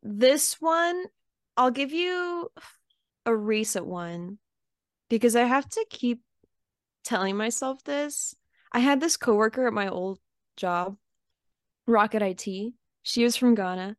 this 0.04 0.62
one 0.62 1.06
I'll 1.58 1.72
give 1.72 1.92
you 1.92 2.50
a 3.26 3.36
recent 3.36 3.86
one 3.86 4.38
because 5.10 5.36
I 5.36 5.44
have 5.44 5.68
to 5.70 5.86
keep 5.90 6.22
telling 7.04 7.38
myself 7.38 7.84
this. 7.84 8.36
I 8.72 8.80
had 8.80 9.00
this 9.00 9.18
coworker 9.18 9.68
at 9.68 9.74
my 9.74 9.88
old 9.88 10.20
job, 10.58 10.98
Rocket 11.88 12.22
IT. 12.22 12.74
She 13.04 13.24
was 13.24 13.36
from 13.36 13.56
Ghana 13.56 13.96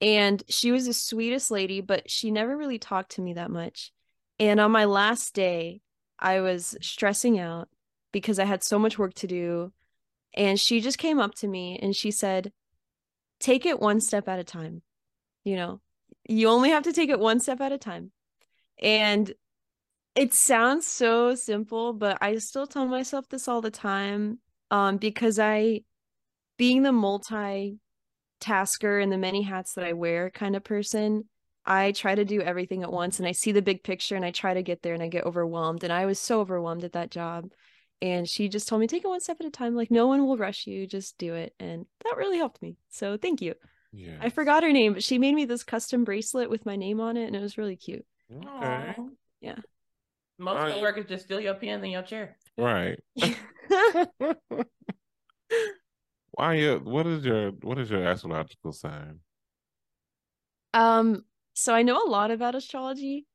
and 0.00 0.42
she 0.48 0.72
was 0.72 0.86
the 0.86 0.92
sweetest 0.92 1.50
lady, 1.50 1.80
but 1.80 2.10
she 2.10 2.30
never 2.30 2.56
really 2.56 2.78
talked 2.78 3.12
to 3.12 3.22
me 3.22 3.34
that 3.34 3.50
much. 3.50 3.92
And 4.38 4.60
on 4.60 4.70
my 4.72 4.84
last 4.84 5.34
day, 5.34 5.80
I 6.18 6.40
was 6.40 6.76
stressing 6.80 7.38
out 7.38 7.68
because 8.12 8.38
I 8.38 8.44
had 8.44 8.62
so 8.62 8.78
much 8.78 8.98
work 8.98 9.14
to 9.14 9.26
do. 9.26 9.72
And 10.34 10.58
she 10.58 10.80
just 10.80 10.98
came 10.98 11.18
up 11.18 11.34
to 11.36 11.48
me 11.48 11.78
and 11.80 11.94
she 11.94 12.10
said, 12.10 12.52
Take 13.38 13.66
it 13.66 13.80
one 13.80 14.00
step 14.00 14.28
at 14.28 14.38
a 14.38 14.44
time. 14.44 14.82
You 15.44 15.56
know, 15.56 15.80
you 16.28 16.48
only 16.48 16.70
have 16.70 16.84
to 16.84 16.92
take 16.92 17.10
it 17.10 17.18
one 17.18 17.40
step 17.40 17.60
at 17.60 17.72
a 17.72 17.78
time. 17.78 18.12
And 18.82 19.32
it 20.14 20.34
sounds 20.34 20.86
so 20.86 21.34
simple, 21.34 21.94
but 21.94 22.18
I 22.20 22.36
still 22.36 22.66
tell 22.66 22.86
myself 22.86 23.28
this 23.28 23.48
all 23.48 23.62
the 23.62 23.70
time 23.70 24.40
um, 24.70 24.98
because 24.98 25.38
I, 25.38 25.82
being 26.58 26.82
the 26.82 26.92
multi 26.92 27.78
tasker 28.40 28.98
and 28.98 29.10
the 29.10 29.16
many 29.16 29.42
hats 29.42 29.74
that 29.74 29.84
I 29.84 29.94
wear 29.94 30.30
kind 30.30 30.56
of 30.56 30.64
person, 30.64 31.28
I 31.64 31.92
try 31.92 32.14
to 32.14 32.24
do 32.24 32.42
everything 32.42 32.82
at 32.82 32.92
once 32.92 33.18
and 33.20 33.28
I 33.28 33.32
see 33.32 33.52
the 33.52 33.62
big 33.62 33.84
picture 33.84 34.16
and 34.16 34.24
I 34.24 34.32
try 34.32 34.52
to 34.52 34.62
get 34.62 34.82
there 34.82 34.94
and 34.94 35.02
I 35.02 35.08
get 35.08 35.24
overwhelmed. 35.24 35.84
And 35.84 35.92
I 35.92 36.06
was 36.06 36.18
so 36.18 36.40
overwhelmed 36.40 36.84
at 36.84 36.92
that 36.92 37.10
job. 37.10 37.50
And 38.02 38.28
she 38.28 38.48
just 38.48 38.66
told 38.66 38.80
me, 38.80 38.88
take 38.88 39.04
it 39.04 39.08
one 39.08 39.20
step 39.20 39.36
at 39.38 39.46
a 39.46 39.50
time. 39.50 39.76
Like, 39.76 39.92
no 39.92 40.08
one 40.08 40.26
will 40.26 40.36
rush 40.36 40.66
you, 40.66 40.88
just 40.88 41.16
do 41.18 41.34
it. 41.34 41.54
And 41.60 41.86
that 42.02 42.16
really 42.16 42.36
helped 42.36 42.60
me. 42.60 42.76
So 42.90 43.16
thank 43.16 43.40
you. 43.40 43.54
Yeah. 43.92 44.18
I 44.20 44.28
forgot 44.28 44.64
her 44.64 44.72
name, 44.72 44.94
but 44.94 45.04
she 45.04 45.18
made 45.18 45.36
me 45.36 45.44
this 45.44 45.62
custom 45.62 46.02
bracelet 46.02 46.50
with 46.50 46.66
my 46.66 46.74
name 46.74 47.00
on 47.00 47.16
it 47.16 47.26
and 47.26 47.36
it 47.36 47.40
was 47.40 47.56
really 47.56 47.76
cute. 47.76 48.04
Okay. 48.36 48.94
Aw. 48.98 49.08
Yeah. 49.40 49.56
Most 50.38 50.56
Alright. 50.58 50.74
coworkers 50.74 51.06
just 51.06 51.24
steal 51.24 51.40
your 51.40 51.54
pens 51.54 51.84
in 51.84 51.90
your 51.90 52.02
chair. 52.02 52.36
Right. 52.56 52.98
Why 56.32 56.54
you 56.54 56.80
what 56.82 57.06
is 57.06 57.24
your 57.24 57.50
what 57.62 57.78
is 57.78 57.90
your 57.90 58.04
astrological 58.04 58.72
sign? 58.72 59.20
Um, 60.72 61.24
so 61.54 61.74
I 61.74 61.82
know 61.82 62.02
a 62.02 62.08
lot 62.08 62.30
about 62.30 62.54
astrology, 62.54 63.26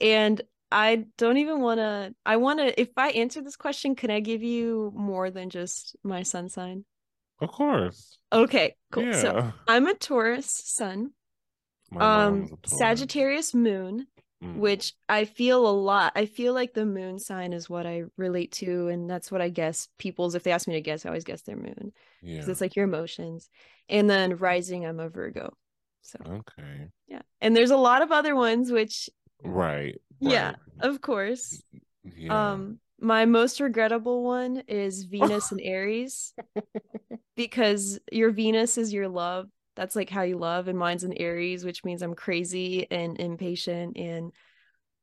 and 0.00 0.40
I 0.72 1.04
don't 1.18 1.36
even 1.36 1.60
want 1.60 1.78
to. 1.78 2.14
I 2.24 2.36
want 2.36 2.60
to. 2.60 2.80
If 2.80 2.88
I 2.96 3.10
answer 3.10 3.42
this 3.42 3.56
question, 3.56 3.94
can 3.94 4.10
I 4.10 4.20
give 4.20 4.42
you 4.42 4.92
more 4.96 5.30
than 5.30 5.50
just 5.50 5.96
my 6.02 6.22
sun 6.22 6.48
sign? 6.48 6.86
Of 7.40 7.52
course. 7.52 8.18
Okay, 8.32 8.74
cool. 8.90 9.12
So 9.12 9.52
I'm 9.68 9.86
a 9.86 9.94
Taurus 9.94 10.50
sun, 10.50 11.12
My 11.90 12.00
mom 12.00 12.10
um, 12.10 12.42
is 12.42 12.52
a 12.52 12.56
Taurus. 12.56 12.78
Sagittarius 12.78 13.54
moon, 13.54 14.06
Mm. 14.42 14.58
which 14.58 14.94
I 15.08 15.24
feel 15.24 15.66
a 15.66 15.72
lot. 15.72 16.12
I 16.14 16.26
feel 16.26 16.54
like 16.54 16.72
the 16.72 16.86
moon 16.86 17.18
sign 17.18 17.52
is 17.52 17.68
what 17.68 17.86
I 17.86 18.04
relate 18.16 18.52
to, 18.52 18.86
and 18.86 19.10
that's 19.10 19.32
what 19.32 19.40
I 19.40 19.48
guess 19.48 19.88
people's. 19.98 20.36
If 20.36 20.44
they 20.44 20.52
ask 20.52 20.68
me 20.68 20.74
to 20.74 20.80
guess, 20.80 21.04
I 21.04 21.08
always 21.08 21.24
guess 21.24 21.42
their 21.42 21.56
moon 21.56 21.92
Yeah. 22.22 22.34
because 22.36 22.48
it's 22.48 22.60
like 22.60 22.76
your 22.76 22.84
emotions. 22.84 23.50
And 23.88 24.08
then 24.08 24.36
rising, 24.36 24.86
I'm 24.86 25.00
a 25.00 25.08
Virgo. 25.08 25.56
So 26.02 26.20
Okay. 26.24 26.88
yeah, 27.08 27.22
and 27.40 27.56
there's 27.56 27.72
a 27.72 27.76
lot 27.76 28.02
of 28.02 28.12
other 28.12 28.36
ones 28.36 28.70
which 28.70 29.10
Right. 29.42 30.00
Yeah, 30.20 30.54
of 30.78 31.00
course. 31.00 31.60
Yeah. 32.04 32.52
Um, 32.52 32.78
my 33.00 33.24
most 33.24 33.58
regrettable 33.58 34.22
one 34.22 34.62
is 34.68 35.02
Venus 35.10 35.50
and 35.50 35.60
Aries 35.60 36.32
because 37.36 37.98
your 38.12 38.30
Venus 38.30 38.78
is 38.78 38.92
your 38.92 39.08
love. 39.08 39.48
That's 39.78 39.94
like 39.94 40.10
how 40.10 40.22
you 40.22 40.38
love, 40.38 40.66
and 40.66 40.76
mine's 40.76 41.04
an 41.04 41.12
Aries, 41.12 41.64
which 41.64 41.84
means 41.84 42.02
I'm 42.02 42.16
crazy 42.16 42.90
and 42.90 43.16
impatient, 43.20 43.96
and 43.96 44.32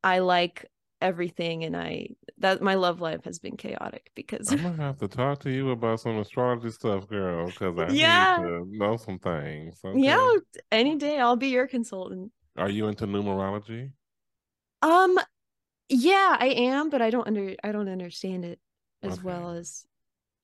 I 0.04 0.20
like 0.20 0.66
everything. 1.00 1.64
And 1.64 1.78
I 1.78 2.10
that 2.40 2.62
my 2.62 2.76
love 2.76 3.00
life 3.00 3.24
has 3.24 3.40
been 3.40 3.56
chaotic 3.56 4.12
because 4.16 4.52
I'm 4.52 4.62
gonna 4.62 4.76
have 4.84 4.98
to 4.98 5.08
talk 5.08 5.40
to 5.44 5.50
you 5.50 5.70
about 5.70 6.02
some 6.02 6.18
astrology 6.18 6.72
stuff, 6.72 7.08
girl, 7.08 7.46
because 7.46 7.80
I 7.80 7.88
yeah. 7.94 8.36
need 8.38 8.44
to 8.44 8.78
know 8.78 8.98
some 8.98 9.18
things. 9.18 9.80
Okay? 9.86 9.98
Yeah, 9.98 10.30
any 10.74 10.98
day 10.98 11.20
I'll 11.20 11.38
be 11.38 11.48
your 11.48 11.68
consultant. 11.68 12.34
Are 12.58 12.70
you 12.70 12.90
into 12.90 13.08
numerology? 13.08 13.94
Um, 14.82 15.18
yeah, 15.88 16.36
I 16.38 16.48
am, 16.48 16.90
but 16.90 17.02
I 17.02 17.12
don't 17.12 17.26
under 17.26 17.56
I 17.64 17.72
don't 17.72 17.88
understand 17.88 18.44
it 18.44 18.60
as 19.02 19.14
okay. 19.14 19.22
well 19.22 19.52
as 19.52 19.86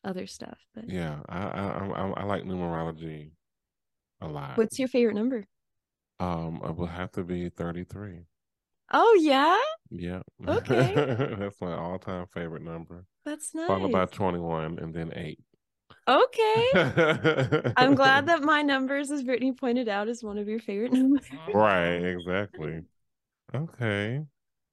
other 0.06 0.26
stuff. 0.26 0.58
But 0.74 0.90
yeah, 0.90 1.20
I, 1.28 1.42
I 1.42 1.68
I 1.68 2.10
I 2.12 2.24
like 2.24 2.46
numerology 2.46 3.32
a 4.22 4.28
lot. 4.28 4.58
What's 4.58 4.80
your 4.80 4.88
favorite 4.88 5.16
number? 5.16 5.46
Um, 6.20 6.62
it 6.64 6.76
will 6.76 6.86
have 6.88 7.12
to 7.14 7.24
be 7.24 7.50
thirty-three. 7.50 8.22
Oh 8.94 9.18
yeah. 9.22 9.58
Yeah. 9.90 10.22
Okay. 10.48 10.94
That's 11.40 11.60
my 11.62 11.74
all-time 11.74 12.26
favorite 12.34 12.64
number. 12.64 13.06
That's 13.26 13.54
nice. 13.56 13.68
Followed 13.68 13.92
by 13.92 14.06
twenty-one, 14.06 14.80
and 14.80 14.94
then 14.94 15.12
eight. 15.16 15.40
Okay. 16.08 16.68
I'm 17.78 17.96
glad 17.96 18.28
that 18.28 18.42
my 18.42 18.62
numbers, 18.62 19.12
as 19.12 19.24
Brittany 19.24 19.54
pointed 19.54 19.88
out, 19.88 20.08
is 20.10 20.24
one 20.24 20.38
of 20.38 20.48
your 20.48 20.60
favorite 20.60 20.94
numbers. 20.94 21.26
Right. 21.54 21.96
Exactly. 21.96 22.82
Okay. 23.54 24.22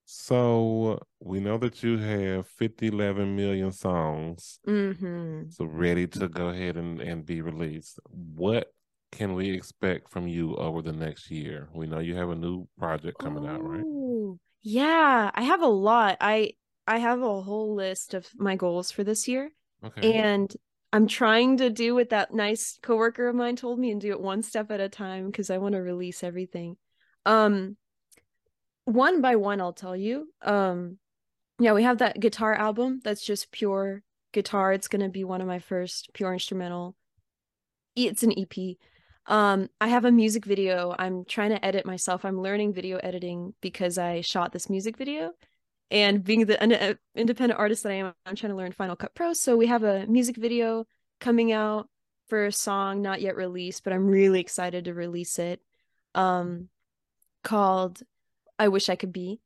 So 0.05 1.01
we 1.21 1.41
know 1.41 1.59
that 1.59 1.83
you 1.83 1.99
have 1.99 2.47
50, 2.47 2.87
11 2.89 3.37
million 3.37 3.73
songs. 3.73 4.59
Mm-hmm. 4.67 5.51
So 5.51 5.67
ready 5.67 6.07
to 6.07 6.29
go 6.29 6.49
ahead 6.49 6.77
and, 6.77 7.01
and 7.01 7.27
be 7.27 7.43
released. 7.43 8.01
What 8.09 8.73
can 9.11 9.35
we 9.35 9.51
expect 9.51 10.11
from 10.11 10.29
you 10.29 10.55
over 10.57 10.83
the 10.83 10.93
next 10.93 11.31
year? 11.31 11.69
We 11.75 11.87
know 11.87 11.99
you 11.99 12.15
have 12.17 12.31
a 12.31 12.35
new 12.35 12.67
project 12.79 13.19
coming 13.19 13.47
out, 13.47 13.63
right? 13.63 13.85
Yeah, 14.63 15.31
I 15.35 15.43
have 15.43 15.63
a 15.63 15.67
lot. 15.67 16.19
I 16.21 16.53
I 16.87 16.99
have 16.99 17.23
a 17.23 17.43
whole 17.43 17.75
list 17.75 18.15
of 18.15 18.27
my 18.37 18.57
goals 18.57 18.91
for 18.91 19.05
this 19.05 19.29
year. 19.29 19.51
Okay. 19.85 20.15
And 20.15 20.55
I'm 20.93 21.07
trying 21.07 21.59
to 21.59 21.71
do 21.71 21.95
what 21.95 22.11
that 22.11 22.33
nice 22.33 22.79
coworker 22.83 23.29
of 23.29 23.37
mine 23.37 23.57
told 23.57 23.79
me 23.79 23.91
and 23.91 24.01
do 24.01 24.11
it 24.11 24.21
one 24.21 24.43
step 24.43 24.71
at 24.71 24.81
a 24.81 24.89
time 24.89 25.27
because 25.27 25.51
I 25.51 25.59
want 25.59 25.75
to 25.75 25.83
release 25.83 26.25
everything. 26.25 26.77
Um 27.27 27.77
one 28.85 29.21
by 29.21 29.37
one 29.37 29.61
I'll 29.61 29.75
tell 29.75 29.97
you. 29.97 30.29
Um 30.43 30.99
yeah, 31.59 31.73
we 31.73 31.83
have 31.83 31.99
that 31.99 32.21
guitar 32.21 32.55
album 32.55 33.01
that's 33.03 33.25
just 33.25 33.51
pure 33.53 34.03
guitar. 34.33 34.73
It's 34.73 34.89
going 34.89 35.03
to 35.03 35.09
be 35.09 35.25
one 35.25 35.41
of 35.41 35.47
my 35.47 35.59
first 35.59 36.11
pure 36.15 36.33
instrumental. 36.33 36.95
It's 37.97 38.23
an 38.23 38.33
EP. 38.39 38.77
Um 39.29 39.69
I 39.81 39.89
have 39.89 40.05
a 40.05 40.11
music 40.11 40.45
video. 40.45 40.95
I'm 40.99 41.25
trying 41.25 41.51
to 41.51 41.65
edit 41.65 41.87
myself. 41.87 42.25
I'm 42.25 42.41
learning 42.41 42.73
video 42.73 42.99
editing 42.99 43.55
because 43.61 43.99
I 43.99 44.23
shot 44.23 44.53
this 44.53 44.69
music 44.69 44.97
video. 44.97 45.33
And 45.91 46.25
being 46.25 46.47
the 46.47 46.61
uh, 46.61 46.95
independent 47.15 47.59
artist 47.59 47.83
that 47.85 47.93
I 47.93 47.97
am, 47.97 48.13
I'm 48.27 48.37
trying 48.37 48.53
to 48.53 48.57
learn 48.57 48.73
Final 48.73 48.97
Cut 48.97 49.15
Pro. 49.15 49.33
So 49.33 49.57
we 49.57 49.69
have 49.69 49.85
a 49.85 50.07
music 50.07 50.37
video 50.37 50.87
coming 51.21 51.53
out 51.53 51.89
for 52.29 52.47
a 52.47 52.53
song 52.53 53.01
not 53.01 53.23
yet 53.23 53.37
released, 53.37 53.85
but 53.85 53.93
I'm 53.93 54.07
really 54.07 54.41
excited 54.41 54.87
to 54.87 54.95
release 54.95 55.39
it. 55.39 55.61
Um 56.15 56.69
called 57.45 58.03
I 58.59 58.69
Wish 58.69 58.89
I 58.89 58.97
Could 58.97 59.13
Be. 59.13 59.41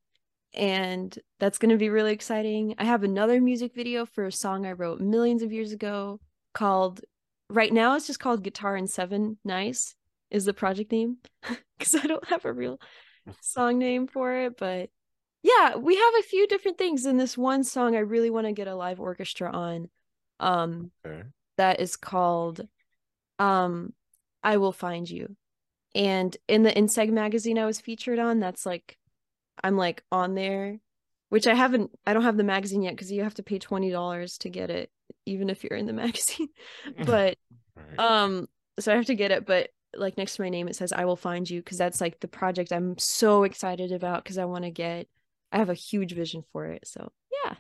And 0.55 1.17
that's 1.41 1.59
going 1.59 1.71
to 1.71 1.79
be 1.79 1.89
really 1.89 2.13
exciting. 2.13 2.75
I 2.77 2.85
have 2.85 3.05
another 3.05 3.41
music 3.41 3.75
video 3.75 4.05
for 4.05 4.27
a 4.27 4.33
song 4.33 4.67
I 4.67 4.73
wrote 4.73 5.01
millions 5.01 5.43
of 5.43 5.51
years 5.51 5.73
ago 5.73 6.21
called, 6.53 7.01
right 7.53 7.73
now 7.73 7.95
it's 7.95 8.07
just 8.07 8.21
called 8.21 8.43
Guitar 8.43 8.77
and 8.77 8.89
Seven 8.89 9.39
Nice, 9.45 9.95
is 10.31 10.45
the 10.45 10.55
project 10.55 10.93
name. 10.93 11.19
Because 11.79 11.97
I 11.97 12.07
don't 12.07 12.29
have 12.29 12.45
a 12.45 12.53
real 12.53 12.79
song 13.41 13.81
name 13.81 14.07
for 14.07 14.33
it. 14.33 14.57
But 14.57 14.91
yeah, 15.43 15.75
we 15.75 15.97
have 15.97 16.15
a 16.21 16.23
few 16.23 16.47
different 16.47 16.79
things 16.79 17.07
in 17.07 17.17
this 17.17 17.37
one 17.37 17.65
song 17.65 17.97
I 17.97 18.01
really 18.01 18.31
want 18.31 18.47
to 18.47 18.53
get 18.53 18.69
a 18.69 18.77
live 18.77 19.01
orchestra 19.01 19.51
on. 19.51 19.91
Um, 20.39 20.93
okay. 21.05 21.25
that 21.57 21.81
is 21.81 21.97
called 21.97 22.61
um, 23.41 23.93
I 24.45 24.59
Will 24.59 24.73
Find 24.73 25.11
You. 25.11 25.35
And 25.95 26.37
in 26.47 26.63
the 26.63 26.73
Inseg 26.73 27.11
magazine 27.11 27.59
I 27.59 27.67
was 27.67 27.81
featured 27.81 28.21
on, 28.21 28.39
that's 28.39 28.65
like 28.65 28.97
I'm 29.63 29.77
like 29.77 30.05
on 30.13 30.35
there, 30.35 30.79
which 31.29 31.47
I 31.47 31.55
haven't. 31.55 31.91
I 32.07 32.13
don't 32.13 32.23
have 32.23 32.37
the 32.37 32.45
magazine 32.45 32.83
yet 32.83 32.95
because 32.95 33.11
you 33.11 33.25
have 33.25 33.35
to 33.35 33.43
pay 33.43 33.59
twenty 33.59 33.91
dollars 33.91 34.39
to 34.39 34.49
get 34.49 34.71
it, 34.71 34.91
even 35.27 35.51
if 35.51 35.65
you're 35.65 35.79
in 35.79 35.87
the 35.87 35.93
magazine. 36.05 36.49
but 37.05 37.37
right. 37.77 37.99
um, 37.99 38.49
so 38.79 38.93
I 38.93 38.97
have 38.97 39.07
to 39.07 39.15
get 39.15 39.31
it. 39.31 39.47
But 39.47 39.71
like 39.95 40.17
next 40.17 40.37
to 40.37 40.43
my 40.43 40.49
name, 40.49 40.69
it 40.69 40.77
says 40.77 40.93
"I 40.93 41.05
will 41.05 41.17
find 41.17 41.49
you" 41.49 41.61
because 41.61 41.79
that's 41.79 42.01
like 42.01 42.21
the 42.21 42.29
project 42.29 42.73
I'm 42.73 42.99
so 42.99 43.45
excited 43.45 43.93
about 43.93 44.25
because 44.25 44.39
I 44.39 44.45
want 44.45 44.65
to 44.65 44.71
get. 44.71 45.09
I 45.51 45.59
have 45.59 45.71
a 45.71 45.75
huge 45.75 46.15
vision 46.15 46.45
for 46.53 46.67
it. 46.67 46.87
So 46.87 47.13
yeah, 47.45 47.55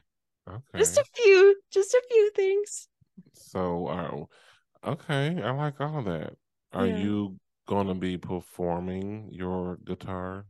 okay. 0.49 0.79
just 0.79 0.97
a 0.97 1.05
few, 1.15 1.57
just 1.71 1.93
a 1.93 2.03
few 2.11 2.31
things. 2.35 2.89
So, 3.35 3.87
uh, 3.89 4.91
okay, 4.91 5.43
I 5.43 5.51
like 5.51 5.81
all 5.81 5.99
of 5.99 6.05
that. 6.07 6.35
Are 6.73 6.87
yeah. 6.87 6.97
you 6.97 7.39
going 7.67 7.89
to 7.89 7.95
be 7.95 8.17
performing 8.17 9.29
your 9.31 9.79
guitar 9.85 10.47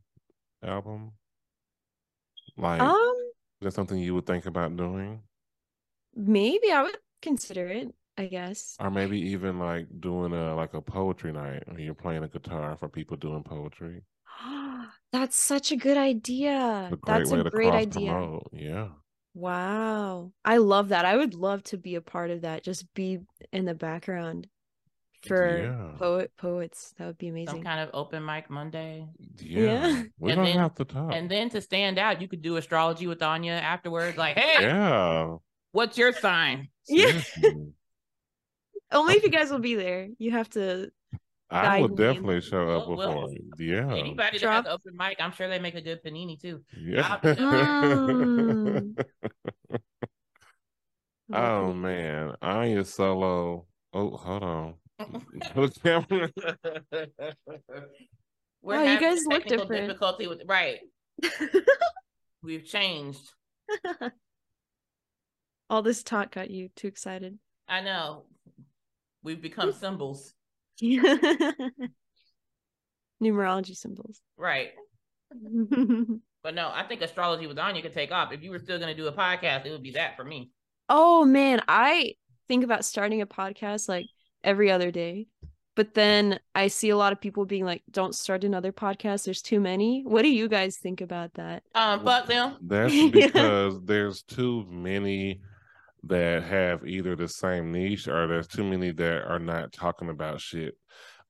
album? 0.63 1.13
Like, 2.57 2.81
um, 2.81 3.17
is 3.61 3.65
that 3.65 3.75
something 3.75 3.99
you 3.99 4.15
would 4.15 4.27
think 4.27 4.47
about 4.47 4.77
doing? 4.77 5.23
Maybe 6.15 6.71
I 6.71 6.83
would 6.83 6.97
consider 7.21 7.69
it. 7.69 7.95
I 8.19 8.27
guess. 8.27 8.77
Or 8.79 8.91
maybe 8.91 9.19
even 9.19 9.59
like 9.59 9.87
doing 10.01 10.35
a 10.35 10.55
like 10.55 10.75
a 10.75 10.83
poetry 10.83 11.33
night 11.33 11.63
where 11.67 11.81
you're 11.81 11.95
playing 11.95 12.23
a 12.23 12.29
guitar 12.29 12.77
for 12.77 12.89
people 12.89 13.17
doing 13.17 13.43
poetry. 13.43 14.03
That's 15.13 15.37
such 15.37 15.73
a 15.73 15.77
good 15.77 15.97
idea. 15.97 16.91
A 16.93 16.99
That's 17.07 17.33
a 17.33 17.45
great 17.45 17.73
idea. 17.73 18.13
Promote. 18.13 18.51
Yeah. 18.53 18.89
Wow. 19.35 20.33
I 20.45 20.59
love 20.59 20.91
that. 20.91 21.05
I 21.05 21.17
would 21.17 21.35
love 21.35 21.63
to 21.65 21.79
be 21.79 21.95
a 21.95 22.01
part 22.03 22.31
of 22.31 22.43
that. 22.43 22.63
Just 22.63 22.93
be 22.95 23.21
in 23.53 23.65
the 23.65 23.75
background 23.75 24.47
for 25.27 25.59
yeah. 25.59 25.99
poet 25.99 26.33
poets. 26.37 26.95
That 26.99 27.07
would 27.07 27.19
be 27.19 27.29
amazing. 27.29 27.57
Some 27.57 27.63
kind 27.63 27.81
of 27.81 27.91
open 27.95 28.25
mic 28.25 28.51
Monday. 28.51 29.07
Yeah, 29.39 29.61
yeah. 29.61 30.03
we 30.19 30.33
and 30.33 30.39
don't 30.39 30.47
then, 30.47 30.59
have 30.59 30.75
to 30.77 30.85
talk. 30.85 31.13
And 31.15 31.31
then 31.31 31.49
to 31.51 31.61
stand 31.61 31.99
out, 31.99 32.21
you 32.21 32.29
could 32.29 32.43
do 32.43 32.57
astrology 32.57 33.07
with 33.07 33.23
Anya 33.23 33.53
afterwards. 33.53 34.19
Like, 34.19 34.37
hey, 34.37 34.67
yeah, 34.67 35.37
what's 35.73 35.99
your 35.99 36.13
sign? 36.13 36.69
Yeah. 36.89 37.23
Only 38.91 39.15
if 39.15 39.23
you 39.23 39.31
guys 39.31 39.51
will 39.51 39.61
be 39.61 39.77
there. 39.77 40.09
You 40.19 40.33
have 40.33 40.51
to. 40.51 40.91
I 41.49 41.81
will 41.81 41.89
definitely 41.89 42.41
show 42.41 42.69
up 42.69 42.89
well, 42.89 42.97
before. 42.97 43.27
Well, 43.27 43.35
yeah. 43.59 43.95
Anybody 43.95 44.39
Drop. 44.39 44.65
that 44.65 44.71
has 44.71 44.75
open 44.75 44.97
mic, 44.97 45.19
I'm 45.21 45.33
sure 45.33 45.49
they 45.49 45.61
make 45.61 45.77
a 45.77 45.81
good 45.81 46.03
panini 46.05 46.41
too. 46.41 46.63
Yeah. 46.77 47.19
mm. 47.23 49.05
oh 51.33 51.73
man, 51.73 52.35
I 52.43 52.65
Anya 52.65 52.85
Solo. 52.85 53.67
Oh, 53.93 54.17
hold 54.17 54.43
on. 54.43 54.75
We're 58.63 58.77
wow, 58.77 58.83
you 58.83 59.01
guys 59.01 59.21
look 59.27 59.45
different. 59.45 59.89
Difficulty 59.89 60.27
with 60.27 60.43
right. 60.47 60.81
We've 62.43 62.65
changed. 62.65 63.33
All 65.73 65.81
this 65.81 66.03
talk 66.03 66.33
got 66.33 66.51
you 66.51 66.69
too 66.77 66.87
excited. 66.87 67.39
I 67.67 67.81
know. 67.81 68.25
We've 69.23 69.41
become 69.41 69.73
symbols. 69.73 70.35
Numerology 70.83 71.89
symbols. 73.75 74.21
Right. 74.37 74.73
but 76.43 76.55
no, 76.55 76.71
I 76.75 76.85
think 76.87 77.01
astrology 77.01 77.47
with 77.47 77.59
Anya 77.59 77.81
could 77.81 77.95
take 77.95 78.13
off. 78.13 78.35
If 78.35 78.43
you 78.43 78.51
were 78.51 78.59
still 78.59 78.79
going 78.79 78.95
to 78.95 79.03
do 79.03 79.09
a 79.09 79.13
podcast, 79.13 79.65
it 79.65 79.71
would 79.71 79.83
be 79.83 79.93
that 79.93 80.15
for 80.15 80.25
me. 80.25 80.51
Oh 80.91 81.25
man, 81.25 81.63
I 81.67 82.17
think 82.49 82.65
about 82.65 82.85
starting 82.85 83.23
a 83.23 83.27
podcast 83.27 83.89
like 83.89 84.05
every 84.45 84.71
other 84.71 84.91
day. 84.91 85.29
But 85.75 85.95
then 85.95 86.39
I 86.55 86.69
see 86.69 86.91
a 86.91 86.99
lot 86.99 87.15
of 87.15 87.21
people 87.23 87.47
being 87.47 87.65
like, 87.65 87.83
"Don't 87.91 88.15
start 88.15 88.45
another 88.45 88.73
podcast. 88.73 89.25
There's 89.25 89.41
too 89.41 89.59
many." 89.59 90.03
What 90.05 90.21
do 90.21 90.29
you 90.29 90.49
guys 90.49 90.77
think 90.77 91.01
about 91.01 91.33
that? 91.33 91.63
Um, 91.75 92.05
fuck 92.05 92.27
them. 92.27 92.59
That's 92.61 92.93
because 93.11 93.83
there's 93.87 94.23
too 94.23 94.67
many 94.69 95.41
that 96.05 96.43
have 96.43 96.87
either 96.87 97.15
the 97.15 97.29
same 97.29 97.73
niche 97.73 98.09
or 98.09 98.27
there's 98.27 98.49
too 98.49 98.65
many 98.65 98.91
that 98.93 99.25
are 99.25 99.39
not 99.39 99.73
talking 99.73 100.09
about 100.09 100.41
shit. 100.41 100.75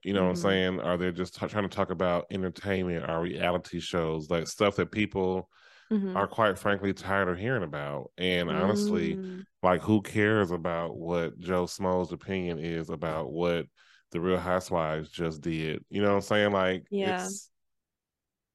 You 0.03 0.15
know 0.15 0.21
mm-hmm. 0.21 0.29
what 0.29 0.31
I'm 0.31 0.37
mm-hmm. 0.37 0.49
saying? 0.49 0.81
Are 0.81 0.97
they 0.97 1.13
just 1.13 1.39
t- 1.39 1.47
trying 1.47 1.69
to 1.69 1.75
talk 1.75 1.91
about 1.91 2.27
entertainment 2.31 3.09
or 3.09 3.21
reality 3.21 3.81
shows, 3.81 4.31
like 4.31 4.49
stuff 4.49 4.77
that 4.77 4.91
people 4.91 5.49
mm-hmm. 5.93 6.17
are 6.17 6.27
quite 6.27 6.59
frankly 6.59 6.93
tired 6.93 7.29
of 7.29 7.39
hearing 7.39 7.63
about. 7.63 8.11
And 8.17 8.51
honestly, 8.51 9.15
mm. 9.15 9.45
like 9.63 9.83
who 9.83 10.03
cares 10.03 10.51
about 10.51 10.97
what 10.97 11.39
Joe 11.39 11.67
Small's 11.67 12.13
opinion 12.13 12.59
is 12.59 12.91
about 12.91 13.31
what 13.31 13.67
the 14.11 14.21
Real 14.21 14.39
Housewives 14.39 15.11
just 15.11 15.41
did? 15.41 15.85
You 15.91 16.03
know 16.03 16.09
what 16.09 16.17
I'm 16.17 16.23
saying? 16.23 16.53
Like, 16.53 16.85
yeah. 16.91 17.25
It's, 17.25 17.51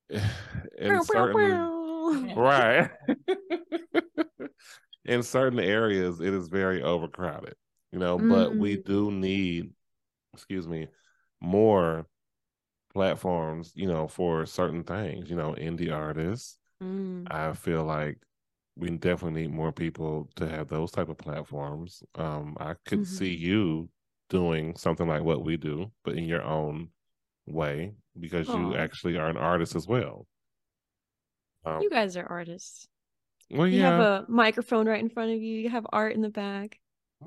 right. 2.35 2.89
in 5.07 5.23
certain 5.23 5.59
areas, 5.59 6.19
it 6.19 6.33
is 6.33 6.47
very 6.47 6.83
overcrowded. 6.83 7.55
you 7.91 7.99
know, 7.99 8.17
mm. 8.17 8.29
but 8.29 8.55
we 8.55 8.77
mm. 8.77 8.85
do 8.85 9.11
need, 9.11 9.71
excuse 10.33 10.67
me, 10.67 10.87
more 11.41 12.05
platforms, 12.93 13.71
you 13.75 13.87
know, 13.87 14.07
for 14.07 14.45
certain 14.45 14.83
things, 14.83 15.29
you 15.29 15.35
know, 15.35 15.53
indie 15.53 15.93
artists. 15.93 16.57
Mm. 16.83 17.27
I 17.31 17.53
feel 17.53 17.83
like 17.83 18.17
we 18.75 18.89
definitely 18.91 19.41
need 19.43 19.53
more 19.53 19.71
people 19.71 20.29
to 20.35 20.47
have 20.47 20.67
those 20.67 20.91
type 20.91 21.09
of 21.09 21.17
platforms. 21.17 22.03
Um, 22.15 22.55
I 22.59 22.75
could 22.85 22.99
mm-hmm. 22.99 23.15
see 23.15 23.33
you 23.33 23.89
doing 24.29 24.75
something 24.75 25.07
like 25.07 25.23
what 25.23 25.43
we 25.43 25.57
do, 25.57 25.91
but 26.03 26.15
in 26.15 26.25
your 26.25 26.43
own 26.43 26.89
way, 27.47 27.93
because 28.19 28.47
you 28.49 28.75
actually 28.75 29.17
are 29.17 29.29
an 29.29 29.37
artist 29.37 29.75
as 29.75 29.87
well. 29.87 30.27
Um, 31.65 31.81
you 31.81 31.89
guys 31.89 32.17
are 32.17 32.27
artists. 32.27 32.87
Well, 33.49 33.67
you 33.67 33.79
yeah. 33.79 33.91
have 33.91 33.99
a 33.99 34.25
microphone 34.27 34.87
right 34.87 34.99
in 34.99 35.09
front 35.09 35.31
of 35.31 35.41
you. 35.41 35.59
You 35.59 35.69
have 35.69 35.85
art 35.91 36.13
in 36.13 36.21
the 36.21 36.29
back. 36.29 36.79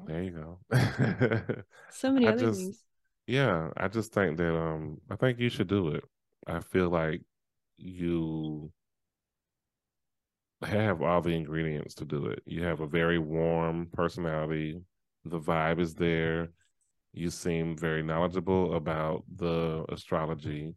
There 0.06 0.22
you 0.22 0.30
go. 0.30 0.58
so 1.90 2.12
many 2.12 2.26
I 2.26 2.32
other 2.32 2.46
just, 2.46 2.60
things. 2.60 2.82
Yeah, 3.26 3.70
I 3.76 3.88
just 3.88 4.12
think 4.12 4.36
that 4.38 4.54
um, 4.54 4.98
I 5.10 5.16
think 5.16 5.38
you 5.38 5.48
should 5.48 5.68
do 5.68 5.88
it. 5.88 6.04
I 6.46 6.60
feel 6.60 6.90
like 6.90 7.22
you 7.76 8.72
have 10.62 11.02
all 11.02 11.20
the 11.20 11.30
ingredients 11.30 11.94
to 11.96 12.04
do 12.04 12.26
it. 12.26 12.42
You 12.44 12.64
have 12.64 12.80
a 12.80 12.86
very 12.86 13.18
warm 13.18 13.88
personality. 13.92 14.80
The 15.24 15.40
vibe 15.40 15.80
is 15.80 15.94
there. 15.94 16.50
You 17.12 17.30
seem 17.30 17.76
very 17.76 18.02
knowledgeable 18.02 18.74
about 18.74 19.24
the 19.34 19.84
astrology 19.88 20.74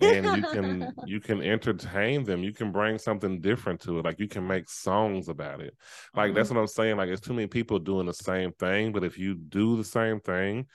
and 0.00 0.24
you 0.36 0.42
can 0.52 0.92
you 1.06 1.20
can 1.20 1.42
entertain 1.42 2.24
them. 2.24 2.42
You 2.42 2.52
can 2.52 2.72
bring 2.72 2.98
something 2.98 3.40
different 3.40 3.80
to 3.82 3.98
it. 3.98 4.04
Like 4.04 4.18
you 4.18 4.28
can 4.28 4.46
make 4.46 4.68
songs 4.68 5.28
about 5.28 5.60
it. 5.60 5.74
Like 6.14 6.28
mm-hmm. 6.28 6.36
that's 6.36 6.50
what 6.50 6.58
i'm 6.58 6.66
saying. 6.66 6.96
Like 6.96 7.08
it's 7.08 7.20
too 7.20 7.34
many 7.34 7.46
people 7.46 7.78
doing 7.78 8.06
the 8.06 8.14
same 8.14 8.52
thing 8.52 8.92
but 8.92 9.04
if 9.04 9.18
you 9.18 9.34
do 9.34 9.76
the 9.76 9.84
same 9.84 10.20
thing 10.20 10.66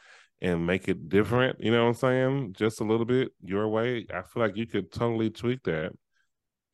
and 0.42 0.66
make 0.66 0.88
it 0.88 1.10
different 1.10 1.60
you 1.60 1.72
know 1.72 1.84
what 1.84 1.90
i'm 1.90 1.94
saying 1.96 2.54
just 2.58 2.82
a 2.82 2.84
little 2.84 3.06
bit 3.06 3.32
your 3.44 3.68
way 3.68 4.06
i 4.14 4.22
feel 4.22 4.42
like 4.44 4.56
you 4.56 4.66
could 4.66 4.92
totally 4.92 5.30
tweak 5.30 5.62
that 5.64 5.92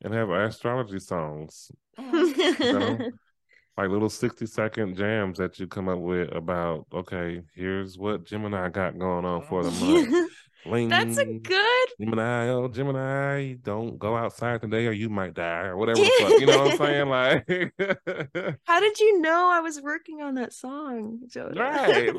and 0.02 0.14
have 0.14 0.30
astrology 0.30 0.98
songs 0.98 1.70
you 1.98 2.54
know? 2.60 2.98
like 3.76 3.90
little 3.90 4.08
60 4.08 4.46
second 4.46 4.96
jams 4.96 5.38
that 5.38 5.58
you 5.58 5.66
come 5.66 5.88
up 5.88 5.98
with 5.98 6.34
about 6.34 6.86
okay 6.92 7.42
here's 7.54 7.98
what 7.98 8.24
gemini 8.24 8.68
got 8.68 8.98
going 8.98 9.24
on 9.24 9.42
for 9.42 9.62
the 9.62 9.70
month 9.70 10.27
Bling. 10.68 10.88
That's 10.88 11.18
a 11.18 11.24
good 11.24 11.88
Gemini. 11.98 12.48
Oh, 12.48 12.68
Gemini, 12.68 13.54
don't 13.54 13.98
go 13.98 14.16
outside 14.16 14.60
today, 14.60 14.86
or 14.86 14.92
you 14.92 15.08
might 15.08 15.34
die, 15.34 15.66
or 15.66 15.76
whatever. 15.76 16.04
fuck, 16.20 16.38
you 16.40 16.46
know 16.46 16.62
what 16.64 16.70
I'm 16.72 16.78
saying? 16.78 16.98
Like, 17.08 17.46
how 18.64 18.80
did 18.80 19.00
you 19.00 19.18
know 19.20 19.50
I 19.50 19.60
was 19.60 19.80
working 19.80 20.20
on 20.20 20.34
that 20.34 20.52
song, 20.52 21.20
Joe? 21.28 21.50
Right. 21.54 22.12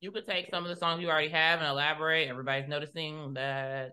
you 0.00 0.10
could 0.10 0.26
take 0.26 0.48
some 0.50 0.64
of 0.64 0.70
the 0.70 0.76
songs 0.76 1.02
you 1.02 1.10
already 1.10 1.28
have 1.28 1.60
and 1.60 1.68
elaborate. 1.68 2.28
Everybody's 2.28 2.68
noticing 2.68 3.34
that 3.34 3.92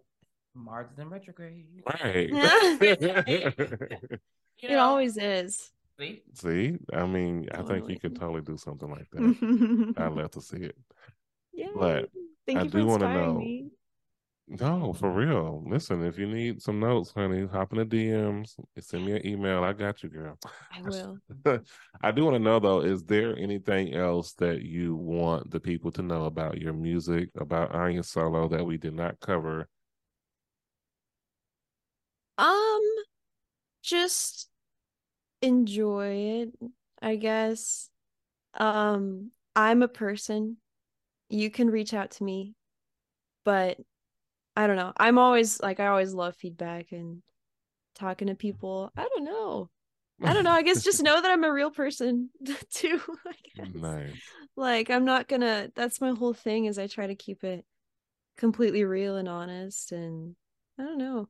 Mars 0.55 0.89
is 0.91 0.99
in 0.99 1.09
retrograde. 1.09 1.65
Right. 1.85 2.29
it 2.31 4.21
know? 4.63 4.79
always 4.79 5.17
is. 5.17 5.71
See? 5.99 6.21
See, 6.33 6.77
I 6.93 7.05
mean, 7.05 7.49
I 7.51 7.61
think 7.63 7.89
you 7.89 7.99
could 7.99 8.15
totally 8.15 8.41
do 8.41 8.57
something 8.57 8.89
like 8.89 9.09
that. 9.11 9.93
I'd 9.97 10.13
love 10.13 10.31
to 10.31 10.41
see 10.41 10.57
it. 10.57 10.77
Yeah. 11.57 11.67
But 11.75 12.09
Thank 12.45 12.59
I 12.59 12.63
do 12.65 12.85
want 12.85 13.01
to 13.01 13.13
know. 13.13 13.33
Me. 13.33 13.71
No, 14.47 14.93
for 14.93 15.11
real. 15.11 15.65
Listen, 15.67 16.05
if 16.05 16.17
you 16.17 16.25
need 16.25 16.61
some 16.61 16.79
notes, 16.79 17.11
honey, 17.11 17.45
hop 17.47 17.73
in 17.73 17.79
the 17.79 17.85
DMs, 17.85 18.55
send 18.79 19.05
me 19.05 19.13
an 19.13 19.27
email. 19.27 19.63
I 19.63 19.73
got 19.73 20.01
you, 20.03 20.09
girl. 20.09 20.37
I 20.71 20.81
will. 20.85 21.17
I 22.01 22.11
do 22.11 22.23
want 22.23 22.35
to 22.35 22.39
know 22.39 22.59
though, 22.59 22.79
is 22.81 23.03
there 23.03 23.37
anything 23.37 23.93
else 23.93 24.33
that 24.33 24.61
you 24.61 24.95
want 24.95 25.51
the 25.51 25.59
people 25.59 25.91
to 25.93 26.01
know 26.01 26.25
about 26.25 26.61
your 26.61 26.71
music, 26.71 27.29
about 27.37 27.75
Anya 27.75 28.03
Solo 28.03 28.47
that 28.47 28.63
we 28.63 28.77
did 28.77 28.93
not 28.93 29.19
cover? 29.19 29.67
Um, 32.37 32.81
just 33.81 34.47
enjoy 35.41 36.07
it, 36.07 36.53
I 37.01 37.17
guess. 37.17 37.89
Um, 38.53 39.31
I'm 39.55 39.81
a 39.81 39.87
person 39.89 40.57
you 41.29 41.49
can 41.49 41.69
reach 41.69 41.93
out 41.93 42.11
to 42.11 42.23
me 42.23 42.53
but 43.43 43.77
i 44.57 44.67
don't 44.67 44.75
know. 44.75 44.91
I'm 44.97 45.17
always 45.17 45.61
like 45.61 45.79
i 45.79 45.87
always 45.87 46.13
love 46.13 46.35
feedback 46.35 46.91
and 46.91 47.21
talking 47.95 48.27
to 48.27 48.35
people. 48.35 48.91
I 48.95 49.07
don't 49.07 49.23
know. 49.23 49.69
I 50.21 50.33
don't 50.33 50.43
know. 50.43 50.51
I 50.51 50.63
guess 50.63 50.83
just 50.83 51.01
know 51.03 51.21
that 51.21 51.31
i'm 51.31 51.43
a 51.43 51.51
real 51.51 51.71
person 51.71 52.29
too 52.71 52.99
nice. 53.73 54.11
like 54.55 54.89
i'm 54.89 55.05
not 55.05 55.27
gonna 55.27 55.69
that's 55.75 56.01
my 56.01 56.11
whole 56.11 56.33
thing 56.33 56.65
is 56.65 56.77
i 56.77 56.87
try 56.87 57.07
to 57.07 57.15
keep 57.15 57.43
it 57.43 57.65
completely 58.37 58.83
real 58.83 59.15
and 59.15 59.29
honest 59.29 59.91
and 59.91 60.35
i 60.79 60.83
don't 60.83 60.97
know. 60.97 61.27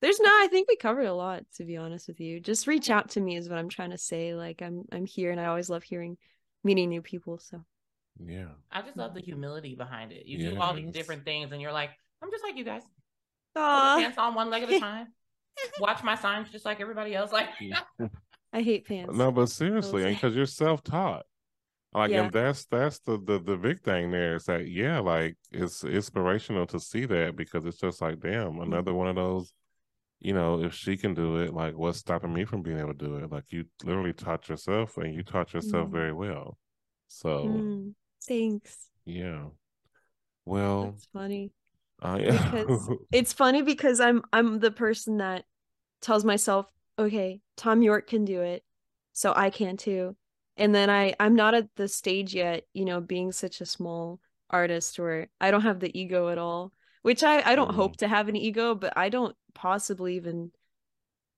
There's 0.00 0.20
no 0.20 0.30
i 0.30 0.48
think 0.50 0.68
we 0.68 0.76
covered 0.76 1.06
a 1.06 1.12
lot 1.14 1.44
to 1.56 1.64
be 1.64 1.76
honest 1.76 2.08
with 2.08 2.20
you. 2.20 2.40
Just 2.40 2.66
reach 2.66 2.88
out 2.88 3.10
to 3.10 3.20
me 3.20 3.36
is 3.36 3.48
what 3.48 3.58
i'm 3.58 3.68
trying 3.68 3.90
to 3.90 3.98
say. 3.98 4.34
Like 4.34 4.62
i'm 4.62 4.84
i'm 4.90 5.04
here 5.04 5.30
and 5.30 5.40
i 5.40 5.46
always 5.46 5.68
love 5.68 5.82
hearing 5.82 6.16
meeting 6.64 6.88
new 6.88 7.02
people 7.02 7.38
so 7.38 7.62
yeah. 8.24 8.48
I 8.70 8.82
just 8.82 8.96
love 8.96 9.14
the 9.14 9.20
humility 9.20 9.74
behind 9.74 10.12
it. 10.12 10.26
You 10.26 10.38
yes. 10.38 10.52
do 10.52 10.60
all 10.60 10.74
these 10.74 10.92
different 10.92 11.24
things 11.24 11.52
and 11.52 11.60
you're 11.60 11.72
like, 11.72 11.90
I'm 12.22 12.30
just 12.30 12.44
like 12.44 12.56
you 12.56 12.64
guys. 12.64 12.82
Pants 13.54 14.18
on 14.18 14.34
one 14.34 14.50
leg 14.50 14.62
at 14.62 14.70
a 14.70 14.80
time. 14.80 15.08
Watch 15.80 16.02
my 16.02 16.14
signs 16.14 16.50
just 16.50 16.64
like 16.64 16.80
everybody 16.80 17.14
else. 17.14 17.32
Like 17.32 17.48
I 18.52 18.62
hate 18.62 18.86
pants. 18.86 19.16
No, 19.16 19.30
but 19.30 19.46
seriously, 19.46 20.04
because 20.04 20.34
you're 20.34 20.46
self 20.46 20.82
taught. 20.82 21.26
Like 21.92 22.12
yeah. 22.12 22.24
and 22.24 22.32
that's 22.32 22.66
that's 22.66 23.00
the, 23.00 23.18
the 23.18 23.40
the 23.40 23.56
big 23.56 23.80
thing 23.80 24.12
there 24.12 24.36
is 24.36 24.44
that 24.44 24.68
yeah, 24.68 25.00
like 25.00 25.36
it's 25.50 25.82
inspirational 25.82 26.66
to 26.68 26.78
see 26.78 27.04
that 27.06 27.34
because 27.34 27.66
it's 27.66 27.78
just 27.78 28.00
like, 28.00 28.20
damn, 28.20 28.60
another 28.60 28.94
one 28.94 29.08
of 29.08 29.16
those 29.16 29.52
you 30.20 30.34
know, 30.34 30.62
if 30.62 30.74
she 30.74 30.96
can 30.96 31.14
do 31.14 31.36
it, 31.38 31.54
like 31.54 31.76
what's 31.76 31.98
stopping 31.98 32.32
me 32.32 32.44
from 32.44 32.62
being 32.62 32.78
able 32.78 32.92
to 32.92 33.06
do 33.06 33.16
it? 33.16 33.32
Like 33.32 33.44
you 33.48 33.64
literally 33.82 34.12
taught 34.12 34.48
yourself 34.48 34.98
and 34.98 35.14
you 35.14 35.22
taught 35.22 35.54
yourself 35.54 35.88
mm. 35.88 35.92
very 35.92 36.12
well. 36.12 36.58
So 37.08 37.46
mm. 37.46 37.94
Thanks. 38.26 38.76
Yeah. 39.04 39.46
Well, 40.44 40.94
it's 40.96 41.06
funny. 41.12 41.52
because 42.00 42.90
it's 43.12 43.32
funny 43.32 43.62
because 43.62 44.00
I'm 44.00 44.22
I'm 44.32 44.58
the 44.58 44.70
person 44.70 45.18
that 45.18 45.44
tells 46.00 46.24
myself, 46.24 46.66
okay, 46.98 47.40
Thom 47.56 47.82
Yorke 47.82 48.06
can 48.06 48.24
do 48.24 48.40
it, 48.40 48.64
so 49.12 49.32
I 49.34 49.50
can 49.50 49.76
too. 49.76 50.16
And 50.56 50.74
then 50.74 50.90
I 50.90 51.14
I'm 51.20 51.34
not 51.34 51.54
at 51.54 51.68
the 51.76 51.88
stage 51.88 52.34
yet, 52.34 52.64
you 52.72 52.84
know, 52.84 53.00
being 53.00 53.32
such 53.32 53.60
a 53.60 53.66
small 53.66 54.20
artist 54.48 54.98
where 54.98 55.28
I 55.40 55.50
don't 55.50 55.62
have 55.62 55.80
the 55.80 55.98
ego 55.98 56.28
at 56.28 56.38
all, 56.38 56.72
which 57.02 57.22
I 57.22 57.42
I 57.42 57.54
don't 57.54 57.68
mm-hmm. 57.68 57.76
hope 57.76 57.96
to 57.98 58.08
have 58.08 58.28
an 58.28 58.36
ego, 58.36 58.74
but 58.74 58.96
I 58.96 59.08
don't 59.08 59.36
possibly 59.54 60.16
even 60.16 60.50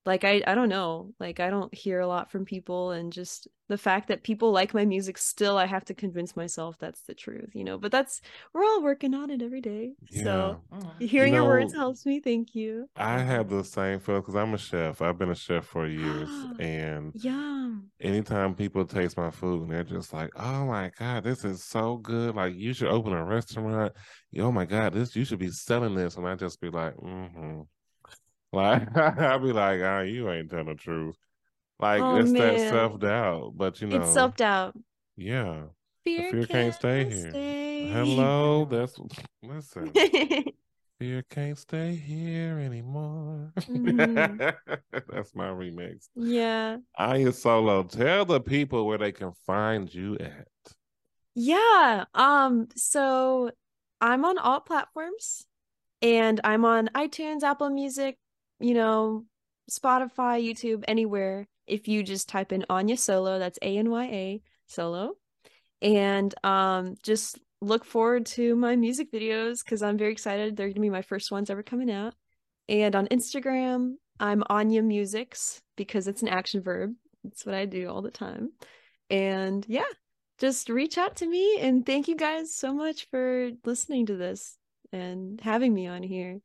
like 0.05 0.25
I 0.25 0.43
I 0.47 0.55
don't 0.55 0.69
know, 0.69 1.13
like 1.21 1.41
I 1.41 1.51
don't 1.51 1.73
hear 1.75 2.01
a 2.01 2.07
lot 2.07 2.31
from 2.31 2.45
people 2.45 2.91
and 2.91 3.13
just 3.13 3.49
the 3.69 3.79
fact 3.79 4.09
that 4.09 4.23
people 4.23 4.53
like 4.53 4.75
my 4.75 4.85
music 4.85 5.17
still 5.17 5.57
I 5.57 5.65
have 5.67 5.85
to 5.87 5.95
convince 5.95 6.37
myself 6.37 6.77
that's 6.79 7.03
the 7.03 7.15
truth, 7.15 7.51
you 7.55 7.65
know. 7.65 7.79
But 7.79 7.93
that's 7.93 8.21
we're 8.53 8.65
all 8.65 8.83
working 8.83 9.15
on 9.15 9.31
it 9.31 9.43
every 9.43 9.61
day. 9.61 9.93
Yeah. 10.11 10.25
So 10.25 10.61
mm. 10.75 11.01
hearing 11.01 11.35
you 11.35 11.39
know, 11.39 11.47
your 11.47 11.55
words 11.55 11.73
helps 11.73 12.05
me. 12.05 12.21
Thank 12.21 12.55
you. 12.55 12.89
I 12.97 13.21
have 13.21 13.49
the 13.49 13.63
same 13.63 14.01
feeling 14.01 14.23
because 14.23 14.35
I'm 14.35 14.55
a 14.55 14.59
chef. 14.59 15.01
I've 15.01 15.19
been 15.19 15.31
a 15.31 15.35
chef 15.35 15.65
for 15.65 15.87
years 15.87 16.29
and 16.59 17.13
yeah. 17.15 17.71
Anytime 18.01 18.55
people 18.55 18.85
taste 18.85 19.17
my 19.17 19.31
food 19.31 19.63
and 19.63 19.71
they're 19.71 19.85
just 19.85 20.13
like, 20.13 20.31
Oh 20.37 20.67
my 20.67 20.91
God, 20.99 21.25
this 21.25 21.45
is 21.45 21.65
so 21.65 21.97
good. 21.97 22.35
Like 22.35 22.55
you 22.57 22.75
should 22.75 22.89
open 22.89 23.13
a 23.13 23.25
restaurant. 23.25 23.93
Oh 24.39 24.53
my 24.53 24.65
God, 24.65 24.95
this 24.95 25.15
you 25.15 25.25
should 25.25 25.39
be 25.39 25.51
selling 25.51 25.95
this. 25.95 26.17
And 26.17 26.27
I 26.27 26.35
just 26.35 26.61
be 26.61 26.71
like, 26.71 26.95
mm-hmm. 26.97 27.61
Like 28.53 28.97
I'll 28.97 29.39
be 29.39 29.53
like, 29.53 29.81
ah, 29.83 29.99
oh, 29.99 30.03
you 30.03 30.31
ain't 30.31 30.51
telling 30.51 30.67
the 30.67 30.75
truth. 30.75 31.17
Like 31.79 32.03
oh, 32.03 32.17
it's 32.17 32.31
man. 32.31 32.57
that 32.57 32.71
self 32.71 33.01
doubt, 33.01 33.53
but 33.57 33.81
you 33.81 33.89
know, 33.89 34.03
it's 34.03 34.13
self 34.13 34.37
doubt. 34.37 34.77
Yeah, 35.17 35.63
fear, 36.05 36.31
fear 36.31 36.47
can't, 36.47 36.49
can't, 36.49 36.75
stay 36.75 37.05
here. 37.05 37.31
Stay. 37.31 37.89
Hello, 37.89 38.67
that's 38.67 38.99
listen. 39.43 39.93
fear 40.99 41.25
can't 41.31 41.59
stay 41.59 41.97
here 41.97 42.59
anymore. 42.59 43.53
Mm. 43.57 44.55
that's 44.93 45.35
my 45.35 45.49
remix. 45.49 46.09
Yeah, 46.15 46.77
Anya 46.97 47.33
Solo. 47.33 47.83
Tell 47.85 48.27
the 48.27 48.41
people 48.41 48.87
where 48.87 48.99
they 48.99 49.13
can 49.13 49.33
find 49.47 49.93
you 49.93 50.17
at. 50.21 50.47
Yeah. 51.35 52.05
Um. 52.15 52.69
So 52.77 53.51
I'm 54.01 54.25
on 54.25 54.39
all 54.39 54.61
platforms, 54.61 55.47
and 56.01 56.41
I'm 56.45 56.65
on 56.65 56.91
iTunes, 56.95 57.43
Apple 57.43 57.71
Music, 57.71 58.19
you 58.63 58.75
know, 58.75 59.25
Spotify, 59.71 60.43
YouTube, 60.43 60.85
anywhere. 60.89 61.47
If 61.67 61.89
you 61.89 62.03
just 62.03 62.29
type 62.29 62.53
in 62.53 62.65
Anya 62.69 62.97
Solo, 62.97 63.39
that's 63.39 63.59
A 63.63 63.79
N 63.79 63.91
Y 63.91 64.05
A 64.05 64.43
Solo, 64.67 65.15
and 65.81 66.35
um, 66.45 66.97
just 67.03 67.39
look 67.61 67.85
forward 67.85 68.27
to 68.27 68.57
my 68.57 68.75
music 68.75 69.13
videos 69.13 69.65
because 69.65 69.83
I'm 69.83 69.99
very 69.99 70.13
excited. 70.13 70.57
They're 70.57 70.69
gonna 70.69 70.81
be 70.81 70.91
my 70.91 71.03
first 71.03 71.31
ones 71.31 71.51
ever 71.51 71.63
coming 71.63 71.91
out. 71.91 72.15
And 72.69 72.97
on 72.97 73.07
Instagram, 73.09 73.95
I'm 74.19 74.43
Anya 74.49 74.83
Musics 74.83 75.61
because 75.77 76.09
it's 76.09 76.23
an 76.23 76.29
action 76.29 76.63
verb. 76.63 76.95
It's 77.25 77.47
what 77.47 77.55
I 77.55 77.67
do 77.67 77.89
all 77.89 78.03
the 78.03 78.11
time. 78.11 78.53
And 79.11 79.65
yeah, 79.69 79.85
just 80.39 80.69
reach 80.69 80.99
out 80.99 81.17
to 81.17 81.27
me. 81.27 81.59
And 81.61 81.85
thank 81.87 82.09
you 82.09 82.17
guys 82.17 82.55
so 82.55 82.73
much 82.73 83.09
for 83.11 83.51
listening 83.65 84.07
to 84.07 84.17
this 84.17 84.57
and 84.93 85.41
having 85.41 85.73
me 85.73 85.87
on 85.87 86.03
here. 86.03 86.41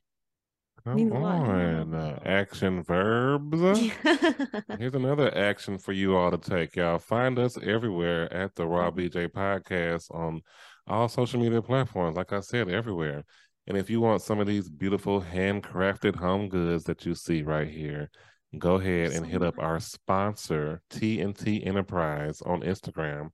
Come 0.87 1.11
on, 1.11 1.93
uh, 1.93 2.19
action 2.25 2.81
verbs. 2.81 3.59
Here's 4.79 4.95
another 4.95 5.35
action 5.37 5.77
for 5.77 5.91
you 5.91 6.15
all 6.15 6.31
to 6.31 6.37
take, 6.37 6.77
y'all. 6.77 6.97
Find 6.97 7.37
us 7.37 7.57
everywhere 7.61 8.31
at 8.31 8.55
the 8.55 8.65
Raw 8.65 8.89
mm-hmm. 8.89 9.17
BJ 9.17 9.27
Podcast 9.27 10.09
on 10.15 10.41
all 10.87 11.09
social 11.09 11.41
media 11.41 11.61
platforms. 11.61 12.15
Like 12.15 12.31
I 12.31 12.39
said, 12.39 12.69
everywhere. 12.69 13.25
And 13.67 13.77
if 13.77 13.89
you 13.89 13.99
want 13.99 14.21
some 14.21 14.39
of 14.39 14.47
these 14.47 14.69
beautiful 14.69 15.21
handcrafted 15.21 16.15
home 16.15 16.47
goods 16.47 16.85
that 16.85 17.05
you 17.05 17.15
see 17.15 17.43
right 17.43 17.67
here, 17.67 18.09
go 18.57 18.75
ahead 18.75 19.11
and 19.11 19.25
hit 19.25 19.43
up 19.43 19.59
our 19.59 19.81
sponsor, 19.81 20.81
TNT 20.89 21.67
Enterprise, 21.67 22.41
on 22.41 22.61
Instagram. 22.61 23.31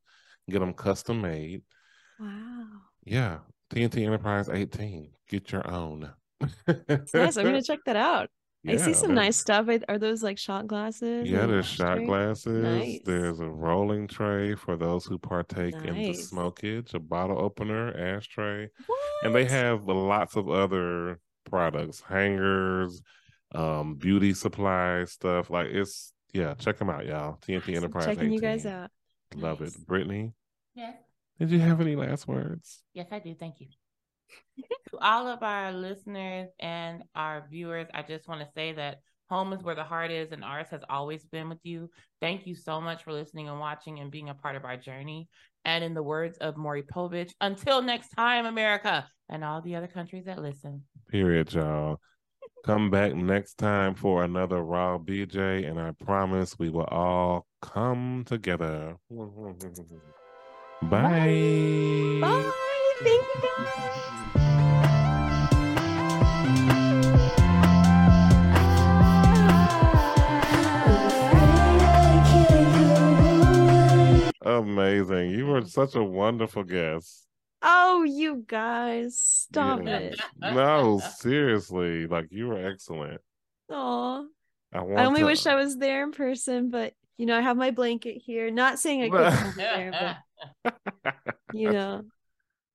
Get 0.50 0.60
them 0.60 0.74
custom 0.74 1.22
made. 1.22 1.62
Wow. 2.20 2.66
Yeah. 3.06 3.38
TNT 3.70 4.08
Enterprise 4.08 4.50
18. 4.50 5.12
Get 5.30 5.52
your 5.52 5.70
own. 5.70 6.12
Nice. 6.68 7.38
I'm 7.38 7.46
gonna 7.46 7.62
check 7.64 7.80
that 7.86 7.96
out. 7.96 8.30
Yeah, 8.64 8.76
I 8.76 8.78
see 8.78 8.94
some 8.94 9.14
nice 9.14 9.36
stuff. 9.36 9.68
Are 9.90 10.00
those 10.00 10.24
like 10.24 10.38
shot 10.38 10.68
glasses? 10.68 11.30
Yeah, 11.30 11.46
there's 11.48 11.66
shot 11.66 11.98
tray? 11.98 12.06
glasses. 12.06 12.64
Nice. 12.64 13.02
There's 13.04 13.42
a 13.42 13.50
rolling 13.50 14.08
tray 14.08 14.56
for 14.56 14.78
those 14.78 15.06
who 15.06 15.18
partake 15.18 15.76
nice. 15.76 15.86
in 15.86 15.96
the 15.96 16.12
smokage, 16.12 16.94
a 16.94 17.00
bottle 17.00 17.38
opener, 17.38 17.94
ashtray. 17.94 18.70
What? 18.86 19.00
And 19.24 19.36
they 19.36 19.44
have 19.46 19.86
lots 19.86 20.38
of 20.38 20.50
other 20.50 21.20
products, 21.44 22.02
hangers, 22.08 23.02
um, 23.54 23.96
beauty 23.96 24.34
supply 24.34 25.04
stuff. 25.06 25.50
Like 25.50 25.68
it's 25.68 26.14
yeah, 26.32 26.54
check 26.54 26.78
them 26.78 26.90
out, 26.90 27.06
y'all. 27.06 27.40
TNT 27.46 27.76
Enterprise. 27.76 28.06
Checking 28.06 28.28
18. 28.28 28.34
you 28.34 28.40
guys 28.40 28.66
out. 28.66 28.92
Love 29.36 29.60
nice. 29.60 29.76
it. 29.76 29.86
Brittany? 29.86 30.32
Yes. 30.74 30.96
Did 31.38 31.52
you 31.52 31.60
have 31.60 31.82
any 31.82 31.98
last 31.98 32.30
words? 32.30 32.82
Yes, 32.94 33.08
I 33.12 33.20
do. 33.20 33.36
Thank 33.36 33.60
you 33.60 33.68
to 34.90 34.98
all 35.00 35.28
of 35.28 35.44
our 35.44 35.72
listeners 35.72 36.50
and 36.60 37.04
our 37.16 37.46
viewers, 37.50 37.88
I 37.94 38.04
just 38.04 38.28
want 38.28 38.42
to 38.42 38.52
say 38.54 38.74
that 38.74 39.00
home 39.30 39.54
is 39.54 39.64
where 39.64 39.76
the 39.76 39.84
heart 39.84 40.12
is, 40.12 40.32
and 40.32 40.44
ours 40.44 40.68
has 40.70 40.82
always 40.90 41.26
been 41.26 41.50
with 41.50 41.60
you. 41.64 41.90
Thank 42.22 42.46
you 42.46 42.56
so 42.56 42.80
much 42.80 43.04
for 43.04 43.14
listening 43.14 43.50
and 43.50 43.60
watching 43.60 44.00
and 44.00 44.12
being 44.12 44.30
a 44.30 44.36
part 44.36 44.56
of 44.56 44.66
our 44.66 44.78
journey. 44.78 45.28
And 45.66 45.84
in 45.84 45.94
the 45.94 46.04
words 46.04 46.38
of 46.40 46.58
Maury 46.58 46.84
Povich, 46.84 47.32
until 47.42 47.82
next 47.82 48.10
time, 48.10 48.46
America, 48.46 49.08
and 49.30 49.44
all 49.44 49.62
the 49.62 49.76
other 49.76 49.88
countries 49.88 50.26
that 50.26 50.40
listen. 50.42 50.84
Period, 51.10 51.54
y'all. 51.54 52.00
Come 52.66 52.90
back 52.92 53.14
next 53.14 53.56
time 53.56 53.96
for 53.96 54.24
another 54.24 54.62
Raw 54.62 54.98
BJ, 54.98 55.70
and 55.70 55.80
I 55.80 55.92
promise 55.92 56.58
we 56.58 56.70
will 56.70 56.86
all 56.86 57.46
come 57.62 58.24
together. 58.26 58.96
Bye. 60.82 62.20
Bye. 62.22 62.22
Bye. 62.22 62.73
Thank 63.02 63.26
you 63.26 63.42
guys. 63.42 63.84
Amazing. 74.46 75.32
You 75.32 75.46
were 75.48 75.66
such 75.66 75.96
a 75.96 76.04
wonderful 76.04 76.64
guest. 76.64 77.26
Oh, 77.62 78.04
you 78.04 78.44
guys, 78.46 79.18
stop 79.18 79.82
yeah. 79.86 79.98
it. 79.98 80.20
No, 80.42 81.00
seriously. 81.00 82.08
Like 82.08 82.28
you 82.30 82.48
were 82.48 82.68
excellent. 82.68 83.22
Oh. 83.70 84.28
I, 84.74 84.80
I, 84.80 85.06
only 85.06 85.22
to... 85.22 85.26
wish 85.26 85.46
I 85.46 85.56
was 85.56 85.78
there 85.78 86.04
in 86.04 86.12
person, 86.12 86.70
but 86.70 86.94
you 87.18 87.26
know, 87.26 87.38
I 87.38 87.42
have 87.42 87.56
my 87.56 87.72
blanket 87.72 88.22
here. 88.24 88.52
Not 88.52 88.80
saying 88.80 89.04
I 89.04 89.10
couldn't 89.10 89.56
there, 89.56 90.18
but 90.64 90.76
you 91.54 91.72
know. 91.72 92.04